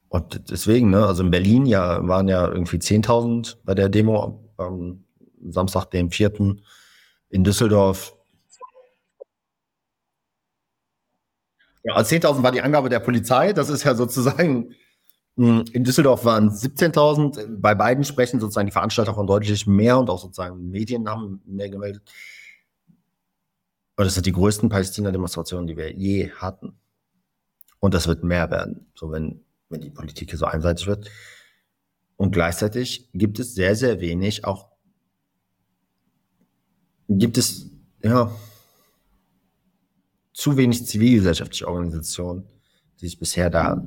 Und 0.08 0.50
deswegen, 0.50 0.90
ne, 0.90 1.06
also 1.06 1.22
in 1.22 1.30
Berlin 1.30 1.66
ja 1.66 2.06
waren 2.06 2.28
ja 2.28 2.48
irgendwie 2.48 2.78
10.000 2.78 3.56
bei 3.64 3.74
der 3.74 3.88
Demo 3.88 4.40
am 4.56 5.04
Samstag, 5.50 5.90
dem 5.90 6.10
4. 6.10 6.56
In 7.30 7.44
Düsseldorf. 7.44 8.14
Ja, 11.84 11.96
10.000 11.96 12.42
war 12.42 12.52
die 12.52 12.62
Angabe 12.62 12.88
der 12.88 13.00
Polizei. 13.00 13.52
Das 13.52 13.68
ist 13.68 13.84
ja 13.84 13.94
sozusagen 13.94 14.74
hm, 15.38 15.64
in 15.72 15.84
Düsseldorf 15.84 16.24
waren 16.24 16.50
17.000. 16.50 17.60
Bei 17.60 17.74
beiden 17.74 18.02
sprechen 18.02 18.40
sozusagen 18.40 18.66
die 18.66 18.72
Veranstalter 18.72 19.14
von 19.14 19.26
deutlich 19.26 19.68
mehr 19.68 19.96
und 19.96 20.10
auch 20.10 20.18
sozusagen 20.18 20.68
Medien 20.70 21.08
haben 21.08 21.40
mehr 21.46 21.70
gemeldet. 21.70 22.02
Und 23.96 24.04
das 24.04 24.14
sind 24.14 24.26
die 24.26 24.32
größten 24.32 24.68
Palästina-Demonstrationen, 24.68 25.68
die 25.68 25.76
wir 25.76 25.92
je 25.92 26.30
hatten. 26.32 26.78
Und 27.78 27.94
das 27.94 28.08
wird 28.08 28.24
mehr 28.24 28.50
werden, 28.50 28.90
so 28.96 29.12
wenn, 29.12 29.44
wenn 29.68 29.80
die 29.80 29.90
Politik 29.90 30.30
hier 30.30 30.38
so 30.38 30.46
einseitig 30.46 30.86
wird. 30.86 31.10
Und 32.16 32.32
gleichzeitig 32.32 33.10
gibt 33.12 33.38
es 33.38 33.54
sehr, 33.54 33.76
sehr 33.76 34.00
wenig 34.00 34.44
auch, 34.44 34.72
gibt 37.08 37.38
es, 37.38 37.70
ja, 38.02 38.34
zu 40.32 40.56
wenig 40.56 40.86
zivilgesellschaftliche 40.86 41.66
Organisationen, 41.66 42.48
die 43.00 43.06
sich 43.06 43.18
bisher 43.18 43.50
da 43.50 43.84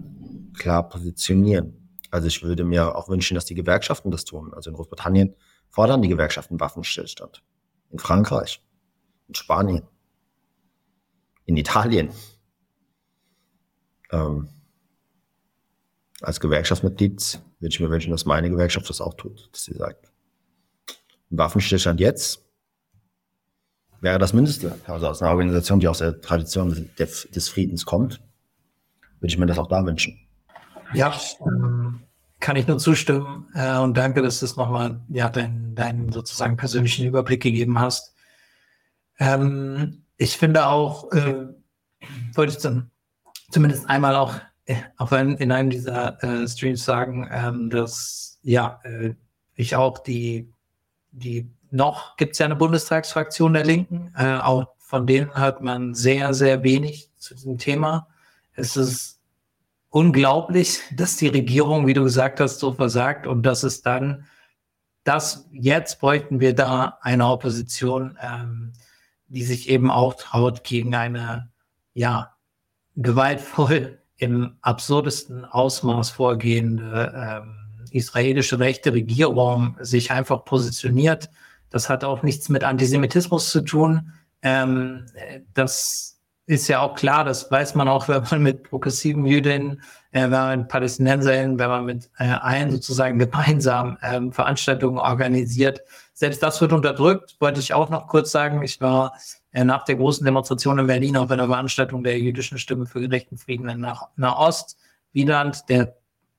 klar 0.58 0.88
positionieren. 0.88 1.98
Also 2.10 2.28
ich 2.28 2.44
würde 2.44 2.66
mir 2.66 2.96
auch 2.96 3.08
wünschen, 3.08 3.36
dass 3.36 3.46
die 3.46 3.56
Gewerkschaften 3.56 4.12
das 4.12 4.26
tun. 4.26 4.54
Also 4.54 4.70
in 4.70 4.76
Großbritannien 4.76 5.34
fordern 5.70 6.02
die 6.02 6.10
Gewerkschaften 6.10 6.60
Waffenstillstand. 6.60 7.42
In 7.90 8.00
Frankreich, 8.00 8.62
in 9.28 9.36
Spanien, 9.36 9.84
in 11.46 11.58
Italien. 11.58 12.10
Ähm, 14.12 14.50
als 16.22 16.40
Gewerkschaftsmitglied 16.40 17.42
würde 17.60 17.74
ich 17.74 17.80
mir 17.80 17.90
wünschen, 17.90 18.12
dass 18.12 18.26
meine 18.26 18.50
Gewerkschaft 18.50 18.90
das 18.90 19.02
auch 19.02 19.14
tut, 19.16 19.50
dass 19.52 19.64
sie 19.64 19.74
sagt, 19.74 20.12
Waffenstillstand 21.30 22.00
jetzt 22.00 22.44
wäre 24.02 24.20
das 24.20 24.34
Mindeste. 24.34 24.76
Also 24.88 25.08
aus 25.08 25.22
einer 25.22 25.32
Organisation, 25.32 25.80
die 25.80 25.88
aus 25.88 26.00
der 26.00 26.22
Tradition 26.22 26.90
des 26.98 27.50
Friedens 27.50 27.86
kommt, 27.86 28.22
würde 29.20 29.32
ich 29.32 29.38
mir 29.38 29.46
das 29.46 29.60
auch 29.60 29.68
da 29.68 29.86
wünschen. 29.86 30.20
Ja, 30.94 31.14
ähm, 31.46 32.02
kann 32.40 32.56
ich 32.56 32.68
nur 32.68 32.80
zustimmen. 32.80 33.48
Äh, 33.54 33.78
und 33.78 33.96
danke, 33.96 34.22
dass 34.22 34.40
du 34.40 34.46
es 34.46 34.58
nochmal, 34.58 35.00
ja, 35.10 35.30
deinen 35.30 35.76
dein 35.76 36.12
sozusagen 36.12 36.58
persönlichen 36.58 37.06
Überblick 37.06 37.42
gegeben 37.42 37.80
hast. 37.80 38.14
Ähm, 39.20 40.04
ich 40.18 40.38
finde 40.38 40.68
auch, 40.68 41.12
äh, 41.12 41.48
wollte 42.34 42.54
ich 42.54 42.60
dann 42.60 42.92
zumindest 43.52 43.90
einmal 43.90 44.16
auch, 44.16 44.36
auch 44.98 45.12
in, 45.12 45.36
in 45.38 45.52
einem 45.52 45.70
dieser 45.70 46.22
äh, 46.24 46.48
Streams 46.48 46.84
sagen, 46.84 47.30
ähm, 47.32 47.70
dass 47.70 48.40
ja, 48.44 48.80
äh, 48.84 49.14
ich 49.56 49.76
auch 49.76 50.00
die, 50.00 50.52
die 51.12 51.50
noch 51.72 52.18
gibt 52.18 52.34
es 52.34 52.40
ja 52.40 52.46
eine 52.46 52.56
Bundestagsfraktion 52.56 53.54
der 53.54 53.66
Linken, 53.66 54.14
äh, 54.18 54.38
auch 54.38 54.68
von 54.78 55.08
denen 55.08 55.36
hört 55.38 55.62
man 55.62 55.94
sehr, 55.94 56.34
sehr 56.34 56.64
wenig 56.64 57.10
zu 57.18 57.34
diesem 57.34 57.58
Thema. 57.58 58.08
Es 58.54 58.76
ist 58.76 59.22
unglaublich, 59.90 60.82
dass 60.96 61.18
die 61.18 61.30
Regierung, 61.30 61.88
wie 61.88 61.94
du 61.94 62.04
gesagt 62.04 62.40
hast, 62.40 62.60
so 62.60 62.74
versagt 62.74 63.26
und 63.26 63.44
dass 63.44 63.64
es 63.64 63.82
dann, 63.82 64.26
dass 65.04 65.48
jetzt 65.52 66.00
bräuchten 66.00 66.40
wir 66.40 66.54
da 66.54 67.00
eine 67.02 67.28
Opposition, 67.28 68.18
ähm, 68.22 68.74
die 69.28 69.44
sich 69.44 69.70
eben 69.70 69.90
auch 69.90 70.16
traut, 70.16 70.64
gegen 70.64 70.94
eine, 70.94 71.50
ja, 71.94 72.36
gewaltvoll 72.96 74.01
im 74.22 74.56
absurdesten 74.62 75.46
Ausmaß 75.46 76.12
vorgehende 76.12 77.12
ähm, 77.16 77.88
israelische 77.90 78.60
rechte 78.60 78.94
Regierung 78.94 79.76
sich 79.80 80.12
einfach 80.12 80.46
positioniert. 80.46 81.30
Das 81.72 81.90
hat 81.90 82.04
auch 82.04 82.22
nichts 82.22 82.48
mit 82.48 82.64
Antisemitismus 82.64 83.50
zu 83.50 83.62
tun. 83.62 84.14
Ähm, 84.44 85.08
das 85.56 86.20
ist 86.46 86.68
ja 86.68 86.82
auch 86.82 86.94
klar, 86.94 87.24
das 87.24 87.50
weiß 87.50 87.74
man 87.74 87.88
auch, 87.88 88.08
wenn 88.10 88.24
man 88.30 88.44
mit 88.44 88.64
progressiven 88.64 89.26
Jüdinnen, 89.26 89.82
äh, 90.12 90.22
wenn 90.22 90.30
man 90.30 90.60
mit 90.60 90.68
Palästinensern, 90.68 91.58
wenn 91.58 91.70
man 91.70 91.86
mit 91.86 92.12
äh, 92.20 92.26
allen 92.26 92.70
sozusagen 92.70 93.18
gemeinsam 93.18 93.98
ähm, 94.04 94.32
Veranstaltungen 94.32 95.00
organisiert. 95.00 95.82
Selbst 96.14 96.44
das 96.44 96.62
wird 96.62 96.74
unterdrückt, 96.74 97.38
wollte 97.40 97.60
ich 97.60 97.74
auch 97.74 97.90
noch 97.90 98.06
kurz 98.08 98.30
sagen. 98.30 98.62
Ich 98.62 98.80
war 98.82 99.14
äh, 99.16 99.41
nach 99.54 99.84
der 99.84 99.96
großen 99.96 100.24
Demonstration 100.24 100.80
in 100.80 100.88
Berlin 100.88 101.18
auf 101.18 101.30
einer 101.30 101.48
Veranstaltung 101.48 102.04
der 102.04 102.18
jüdischen 102.20 102.58
Stimme 102.58 102.86
für 102.86 103.02
gerechten 103.02 103.38
Frieden 103.38 103.68
in 103.68 103.86
Nahost. 104.16 104.78
Wieland, 105.14 105.68
der 105.70 105.96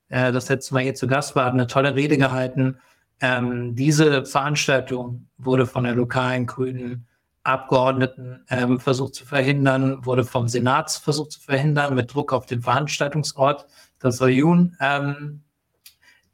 äh, 0.08 0.32
das 0.32 0.48
letzte 0.48 0.74
Mal 0.74 0.84
hier 0.84 0.94
zu 0.94 1.06
Gast 1.06 1.36
war, 1.36 1.46
hat 1.46 1.54
eine 1.54 1.66
tolle 1.66 1.94
Rede 1.94 2.16
gehalten. 2.16 2.78
Ähm, 3.20 3.74
diese 3.74 4.24
Veranstaltung 4.24 5.28
wurde 5.38 5.66
von 5.66 5.84
der 5.84 5.94
lokalen 5.94 6.46
Grünen 6.46 7.06
Abgeordneten 7.44 8.44
ähm, 8.50 8.78
versucht 8.78 9.14
zu 9.14 9.26
verhindern, 9.26 10.04
wurde 10.06 10.22
vom 10.22 10.46
Senat 10.46 10.92
versucht 10.92 11.32
zu 11.32 11.40
verhindern 11.40 11.94
mit 11.94 12.14
Druck 12.14 12.32
auf 12.32 12.46
den 12.46 12.62
Veranstaltungsort, 12.62 13.66
das 13.98 14.20
Oyun. 14.20 14.76
Ähm, 14.80 15.42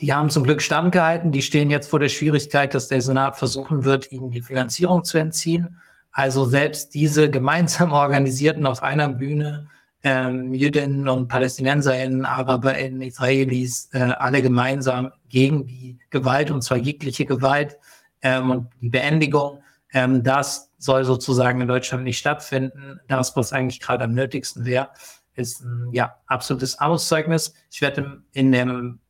die 0.01 0.12
haben 0.12 0.31
zum 0.31 0.45
Glück 0.45 0.61
standgehalten. 0.61 1.33
Die 1.33 1.43
stehen 1.43 1.70
jetzt 1.70 1.89
vor 1.89 1.99
der 1.99 2.09
Schwierigkeit, 2.11 2.74
dass 2.74 2.89
der 2.89 3.01
Senat 3.01 3.37
versuchen 3.37 3.85
wird, 3.85 4.12
ihnen 4.12 4.31
die 4.31 4.43
Finanzierung 4.43 5.03
zu 5.03 5.18
entziehen. 5.18 5.81
Also 6.13 6.45
selbst 6.45 6.95
diese 6.95 7.31
gemeinsam 7.31 7.93
organisierten 7.93 8.67
auf 8.67 8.83
einer 8.83 9.09
Bühne 9.09 9.69
ähm, 10.05 10.55
Jüdinnen 10.55 11.09
und 11.09 11.29
PalästinenserInnen, 11.29 12.25
AraberInnen, 12.25 13.03
Israelis, 13.03 13.89
äh, 13.93 13.99
alle 13.99 14.43
gemeinsam 14.43 15.11
gegen 15.29 15.67
die 15.67 15.99
Gewalt 16.11 16.51
und 16.51 16.63
zwar 16.63 16.79
jegliche 16.79 17.25
Gewalt 17.25 17.79
ähm, 18.23 18.51
und 18.51 18.71
die 18.81 18.91
Beendigung. 18.91 19.63
Ähm, 19.93 20.23
das 20.23 20.71
soll 20.79 21.05
sozusagen 21.05 21.61
in 21.61 21.69
Deutschland 21.69 22.05
nicht 22.05 22.19
stattfinden. 22.19 23.01
Das, 23.09 23.35
was 23.37 23.53
eigentlich 23.53 23.81
gerade 23.81 24.05
am 24.05 24.13
nötigsten 24.13 24.65
wäre, 24.65 24.91
ist 25.35 25.63
ein 25.63 25.89
ja, 25.93 26.17
absolutes 26.27 26.79
Armutszeugnis. 26.79 27.55
Ich 27.71 27.81
werde 27.81 28.23
in 28.33 28.53
dem 28.53 29.01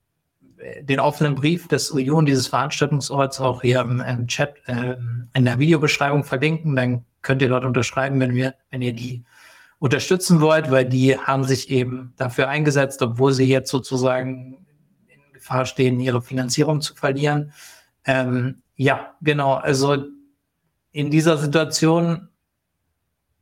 den 0.83 1.01
offenen 1.01 1.35
Brief 1.35 1.69
des 1.69 1.91
Union 1.91 2.27
dieses 2.27 2.49
Veranstaltungsorts 2.49 3.41
auch 3.41 3.63
hier 3.63 3.81
im, 3.81 4.01
im 4.01 4.27
Chat 4.27 4.57
äh, 4.67 4.97
in 5.35 5.45
der 5.45 5.59
Videobeschreibung 5.59 6.25
verlinken. 6.25 6.77
Dann 6.77 7.05
könnt 7.23 7.43
ihr 7.43 7.49
dort 7.49 7.65
unterschreiben, 7.65 8.21
wenn 8.21 8.35
wir, 8.35 8.55
wenn 8.71 8.83
ihr 8.83 8.93
die 8.93 9.25
unterstützen 9.79 10.41
wollt, 10.41 10.71
weil 10.71 10.85
die 10.85 11.17
haben 11.17 11.45
sich 11.45 11.71
eben 11.71 12.13
dafür 12.17 12.49
eingesetzt, 12.49 13.01
obwohl 13.03 13.33
sie 13.33 13.45
jetzt 13.45 13.71
sozusagen 13.71 14.67
in 15.07 15.33
Gefahr 15.33 15.67
stehen, 15.67 16.01
ihre 16.01 16.23
Finanzierung 16.23 16.81
zu 16.81 16.95
verlieren. 16.95 17.53
Ähm, 18.05 18.63
ja, 18.75 19.15
genau. 19.23 19.55
Also 19.55 20.05
in 20.91 21.11
dieser 21.11 21.39
Situation 21.39 22.29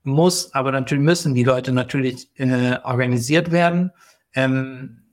muss, 0.03 0.53
aber 0.55 0.73
natürlich 0.73 1.05
müssen 1.05 1.35
die 1.35 1.45
Leute 1.45 1.73
natürlich 1.73 2.29
äh, 2.39 2.79
organisiert 2.85 3.51
werden. 3.51 3.93
Ähm, 4.35 5.06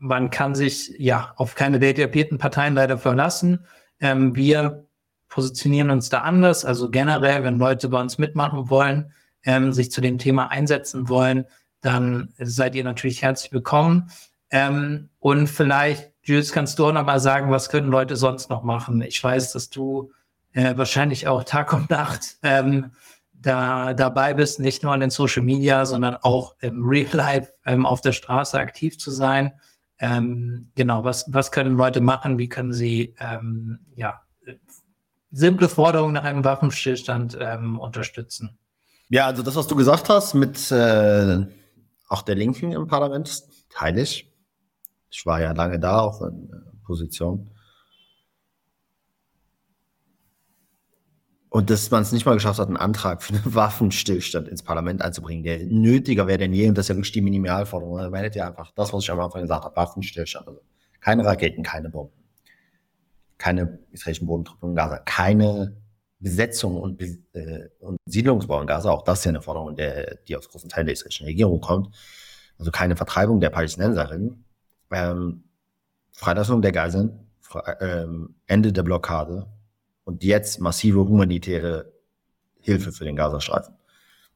man 0.00 0.30
kann 0.30 0.54
sich 0.54 0.94
ja 0.98 1.32
auf 1.36 1.54
keine 1.54 1.76
etablierten 1.76 2.38
Parteien 2.38 2.74
leider 2.74 2.98
verlassen. 2.98 3.66
Ähm, 4.00 4.34
wir 4.34 4.86
positionieren 5.28 5.90
uns 5.90 6.08
da 6.08 6.22
anders. 6.22 6.64
Also 6.64 6.90
generell, 6.90 7.44
wenn 7.44 7.58
Leute 7.58 7.88
bei 7.88 8.00
uns 8.00 8.18
mitmachen 8.18 8.70
wollen, 8.70 9.12
ähm, 9.44 9.72
sich 9.72 9.92
zu 9.92 10.00
dem 10.00 10.18
Thema 10.18 10.50
einsetzen 10.50 11.08
wollen, 11.08 11.44
dann 11.82 12.32
seid 12.38 12.74
ihr 12.74 12.84
natürlich 12.84 13.22
herzlich 13.22 13.52
willkommen. 13.52 14.10
Ähm, 14.50 15.10
und 15.18 15.46
vielleicht, 15.46 16.12
Jules, 16.22 16.52
kannst 16.52 16.78
du 16.78 16.86
auch 16.86 16.92
noch 16.92 17.04
mal 17.04 17.20
sagen, 17.20 17.50
was 17.50 17.68
können 17.68 17.88
Leute 17.88 18.16
sonst 18.16 18.50
noch 18.50 18.62
machen? 18.62 19.02
Ich 19.02 19.22
weiß, 19.22 19.52
dass 19.52 19.70
du 19.70 20.12
äh, 20.52 20.76
wahrscheinlich 20.76 21.28
auch 21.28 21.44
Tag 21.44 21.72
und 21.72 21.90
Nacht 21.90 22.38
ähm, 22.42 22.92
da 23.32 23.94
dabei 23.94 24.34
bist, 24.34 24.60
nicht 24.60 24.82
nur 24.82 24.94
in 24.94 25.00
den 25.00 25.10
Social 25.10 25.42
Media, 25.42 25.86
sondern 25.86 26.16
auch 26.16 26.56
im 26.60 26.86
Real 26.86 27.08
Life 27.12 27.52
ähm, 27.64 27.86
auf 27.86 28.00
der 28.00 28.12
Straße 28.12 28.58
aktiv 28.58 28.98
zu 28.98 29.10
sein. 29.10 29.52
Ähm, 30.00 30.70
genau, 30.74 31.04
was, 31.04 31.32
was 31.32 31.52
können 31.52 31.76
Leute 31.76 32.00
machen? 32.00 32.38
Wie 32.38 32.48
können 32.48 32.72
sie 32.72 33.14
ähm, 33.20 33.80
ja, 33.94 34.22
simple 35.30 35.68
Forderungen 35.68 36.14
nach 36.14 36.24
einem 36.24 36.42
Waffenstillstand 36.42 37.36
ähm, 37.38 37.78
unterstützen? 37.78 38.58
Ja, 39.10 39.26
also 39.26 39.42
das, 39.42 39.56
was 39.56 39.66
du 39.66 39.76
gesagt 39.76 40.08
hast 40.08 40.34
mit 40.34 40.70
äh, 40.70 41.46
auch 42.08 42.22
der 42.22 42.34
Linken 42.34 42.72
im 42.72 42.86
Parlament, 42.86 43.42
teile 43.68 44.02
ich. 44.02 44.32
Ich 45.10 45.26
war 45.26 45.40
ja 45.40 45.52
lange 45.52 45.78
da, 45.78 46.00
auch 46.00 46.22
in 46.22 46.48
äh, 46.50 46.84
Position. 46.84 47.50
Und 51.50 51.68
dass 51.68 51.90
man 51.90 52.02
es 52.02 52.12
nicht 52.12 52.24
mal 52.24 52.34
geschafft 52.34 52.60
hat, 52.60 52.68
einen 52.68 52.76
Antrag 52.76 53.24
für 53.24 53.34
einen 53.34 53.42
Waffenstillstand 53.54 54.48
ins 54.48 54.62
Parlament 54.62 55.02
einzubringen, 55.02 55.42
der 55.42 55.58
nötiger 55.66 56.28
wäre 56.28 56.38
denn 56.38 56.54
je. 56.54 56.68
Und 56.68 56.78
das 56.78 56.84
ist 56.86 56.90
ja 56.90 56.94
wirklich 56.94 57.12
die 57.12 57.22
Minimalforderung. 57.22 58.10
Man 58.10 58.22
hätte 58.22 58.38
ja 58.38 58.48
einfach 58.48 58.70
das, 58.76 58.92
was 58.92 59.02
ich 59.02 59.10
am 59.10 59.18
Anfang 59.18 59.42
gesagt 59.42 59.64
habe, 59.64 59.76
Waffenstillstand. 59.76 60.46
Also 60.46 60.60
keine 61.00 61.24
Raketen, 61.24 61.64
keine 61.64 61.90
Bomben, 61.90 62.14
keine 63.36 63.80
israelischen 63.90 64.28
Bodentruppen 64.28 64.70
in 64.70 64.76
Gaza, 64.76 64.98
keine 64.98 65.76
Besetzung 66.20 66.76
und, 66.76 67.02
äh, 67.02 67.68
und 67.80 67.96
Siedlungsbau 68.06 68.60
in 68.60 68.68
Gaza. 68.68 68.90
Auch 68.90 69.02
das 69.02 69.18
ist 69.18 69.24
ja 69.24 69.30
eine 69.30 69.42
Forderung, 69.42 69.74
der, 69.74 70.18
die 70.28 70.36
aus 70.36 70.48
großen 70.48 70.68
Teilen 70.68 70.86
der 70.86 70.92
israelischen 70.92 71.26
Regierung 71.26 71.60
kommt. 71.60 71.92
Also 72.58 72.70
keine 72.70 72.94
Vertreibung 72.94 73.40
der 73.40 73.50
Palästinenserinnen, 73.50 74.44
ähm, 74.92 75.44
Freilassung 76.12 76.62
der 76.62 76.72
Geiseln, 76.72 77.26
ähm, 77.80 78.36
Ende 78.46 78.72
der 78.72 78.82
Blockade, 78.84 79.46
und 80.10 80.24
jetzt 80.24 80.60
massive 80.60 80.98
humanitäre 80.98 81.92
Hilfe 82.58 82.90
für 82.90 83.04
den 83.04 83.14
Gazastreifen. 83.14 83.74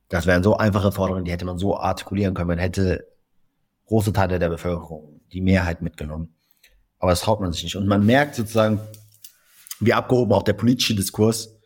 Das 0.08 0.24
wären 0.24 0.44
so 0.44 0.56
einfache 0.56 0.92
Forderungen, 0.92 1.24
die 1.24 1.32
hätte 1.32 1.44
man 1.44 1.58
so 1.58 1.76
artikulieren 1.76 2.32
können. 2.32 2.46
Man 2.46 2.58
hätte 2.58 3.08
große 3.86 4.12
Teile 4.12 4.38
der 4.38 4.50
Bevölkerung, 4.50 5.20
die 5.32 5.40
Mehrheit 5.40 5.82
mitgenommen. 5.82 6.32
Aber 7.00 7.10
das 7.10 7.22
traut 7.22 7.40
man 7.40 7.52
sich 7.52 7.64
nicht. 7.64 7.74
Und 7.74 7.88
man 7.88 8.06
merkt 8.06 8.36
sozusagen, 8.36 8.78
wie 9.80 9.92
abgehoben 9.92 10.32
auch 10.32 10.44
der 10.44 10.52
politische 10.52 10.94
Diskurs 10.94 11.56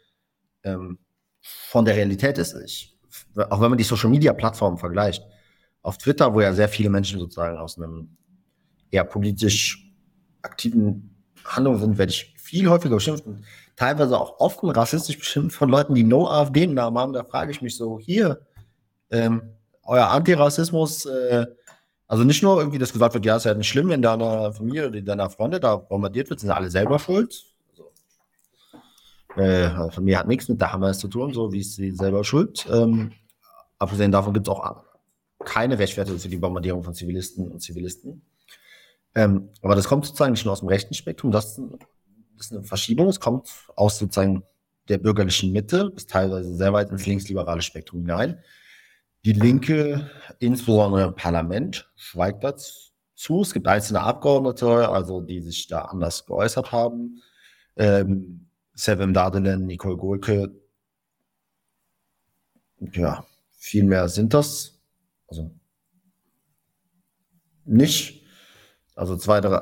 ähm, 0.64 0.98
von 1.42 1.84
der 1.84 1.94
Realität 1.94 2.38
ist. 2.38 2.54
Ich, 2.64 2.98
auch 3.36 3.60
wenn 3.60 3.68
man 3.68 3.76
die 3.76 3.84
Social 3.84 4.08
Media 4.08 4.32
Plattformen 4.32 4.78
vergleicht, 4.78 5.22
auf 5.82 5.98
Twitter, 5.98 6.32
wo 6.32 6.40
ja 6.40 6.54
sehr 6.54 6.70
viele 6.70 6.88
Menschen 6.88 7.20
sozusagen 7.20 7.58
aus 7.58 7.76
einem 7.76 8.16
eher 8.90 9.04
politisch 9.04 9.92
aktiven 10.40 11.14
Handlung 11.44 11.78
sind, 11.78 11.98
werde 11.98 12.10
ich 12.10 12.34
viel 12.38 12.70
häufiger 12.70 12.94
beschimpft 12.94 13.26
teilweise 13.78 14.18
auch 14.18 14.40
offen 14.40 14.70
rassistisch 14.70 15.18
beschimpft 15.18 15.56
von 15.56 15.70
Leuten, 15.70 15.94
die 15.94 16.02
no 16.02 16.28
AfD 16.28 16.64
im 16.64 16.74
Namen 16.74 16.98
haben. 16.98 17.12
Da 17.12 17.22
frage 17.22 17.52
ich 17.52 17.62
mich 17.62 17.76
so, 17.76 17.98
hier, 18.00 18.40
ähm, 19.10 19.42
euer 19.84 20.08
Antirassismus, 20.08 21.06
äh, 21.06 21.46
also 22.08 22.24
nicht 22.24 22.42
nur 22.42 22.58
irgendwie, 22.58 22.78
dass 22.78 22.92
gesagt 22.92 23.14
wird, 23.14 23.24
ja, 23.24 23.36
es 23.36 23.42
ist 23.42 23.46
ja 23.46 23.54
nicht 23.54 23.68
schlimm, 23.68 23.88
wenn 23.88 24.02
deiner 24.02 24.52
Familie 24.52 24.88
oder 24.88 25.00
deiner 25.00 25.30
Freunde 25.30 25.60
da 25.60 25.76
bombardiert 25.76 26.28
wird, 26.28 26.40
sind 26.40 26.50
alle 26.50 26.70
selber 26.70 26.98
schuld. 26.98 27.44
Also, 29.36 29.40
äh, 29.40 29.90
Familie 29.92 30.18
hat 30.18 30.26
nichts 30.26 30.48
mit 30.48 30.60
der 30.60 30.72
Hamas 30.72 30.98
zu 30.98 31.06
tun, 31.06 31.32
so 31.32 31.52
wie 31.52 31.60
ist 31.60 31.76
sie 31.76 31.92
selber 31.92 32.24
schuld. 32.24 32.66
Ähm, 32.72 33.12
abgesehen 33.78 34.10
davon 34.10 34.34
gibt 34.34 34.48
es 34.48 34.52
auch 34.52 34.82
keine 35.44 35.78
Rechtfertigung 35.78 36.18
für 36.18 36.28
die 36.28 36.36
Bombardierung 36.36 36.82
von 36.82 36.94
Zivilisten 36.94 37.48
und 37.52 37.60
Zivilisten. 37.60 38.22
Ähm, 39.14 39.50
aber 39.62 39.76
das 39.76 39.86
kommt 39.86 40.04
sozusagen 40.04 40.32
nicht 40.32 40.44
nur 40.44 40.52
aus 40.52 40.60
dem 40.60 40.68
rechten 40.68 40.94
Spektrum, 40.94 41.30
das 41.30 41.60
ist 42.40 42.52
eine 42.52 42.62
Verschiebung. 42.62 43.08
Es 43.08 43.20
kommt 43.20 43.48
aus 43.76 43.98
sozusagen 43.98 44.42
der 44.88 44.98
bürgerlichen 44.98 45.52
Mitte, 45.52 45.90
bis 45.90 46.06
teilweise 46.06 46.54
sehr 46.54 46.72
weit 46.72 46.90
ins 46.90 47.06
linksliberale 47.06 47.62
Spektrum 47.62 48.00
hinein. 48.00 48.42
Die 49.24 49.32
Linke, 49.32 50.10
insbesondere 50.38 51.08
im 51.08 51.14
Parlament, 51.14 51.90
schweigt 51.96 52.44
dazu. 52.44 53.42
Es 53.42 53.52
gibt 53.52 53.66
einzelne 53.66 54.00
Abgeordnete, 54.00 54.88
also 54.88 55.20
die 55.20 55.40
sich 55.40 55.66
da 55.66 55.82
anders 55.82 56.24
geäußert 56.24 56.72
haben. 56.72 57.20
Ähm, 57.76 58.48
Sevim 58.74 59.12
Dardelen, 59.12 59.66
Nicole 59.66 59.96
Golke. 59.96 60.52
Ja, 62.92 63.26
viel 63.50 63.84
mehr 63.84 64.08
sind 64.08 64.34
das. 64.34 64.80
Also 65.26 65.50
nicht. 67.64 68.22
Also 68.94 69.16
zwei, 69.16 69.40
drei, 69.40 69.60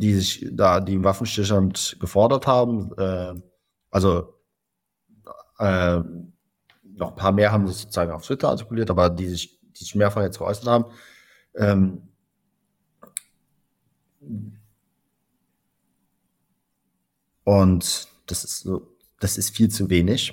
die 0.00 0.14
sich 0.14 0.46
da 0.52 0.80
die 0.80 1.04
Waffenstillstand 1.04 1.98
gefordert 2.00 2.46
haben. 2.46 2.90
Äh, 2.96 3.34
also 3.90 4.34
äh, 5.58 6.00
noch 6.82 7.10
ein 7.10 7.16
paar 7.16 7.32
mehr 7.32 7.52
haben 7.52 7.66
das 7.66 7.82
sozusagen 7.82 8.10
auf 8.10 8.24
Twitter 8.24 8.48
artikuliert, 8.48 8.90
aber 8.90 9.10
die 9.10 9.28
sich, 9.28 9.60
die 9.60 9.84
sich 9.84 9.94
mehrfach 9.94 10.22
jetzt 10.22 10.38
geäußert 10.38 10.66
haben. 10.66 10.86
Ähm, 11.54 12.08
und 17.44 18.08
das 18.26 18.44
ist 18.44 18.60
so, 18.60 18.96
das 19.18 19.36
ist 19.36 19.54
viel 19.54 19.68
zu 19.68 19.90
wenig. 19.90 20.32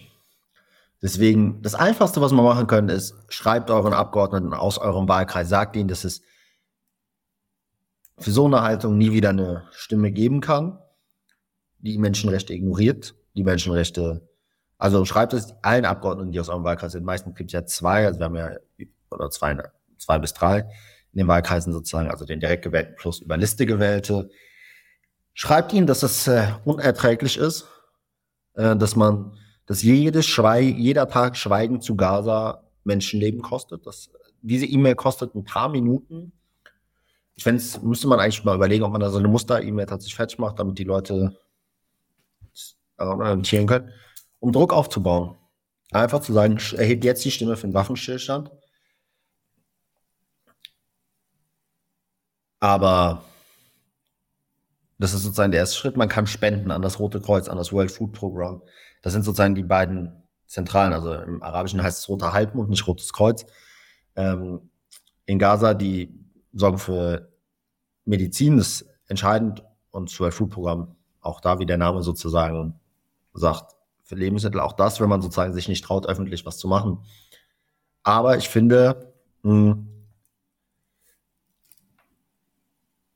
Deswegen, 1.01 1.61
das 1.61 1.76
Einfachste, 1.76 2.22
was 2.22 2.32
man 2.32 2.45
machen 2.45 2.68
können, 2.68 2.89
ist, 2.89 3.15
schreibt 3.28 3.70
euren 3.70 3.93
Abgeordneten 3.93 4.53
aus 4.53 4.78
eurem 4.78 5.09
Wahlkreis, 5.09 5.49
sagt 5.49 5.76
ihnen, 5.76 5.89
dass 5.89 6.05
es 6.05 6.22
für 8.20 8.32
so 8.32 8.45
eine 8.45 8.61
Haltung 8.61 8.97
nie 8.97 9.11
wieder 9.11 9.30
eine 9.30 9.68
Stimme 9.72 10.11
geben 10.11 10.41
kann, 10.41 10.80
die 11.80 11.97
Menschenrechte 11.97 12.53
ignoriert, 12.53 13.15
die 13.36 13.43
Menschenrechte, 13.43 14.28
also 14.78 15.05
schreibt 15.05 15.34
es 15.34 15.53
allen 15.61 15.86
Abgeordneten, 15.86 16.32
die 16.32 16.39
aus 16.39 16.49
eurem 16.49 16.63
Wahlkreis 16.63 16.93
sind. 16.93 17.05
Meistens 17.05 17.36
gibt 17.36 17.49
es 17.49 17.53
ja 17.53 17.65
zwei, 17.65 18.07
also 18.07 18.20
wir 18.20 18.26
haben 18.26 18.36
ja, 18.36 18.51
oder 19.11 19.30
zwei, 19.30 19.57
zwei 19.97 20.20
bis 20.20 20.34
drei 20.34 20.59
in 21.13 21.20
den 21.20 21.28
Wahlkreisen 21.28 21.74
sozusagen, 21.74 22.09
also 22.09 22.26
den 22.26 22.39
direkt 22.39 22.63
gewählten 22.63 22.95
plus 22.97 23.20
über 23.20 23.38
Liste 23.38 23.65
gewählte. 23.65 24.30
Schreibt 25.34 25.74
ihnen, 25.74 25.88
dass 25.88 26.03
es 26.03 26.28
äh, 26.28 26.47
unerträglich 26.65 27.38
ist, 27.38 27.68
äh, 28.55 28.76
dass 28.76 28.95
man, 28.95 29.38
dass 29.68 29.84
jedes 29.84 30.26
Schwei 30.26 30.61
jeder 30.61 31.07
Tag 31.07 31.38
Schweigen 31.38 31.82
zu 31.82 31.95
Gaza 31.95 32.63
Menschenleben 32.84 33.41
kostet. 33.41 33.86
Dass 33.86 34.09
diese 34.41 34.65
E-Mail 34.65 34.95
kostet 34.95 35.36
ein 35.36 35.43
paar 35.43 35.70
Minuten 35.70 36.34
ich 37.38 37.43
fände 37.43 37.63
müsste 37.83 38.07
man 38.07 38.19
eigentlich 38.19 38.43
mal 38.43 38.55
überlegen, 38.55 38.83
ob 38.83 38.91
man 38.91 39.01
da 39.01 39.11
so 39.11 39.19
eine 39.19 39.27
Muster-E-Mail 39.27 39.85
tatsächlich 39.85 40.15
fertig 40.15 40.39
macht, 40.39 40.59
damit 40.59 40.79
die 40.79 40.83
Leute 40.83 41.39
orientieren 42.97 43.67
können, 43.67 43.91
um 44.39 44.51
Druck 44.51 44.73
aufzubauen. 44.73 45.38
Einfach 45.91 46.19
zu 46.21 46.33
sagen, 46.33 46.57
erhebt 46.75 47.05
jetzt 47.05 47.23
die 47.23 47.31
Stimme 47.31 47.55
für 47.55 47.67
den 47.67 47.75
Waffenstillstand. 47.75 48.51
Aber 52.59 53.23
das 54.97 55.13
ist 55.13 55.21
sozusagen 55.21 55.51
der 55.51 55.61
erste 55.61 55.77
Schritt. 55.77 55.95
Man 55.95 56.09
kann 56.09 56.25
spenden 56.25 56.71
an 56.71 56.81
das 56.81 56.99
Rote 56.99 57.21
Kreuz, 57.21 57.47
an 57.47 57.57
das 57.57 57.71
World 57.71 57.91
Food 57.91 58.13
Program. 58.13 58.63
Das 59.03 59.13
sind 59.13 59.23
sozusagen 59.23 59.53
die 59.53 59.63
beiden 59.63 60.23
zentralen. 60.47 60.91
Also 60.91 61.13
im 61.13 61.43
Arabischen 61.43 61.83
heißt 61.83 61.99
es 61.99 62.09
Roter 62.09 62.33
Halbmond, 62.33 62.69
nicht 62.69 62.88
Rotes 62.88 63.13
Kreuz. 63.13 63.45
Ähm, 64.15 64.71
in 65.27 65.38
Gaza 65.38 65.75
die 65.75 66.26
sorgen 66.58 66.78
für 66.78 67.32
Medizin, 68.05 68.58
ist 68.58 68.86
entscheidend 69.08 69.64
und 69.91 70.12
für 70.12 70.32
Food 70.32 70.49
Programm 70.51 70.95
auch 71.22 71.41
da, 71.41 71.60
wie 71.60 71.66
der 71.66 71.78
Name 71.78 72.03
sozusagen 72.03 72.80
sagt, 73.34 73.76
für 74.03 74.16
Lebensmittel 74.16 74.62
auch 74.62 74.74
das, 74.74 74.99
wenn 75.01 75.10
man 75.10 75.22
sozusagen 75.22 75.53
sich 75.53 75.68
nicht 75.68 75.84
traut, 75.84 76.08
öffentlich 76.08 76.45
was 76.45 76.58
zu 76.58 76.68
machen. 76.68 76.99
Aber 78.03 78.38
ich 78.38 78.47
finde, 78.47 79.14
mh, 79.43 79.78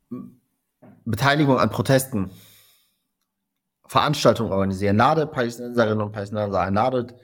hm, 0.09 0.41
Beteiligung 1.05 1.57
an 1.57 1.69
Protesten, 1.69 2.29
Veranstaltungen 3.87 4.51
organisieren, 4.51 4.97
ladet 4.97 5.31
Palästinenserinnen 5.31 6.01
und 6.01 6.11
Palästinenser 6.11 6.61
ein, 6.61 6.73
ladet 6.73 7.15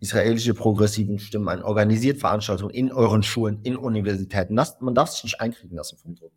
israelische 0.00 0.54
progressiven 0.54 1.18
Stimmen 1.18 1.48
ein, 1.48 1.62
organisiert 1.62 2.18
Veranstaltungen 2.18 2.74
in 2.74 2.90
euren 2.90 3.22
Schulen, 3.22 3.60
in 3.62 3.76
Universitäten. 3.76 4.56
Das, 4.56 4.80
man 4.80 4.94
darf 4.94 5.10
sich 5.10 5.24
nicht 5.24 5.40
einkriegen 5.40 5.76
lassen 5.76 5.98
vom 5.98 6.14
Druck. 6.16 6.32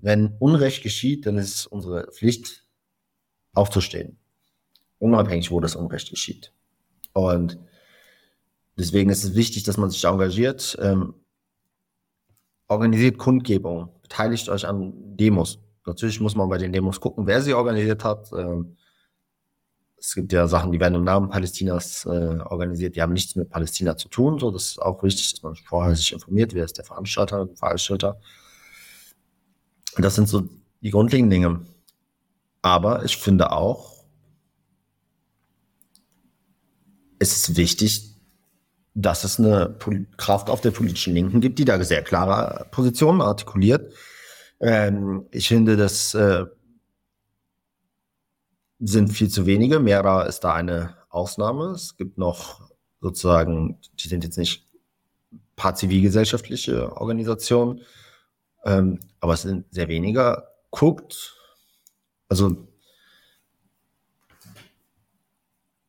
Wenn 0.00 0.36
Unrecht 0.38 0.82
geschieht, 0.82 1.26
dann 1.26 1.36
ist 1.36 1.54
es 1.54 1.66
unsere 1.66 2.10
Pflicht, 2.12 2.64
aufzustehen. 3.52 4.18
Unabhängig, 4.98 5.50
wo 5.50 5.60
das 5.60 5.76
Unrecht 5.76 6.10
geschieht. 6.10 6.52
Und 7.12 7.58
deswegen 8.76 9.10
ist 9.10 9.24
es 9.24 9.34
wichtig, 9.34 9.62
dass 9.62 9.76
man 9.76 9.90
sich 9.90 10.04
engagiert. 10.04 10.76
Ähm, 10.80 11.14
organisiert 12.68 13.18
Kundgebungen, 13.18 13.88
beteiligt 14.02 14.48
euch 14.48 14.66
an 14.66 14.92
Demos. 15.16 15.60
Natürlich 15.86 16.20
muss 16.20 16.34
man 16.34 16.48
bei 16.48 16.58
den 16.58 16.72
Demos 16.72 17.00
gucken, 17.00 17.26
wer 17.26 17.42
sie 17.42 17.54
organisiert 17.54 18.04
hat. 18.04 18.30
Ähm, 18.32 18.76
es 20.06 20.14
gibt 20.14 20.32
ja 20.34 20.46
Sachen, 20.46 20.70
die 20.70 20.80
werden 20.80 20.96
im 20.96 21.04
Namen 21.04 21.30
Palästinas 21.30 22.04
äh, 22.04 22.08
organisiert, 22.08 22.94
die 22.94 23.00
haben 23.00 23.14
nichts 23.14 23.36
mit 23.36 23.48
Palästina 23.48 23.96
zu 23.96 24.08
tun. 24.08 24.38
So, 24.38 24.50
das 24.50 24.72
ist 24.72 24.82
auch 24.82 25.02
wichtig, 25.02 25.32
dass 25.32 25.42
man 25.42 25.56
vorher 25.56 25.96
sich 25.96 26.12
informiert, 26.12 26.52
wer 26.52 26.66
ist 26.66 26.76
der 26.76 26.84
Veranstalter, 26.84 27.48
Veranstalter. 27.54 28.20
Das 29.96 30.14
sind 30.14 30.28
so 30.28 30.46
die 30.82 30.90
grundlegenden 30.90 31.30
Dinge. 31.30 31.60
Aber 32.60 33.02
ich 33.04 33.16
finde 33.16 33.50
auch, 33.52 34.04
es 37.18 37.34
ist 37.34 37.56
wichtig, 37.56 38.14
dass 38.92 39.24
es 39.24 39.38
eine 39.38 39.74
Kraft 40.18 40.50
auf 40.50 40.60
der 40.60 40.72
politischen 40.72 41.14
Linken 41.14 41.40
gibt, 41.40 41.58
die 41.58 41.64
da 41.64 41.82
sehr 41.82 42.02
klare 42.02 42.66
Positionen 42.70 43.22
artikuliert. 43.22 43.94
Ähm, 44.60 45.24
ich 45.30 45.48
finde, 45.48 45.76
dass 45.76 46.12
äh, 46.12 46.44
sind 48.80 49.12
viel 49.12 49.28
zu 49.28 49.46
wenige. 49.46 49.80
Mera 49.80 50.22
ist 50.24 50.40
da 50.40 50.54
eine 50.54 50.96
Ausnahme. 51.08 51.66
Es 51.70 51.96
gibt 51.96 52.18
noch 52.18 52.70
sozusagen, 53.00 53.78
die 54.00 54.08
sind 54.08 54.24
jetzt 54.24 54.38
nicht 54.38 54.66
paar 55.56 55.74
zivilgesellschaftliche 55.74 56.96
Organisationen, 56.96 57.82
ähm, 58.64 59.00
aber 59.20 59.34
es 59.34 59.42
sind 59.42 59.66
sehr 59.72 59.88
weniger. 59.88 60.48
Guckt, 60.70 61.36
also, 62.28 62.66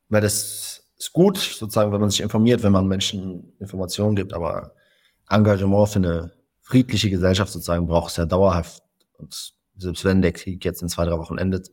weil 0.09 0.21
das 0.21 0.87
ist 0.97 1.13
gut, 1.13 1.37
sozusagen, 1.37 1.91
wenn 1.91 2.01
man 2.01 2.09
sich 2.09 2.21
informiert, 2.21 2.63
wenn 2.63 2.71
man 2.71 2.87
Menschen 2.87 3.53
Informationen 3.59 4.15
gibt, 4.15 4.33
aber 4.33 4.73
Engagement 5.29 5.89
für 5.89 5.99
eine 5.99 6.33
friedliche 6.61 7.09
Gesellschaft 7.09 7.51
sozusagen 7.51 7.87
braucht 7.87 8.11
es 8.11 8.17
ja 8.17 8.25
dauerhaft. 8.25 8.83
Und 9.17 9.53
selbst 9.77 10.05
wenn 10.05 10.21
der 10.21 10.31
Krieg 10.31 10.63
jetzt 10.63 10.81
in 10.81 10.89
zwei, 10.89 11.05
drei 11.05 11.17
Wochen 11.17 11.37
endet, 11.37 11.71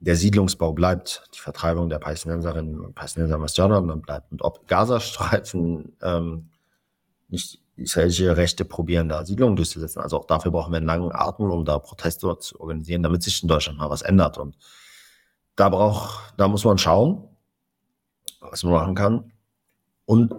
der 0.00 0.16
Siedlungsbau 0.16 0.72
bleibt, 0.72 1.24
die 1.34 1.40
Vertreibung 1.40 1.88
der 1.88 1.98
Palästinenserinnen 1.98 2.80
und 2.80 2.94
Palästinenser 2.94 3.36
im 3.36 3.42
Westjordanland 3.42 4.02
bleibt. 4.06 4.30
Und 4.30 4.42
ob 4.42 4.66
Gazastreifen 4.68 5.96
ähm, 6.02 6.50
nicht 7.28 7.60
israelische 7.76 8.36
Rechte 8.36 8.64
probieren, 8.64 9.08
da 9.08 9.24
Siedlungen 9.24 9.56
durchzusetzen. 9.56 10.02
Also 10.02 10.18
auch 10.18 10.26
dafür 10.26 10.50
brauchen 10.50 10.72
wir 10.72 10.78
einen 10.78 10.86
langen 10.86 11.12
Atem, 11.12 11.50
um 11.50 11.64
da 11.64 11.78
Proteste 11.78 12.36
zu 12.38 12.60
organisieren, 12.60 13.02
damit 13.02 13.22
sich 13.22 13.42
in 13.42 13.48
Deutschland 13.48 13.78
mal 13.78 13.90
was 13.90 14.02
ändert. 14.02 14.38
Und 14.38 14.56
da 15.56 15.68
braucht, 15.68 16.34
da 16.36 16.48
muss 16.48 16.64
man 16.64 16.78
schauen, 16.78 17.28
was 18.40 18.62
man 18.64 18.72
machen 18.72 18.94
kann. 18.94 19.32
Und 20.06 20.34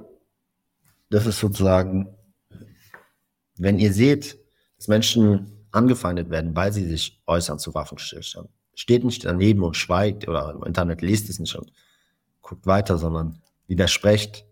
das 1.10 1.26
ist 1.26 1.40
sozusagen, 1.40 2.16
wenn 3.58 3.80
ihr 3.80 3.94
seht, 3.94 4.38
dass 4.78 4.88
Menschen 4.88 5.68
angefeindet 5.72 6.30
werden, 6.30 6.56
weil 6.56 6.72
sie 6.74 6.86
sich 6.86 7.22
äußern 7.26 7.60
zu 7.60 7.74
Waffenstillstand, 7.74 8.50
steht 8.80 9.04
nicht 9.04 9.26
daneben 9.26 9.62
und 9.64 9.76
schweigt 9.76 10.30
oder 10.30 10.54
im 10.54 10.64
Internet 10.64 11.02
liest 11.02 11.30
es 11.30 11.38
nicht 11.38 11.54
und 11.54 11.74
guckt 12.42 12.66
weiter, 12.66 12.98
sondern 12.98 13.42
widersprecht. 13.68 14.46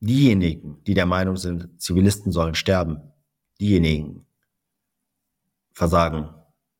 Diejenigen, 0.00 0.82
die 0.84 0.94
der 0.94 1.06
Meinung 1.06 1.36
sind, 1.36 1.80
Zivilisten 1.80 2.32
sollen 2.32 2.56
sterben, 2.56 3.12
diejenigen 3.60 4.26
versagen, 5.72 6.30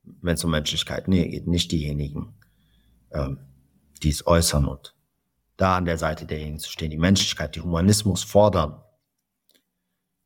wenn 0.02 0.34
es 0.34 0.42
um 0.42 0.50
Menschlichkeit 0.50 1.06
geht, 1.06 1.46
nicht 1.46 1.70
diejenigen, 1.70 2.34
ähm, 3.12 3.38
die 4.02 4.10
es 4.10 4.26
äußern 4.26 4.66
und 4.66 4.96
da 5.56 5.76
an 5.76 5.84
der 5.84 5.96
Seite 5.96 6.26
derjenigen 6.26 6.58
zu 6.58 6.72
stehen, 6.72 6.90
die 6.90 6.98
Menschlichkeit, 6.98 7.54
die 7.54 7.60
Humanismus 7.60 8.24
fordern, 8.24 8.82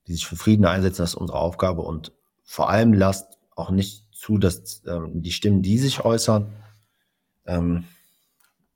die 0.07 0.15
sich 0.15 0.27
für 0.27 0.37
Frieden 0.37 0.65
einsetzen, 0.65 1.03
das 1.03 1.11
ist 1.11 1.17
unsere 1.17 1.39
Aufgabe 1.39 1.83
und 1.83 2.13
vor 2.43 2.71
allem 2.71 2.95
lasst 2.95 3.39
auch 3.55 3.71
nicht 3.71 4.10
zu, 4.21 4.37
dass 4.37 4.83
ähm, 4.87 5.23
die 5.23 5.33
Stimmen, 5.33 5.63
die 5.63 5.79
sich 5.79 6.05
äußern, 6.05 6.53
ähm, 7.47 7.85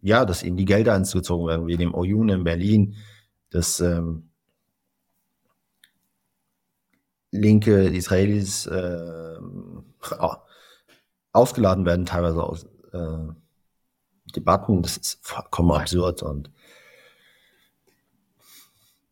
ja, 0.01 0.25
dass 0.25 0.43
ihnen 0.43 0.57
die 0.57 0.65
Gelder 0.65 0.95
hinzugezogen 0.95 1.47
werden, 1.47 1.67
wie 1.67 1.77
dem 1.77 1.95
OUN 1.95 2.31
in 2.31 2.45
Berlin, 2.45 2.97
dass 3.51 3.79
ähm, 3.81 4.31
linke 7.31 7.89
Israelis 7.89 8.67
äh, 8.67 9.37
ausgeladen 11.33 11.85
werden, 11.85 12.07
teilweise 12.07 12.43
aus 12.43 12.65
äh, 12.93 13.35
Debatten. 14.35 14.81
Das 14.81 14.97
ist 14.97 15.19
vollkommen 15.21 15.73
absurd 15.73 16.23
und 16.23 16.51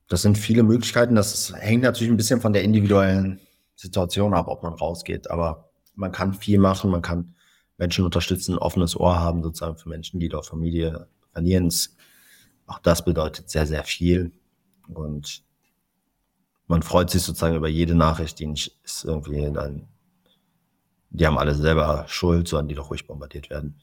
das 0.08 0.22
sind 0.22 0.38
viele 0.38 0.62
Möglichkeiten. 0.62 1.14
Das 1.14 1.52
hängt 1.54 1.82
natürlich 1.82 2.10
ein 2.10 2.16
bisschen 2.16 2.40
von 2.40 2.54
der 2.54 2.62
individuellen 2.62 3.38
Situation 3.76 4.32
ab, 4.32 4.48
ob 4.48 4.62
man 4.62 4.72
rausgeht. 4.72 5.30
Aber 5.30 5.71
man 5.94 6.12
kann 6.12 6.34
viel 6.34 6.58
machen, 6.58 6.90
man 6.90 7.02
kann 7.02 7.34
Menschen 7.76 8.04
unterstützen, 8.04 8.54
ein 8.54 8.58
offenes 8.58 8.96
Ohr 8.96 9.18
haben, 9.18 9.42
sozusagen 9.42 9.76
für 9.76 9.88
Menschen, 9.88 10.20
die 10.20 10.28
dort 10.28 10.46
Familie 10.46 11.08
verlieren. 11.32 11.72
Auch 12.66 12.78
das 12.78 13.04
bedeutet 13.04 13.50
sehr, 13.50 13.66
sehr 13.66 13.84
viel. 13.84 14.32
Und 14.88 15.42
man 16.66 16.82
freut 16.82 17.10
sich 17.10 17.22
sozusagen 17.22 17.56
über 17.56 17.68
jede 17.68 17.94
Nachricht, 17.94 18.38
die 18.38 18.46
nicht 18.46 18.78
ist 18.84 19.04
irgendwie 19.04 19.50
dann, 19.52 19.88
die 21.10 21.26
haben 21.26 21.38
alle 21.38 21.54
selber 21.54 22.04
Schuld, 22.08 22.48
sondern 22.48 22.68
die 22.68 22.74
doch 22.74 22.90
ruhig 22.90 23.06
bombardiert 23.06 23.50
werden. 23.50 23.80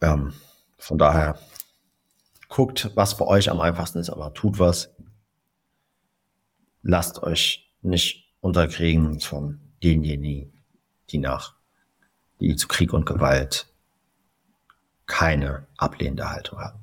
Ähm, 0.00 0.32
von 0.78 0.98
daher 0.98 1.38
guckt, 2.48 2.90
was 2.94 3.12
für 3.12 3.26
euch 3.26 3.50
am 3.50 3.60
einfachsten 3.60 3.98
ist, 3.98 4.10
aber 4.10 4.34
tut 4.34 4.58
was. 4.58 4.90
Lasst 6.82 7.22
euch 7.22 7.70
nicht 7.82 8.29
unterkriegen 8.40 9.20
von 9.20 9.60
denjenigen, 9.82 10.52
die 11.10 11.18
nach, 11.18 11.54
die 12.40 12.56
zu 12.56 12.68
Krieg 12.68 12.92
und 12.92 13.06
Gewalt 13.06 13.66
keine 15.06 15.66
ablehnende 15.76 16.30
Haltung 16.30 16.58
haben. 16.58 16.78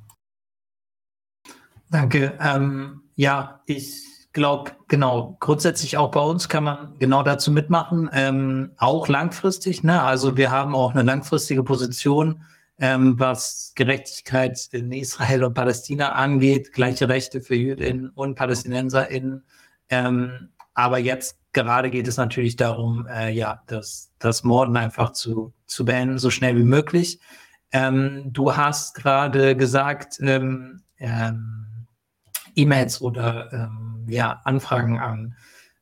Danke. 1.90 2.38
Ähm, 2.42 3.04
ja, 3.16 3.62
ich 3.66 4.04
glaube, 4.34 4.72
genau, 4.88 5.38
grundsätzlich 5.40 5.98
auch 5.98 6.12
bei 6.12 6.20
uns 6.20 6.50
kann 6.50 6.66
man 6.66 6.94
genau 7.00 7.24
dazu 7.24 7.52
mitmachen, 7.52 8.10
ähm, 8.14 8.72
auch 8.78 9.08
langfristig. 9.08 9.84
Ne? 9.84 10.02
Also 10.02 10.38
wir 10.38 10.52
haben 10.52 10.76
auch 10.76 10.92
eine 10.92 11.04
langfristige 11.04 11.64
Position, 11.64 12.44
ähm, 12.80 13.20
was 13.20 13.72
Gerechtigkeit 13.76 14.68
in 14.72 14.92
Israel 14.92 15.46
und 15.46 15.54
Palästina 15.54 16.12
angeht, 16.12 16.74
gleiche 16.74 17.10
Rechte 17.10 17.42
für 17.42 17.56
Jüdinnen 17.56 18.10
und 18.10 18.36
PalästinenserInnen. 18.36 19.44
Ähm, 19.90 20.50
aber 20.78 21.00
jetzt 21.00 21.38
gerade 21.54 21.90
geht 21.90 22.08
es 22.08 22.18
natürlich 22.18 22.56
darum, 22.56 23.08
äh, 23.08 23.32
ja, 23.32 23.64
das, 23.66 24.12
das 24.20 24.44
Morden 24.44 24.78
einfach 24.78 25.12
zu, 25.12 25.52
zu 25.66 25.86
beenden, 25.86 26.20
so 26.20 26.30
schnell 26.30 26.56
wie 26.56 26.64
möglich. 26.64 27.20
Ähm, 27.72 28.26
du 28.28 28.56
hast 28.56 28.94
gerade 28.94 29.56
gesagt, 29.56 30.20
ähm, 30.22 30.84
ähm, 31.00 31.88
E-Mails 32.54 33.02
oder 33.02 33.52
ähm, 33.52 34.06
ja, 34.08 34.40
Anfragen 34.44 35.00
an 35.00 35.36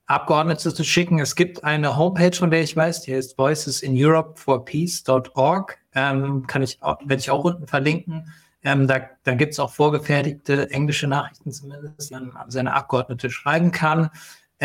Abgeordnete 0.05 0.73
zu 0.73 0.85
schicken. 0.85 1.19
Es 1.19 1.35
gibt 1.35 1.65
eine 1.65 1.97
Homepage, 1.97 2.37
von 2.37 2.49
der 2.49 2.61
ich 2.61 2.77
weiß, 2.77 3.01
die 3.01 3.13
heißt 3.13 3.37
voicesInEuropeforpeace.org. 3.37 5.77
Ähm, 5.93 6.47
kann 6.47 6.63
ich 6.63 6.81
auch, 6.81 7.01
werde 7.01 7.17
ich 7.17 7.29
auch 7.29 7.43
unten 7.43 7.67
verlinken. 7.67 8.31
Ähm, 8.63 8.87
da 8.87 9.01
da 9.23 9.35
gibt 9.35 9.51
es 9.51 9.59
auch 9.59 9.73
vorgefertigte 9.73 10.71
englische 10.71 11.07
Nachrichten 11.07 11.51
zumindest, 11.51 12.09
die 12.09 12.13
man 12.13 12.31
seine 12.47 12.73
Abgeordnete 12.73 13.29
schreiben 13.29 13.71
kann. 13.71 14.09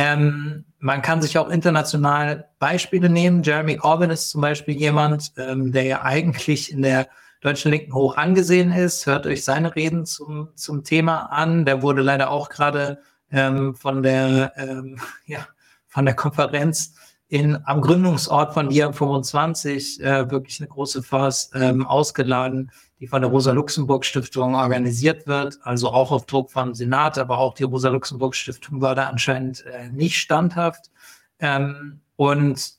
Ähm, 0.00 0.64
man 0.78 1.02
kann 1.02 1.20
sich 1.20 1.36
auch 1.36 1.50
international 1.50 2.48
Beispiele 2.58 3.10
nehmen. 3.10 3.42
Jeremy 3.42 3.76
Corbyn 3.76 4.08
ist 4.08 4.30
zum 4.30 4.40
Beispiel 4.40 4.74
jemand, 4.74 5.32
ähm, 5.36 5.72
der 5.72 5.84
ja 5.84 6.02
eigentlich 6.02 6.72
in 6.72 6.80
der 6.80 7.06
deutschen 7.42 7.70
Linken 7.70 7.92
hoch 7.92 8.16
angesehen 8.16 8.72
ist. 8.72 9.04
Hört 9.04 9.26
euch 9.26 9.44
seine 9.44 9.76
Reden 9.76 10.06
zum, 10.06 10.48
zum 10.54 10.84
Thema 10.84 11.30
an. 11.30 11.66
Der 11.66 11.82
wurde 11.82 12.00
leider 12.00 12.30
auch 12.30 12.48
gerade 12.48 13.02
ähm, 13.30 13.74
von 13.74 14.02
der 14.02 14.54
ähm, 14.56 14.96
ja, 15.26 15.46
von 15.86 16.06
der 16.06 16.14
Konferenz 16.14 16.94
in, 17.28 17.58
am 17.64 17.82
Gründungsort 17.82 18.54
von 18.54 18.70
IAM 18.70 18.94
25 18.94 20.02
äh, 20.02 20.30
wirklich 20.30 20.60
eine 20.60 20.68
große 20.68 21.02
Farce 21.02 21.50
ähm, 21.54 21.86
ausgeladen, 21.86 22.72
die 23.00 23.06
von 23.06 23.22
der 23.22 23.30
Rosa-Luxemburg-Stiftung 23.30 24.54
organisiert 24.54 25.26
wird, 25.26 25.58
also 25.62 25.88
auch 25.88 26.12
auf 26.12 26.26
Druck 26.26 26.50
vom 26.50 26.74
Senat, 26.74 27.16
aber 27.16 27.38
auch 27.38 27.54
die 27.54 27.64
Rosa-Luxemburg-Stiftung 27.64 28.82
war 28.82 28.94
da 28.94 29.08
anscheinend 29.08 29.64
äh, 29.66 29.88
nicht 29.88 30.18
standhaft. 30.18 30.90
Ähm, 31.38 32.00
und 32.16 32.74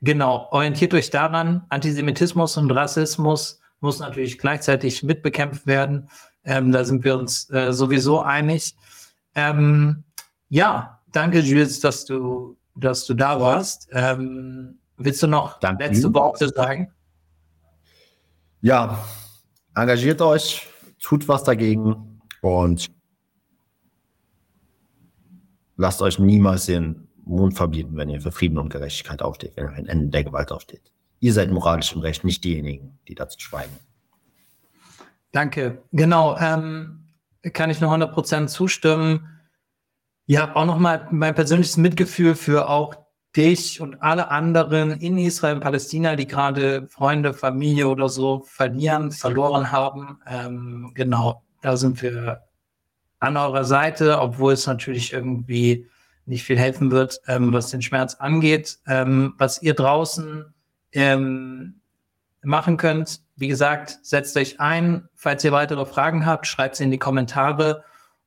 genau, 0.00 0.48
orientiert 0.50 0.94
euch 0.94 1.10
daran, 1.10 1.66
Antisemitismus 1.68 2.56
und 2.56 2.70
Rassismus 2.70 3.60
muss 3.80 4.00
natürlich 4.00 4.38
gleichzeitig 4.38 5.02
mitbekämpft 5.02 5.66
werden. 5.66 6.08
Ähm, 6.44 6.72
da 6.72 6.84
sind 6.84 7.04
wir 7.04 7.18
uns 7.18 7.50
äh, 7.50 7.72
sowieso 7.72 8.22
einig. 8.22 8.74
Ähm, 9.34 10.04
ja, 10.48 11.00
danke, 11.12 11.40
Jules, 11.40 11.80
dass 11.80 12.06
du, 12.06 12.56
dass 12.74 13.04
du 13.04 13.12
da 13.12 13.38
warst. 13.40 13.88
Ähm, 13.92 14.78
willst 14.96 15.22
du 15.22 15.26
noch 15.26 15.60
danke. 15.60 15.84
letzte 15.84 16.12
Worte 16.14 16.48
sagen? 16.48 16.90
Ja, 18.60 19.04
engagiert 19.74 20.20
euch, 20.20 20.66
tut 21.00 21.28
was 21.28 21.44
dagegen 21.44 22.20
und 22.40 22.86
lasst 25.76 26.02
euch 26.02 26.18
niemals 26.18 26.66
den 26.66 27.08
Mund 27.24 27.54
verbieten, 27.54 27.96
wenn 27.96 28.08
ihr 28.08 28.20
für 28.20 28.32
Frieden 28.32 28.58
und 28.58 28.70
Gerechtigkeit 28.70 29.22
aufsteht, 29.22 29.56
wenn 29.56 29.66
ihr 29.66 29.72
ein 29.72 29.86
Ende 29.86 30.08
der 30.08 30.24
Gewalt 30.24 30.50
aufsteht. 30.50 30.90
Ihr 31.20 31.32
seid 31.32 31.50
moralisch 31.50 31.92
im 31.92 32.00
Recht, 32.00 32.24
nicht 32.24 32.42
diejenigen, 32.42 32.98
die 33.06 33.14
dazu 33.14 33.38
schweigen. 33.38 33.76
Danke. 35.30 35.82
Genau. 35.92 36.36
Ähm, 36.38 37.04
kann 37.52 37.70
ich 37.70 37.80
nur 37.80 37.92
100% 37.92 38.48
zustimmen. 38.48 39.28
Ja, 40.26 40.54
auch 40.56 40.66
nochmal 40.66 41.06
mein 41.10 41.34
persönliches 41.34 41.76
Mitgefühl 41.76 42.34
für 42.34 42.68
auch 42.68 42.94
dich 43.36 43.80
und 43.80 44.02
alle 44.02 44.30
anderen 44.30 44.92
in 44.92 45.18
Israel 45.18 45.56
und 45.56 45.60
Palästina, 45.60 46.16
die 46.16 46.26
gerade 46.26 46.88
Freunde, 46.88 47.34
Familie 47.34 47.88
oder 47.88 48.08
so 48.08 48.42
verlieren, 48.46 49.12
verloren 49.12 49.70
haben. 49.70 50.18
Ähm, 50.26 50.92
genau, 50.94 51.42
da 51.60 51.76
sind 51.76 52.00
wir 52.02 52.42
an 53.20 53.36
eurer 53.36 53.64
Seite, 53.64 54.20
obwohl 54.20 54.52
es 54.52 54.66
natürlich 54.66 55.12
irgendwie 55.12 55.86
nicht 56.26 56.44
viel 56.44 56.58
helfen 56.58 56.90
wird, 56.90 57.20
ähm, 57.26 57.52
was 57.52 57.70
den 57.70 57.82
Schmerz 57.82 58.14
angeht. 58.14 58.78
Ähm, 58.86 59.34
was 59.38 59.62
ihr 59.62 59.74
draußen 59.74 60.54
ähm, 60.92 61.80
machen 62.42 62.76
könnt, 62.76 63.20
wie 63.36 63.48
gesagt, 63.48 63.98
setzt 64.02 64.36
euch 64.36 64.60
ein. 64.60 65.08
Falls 65.14 65.44
ihr 65.44 65.52
weitere 65.52 65.86
Fragen 65.86 66.26
habt, 66.26 66.46
schreibt 66.46 66.76
sie 66.76 66.84
in 66.84 66.90
die 66.90 66.98
Kommentare. 66.98 67.84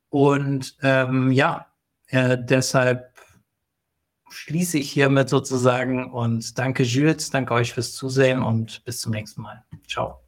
Und 0.10 0.78
ähm, 0.82 1.32
ja, 1.32 1.68
äh, 2.08 2.38
deshalb 2.40 3.11
schließe 4.32 4.78
ich 4.78 4.92
hiermit 4.92 5.30
sozusagen 5.30 6.12
und 6.12 6.58
danke 6.58 6.84
Jules, 6.84 7.30
danke 7.30 7.54
euch 7.54 7.74
fürs 7.74 7.94
Zusehen 7.94 8.42
und 8.42 8.84
bis 8.86 9.02
zum 9.02 9.12
nächsten 9.12 9.42
Mal. 9.42 9.64
Ciao. 9.88 10.22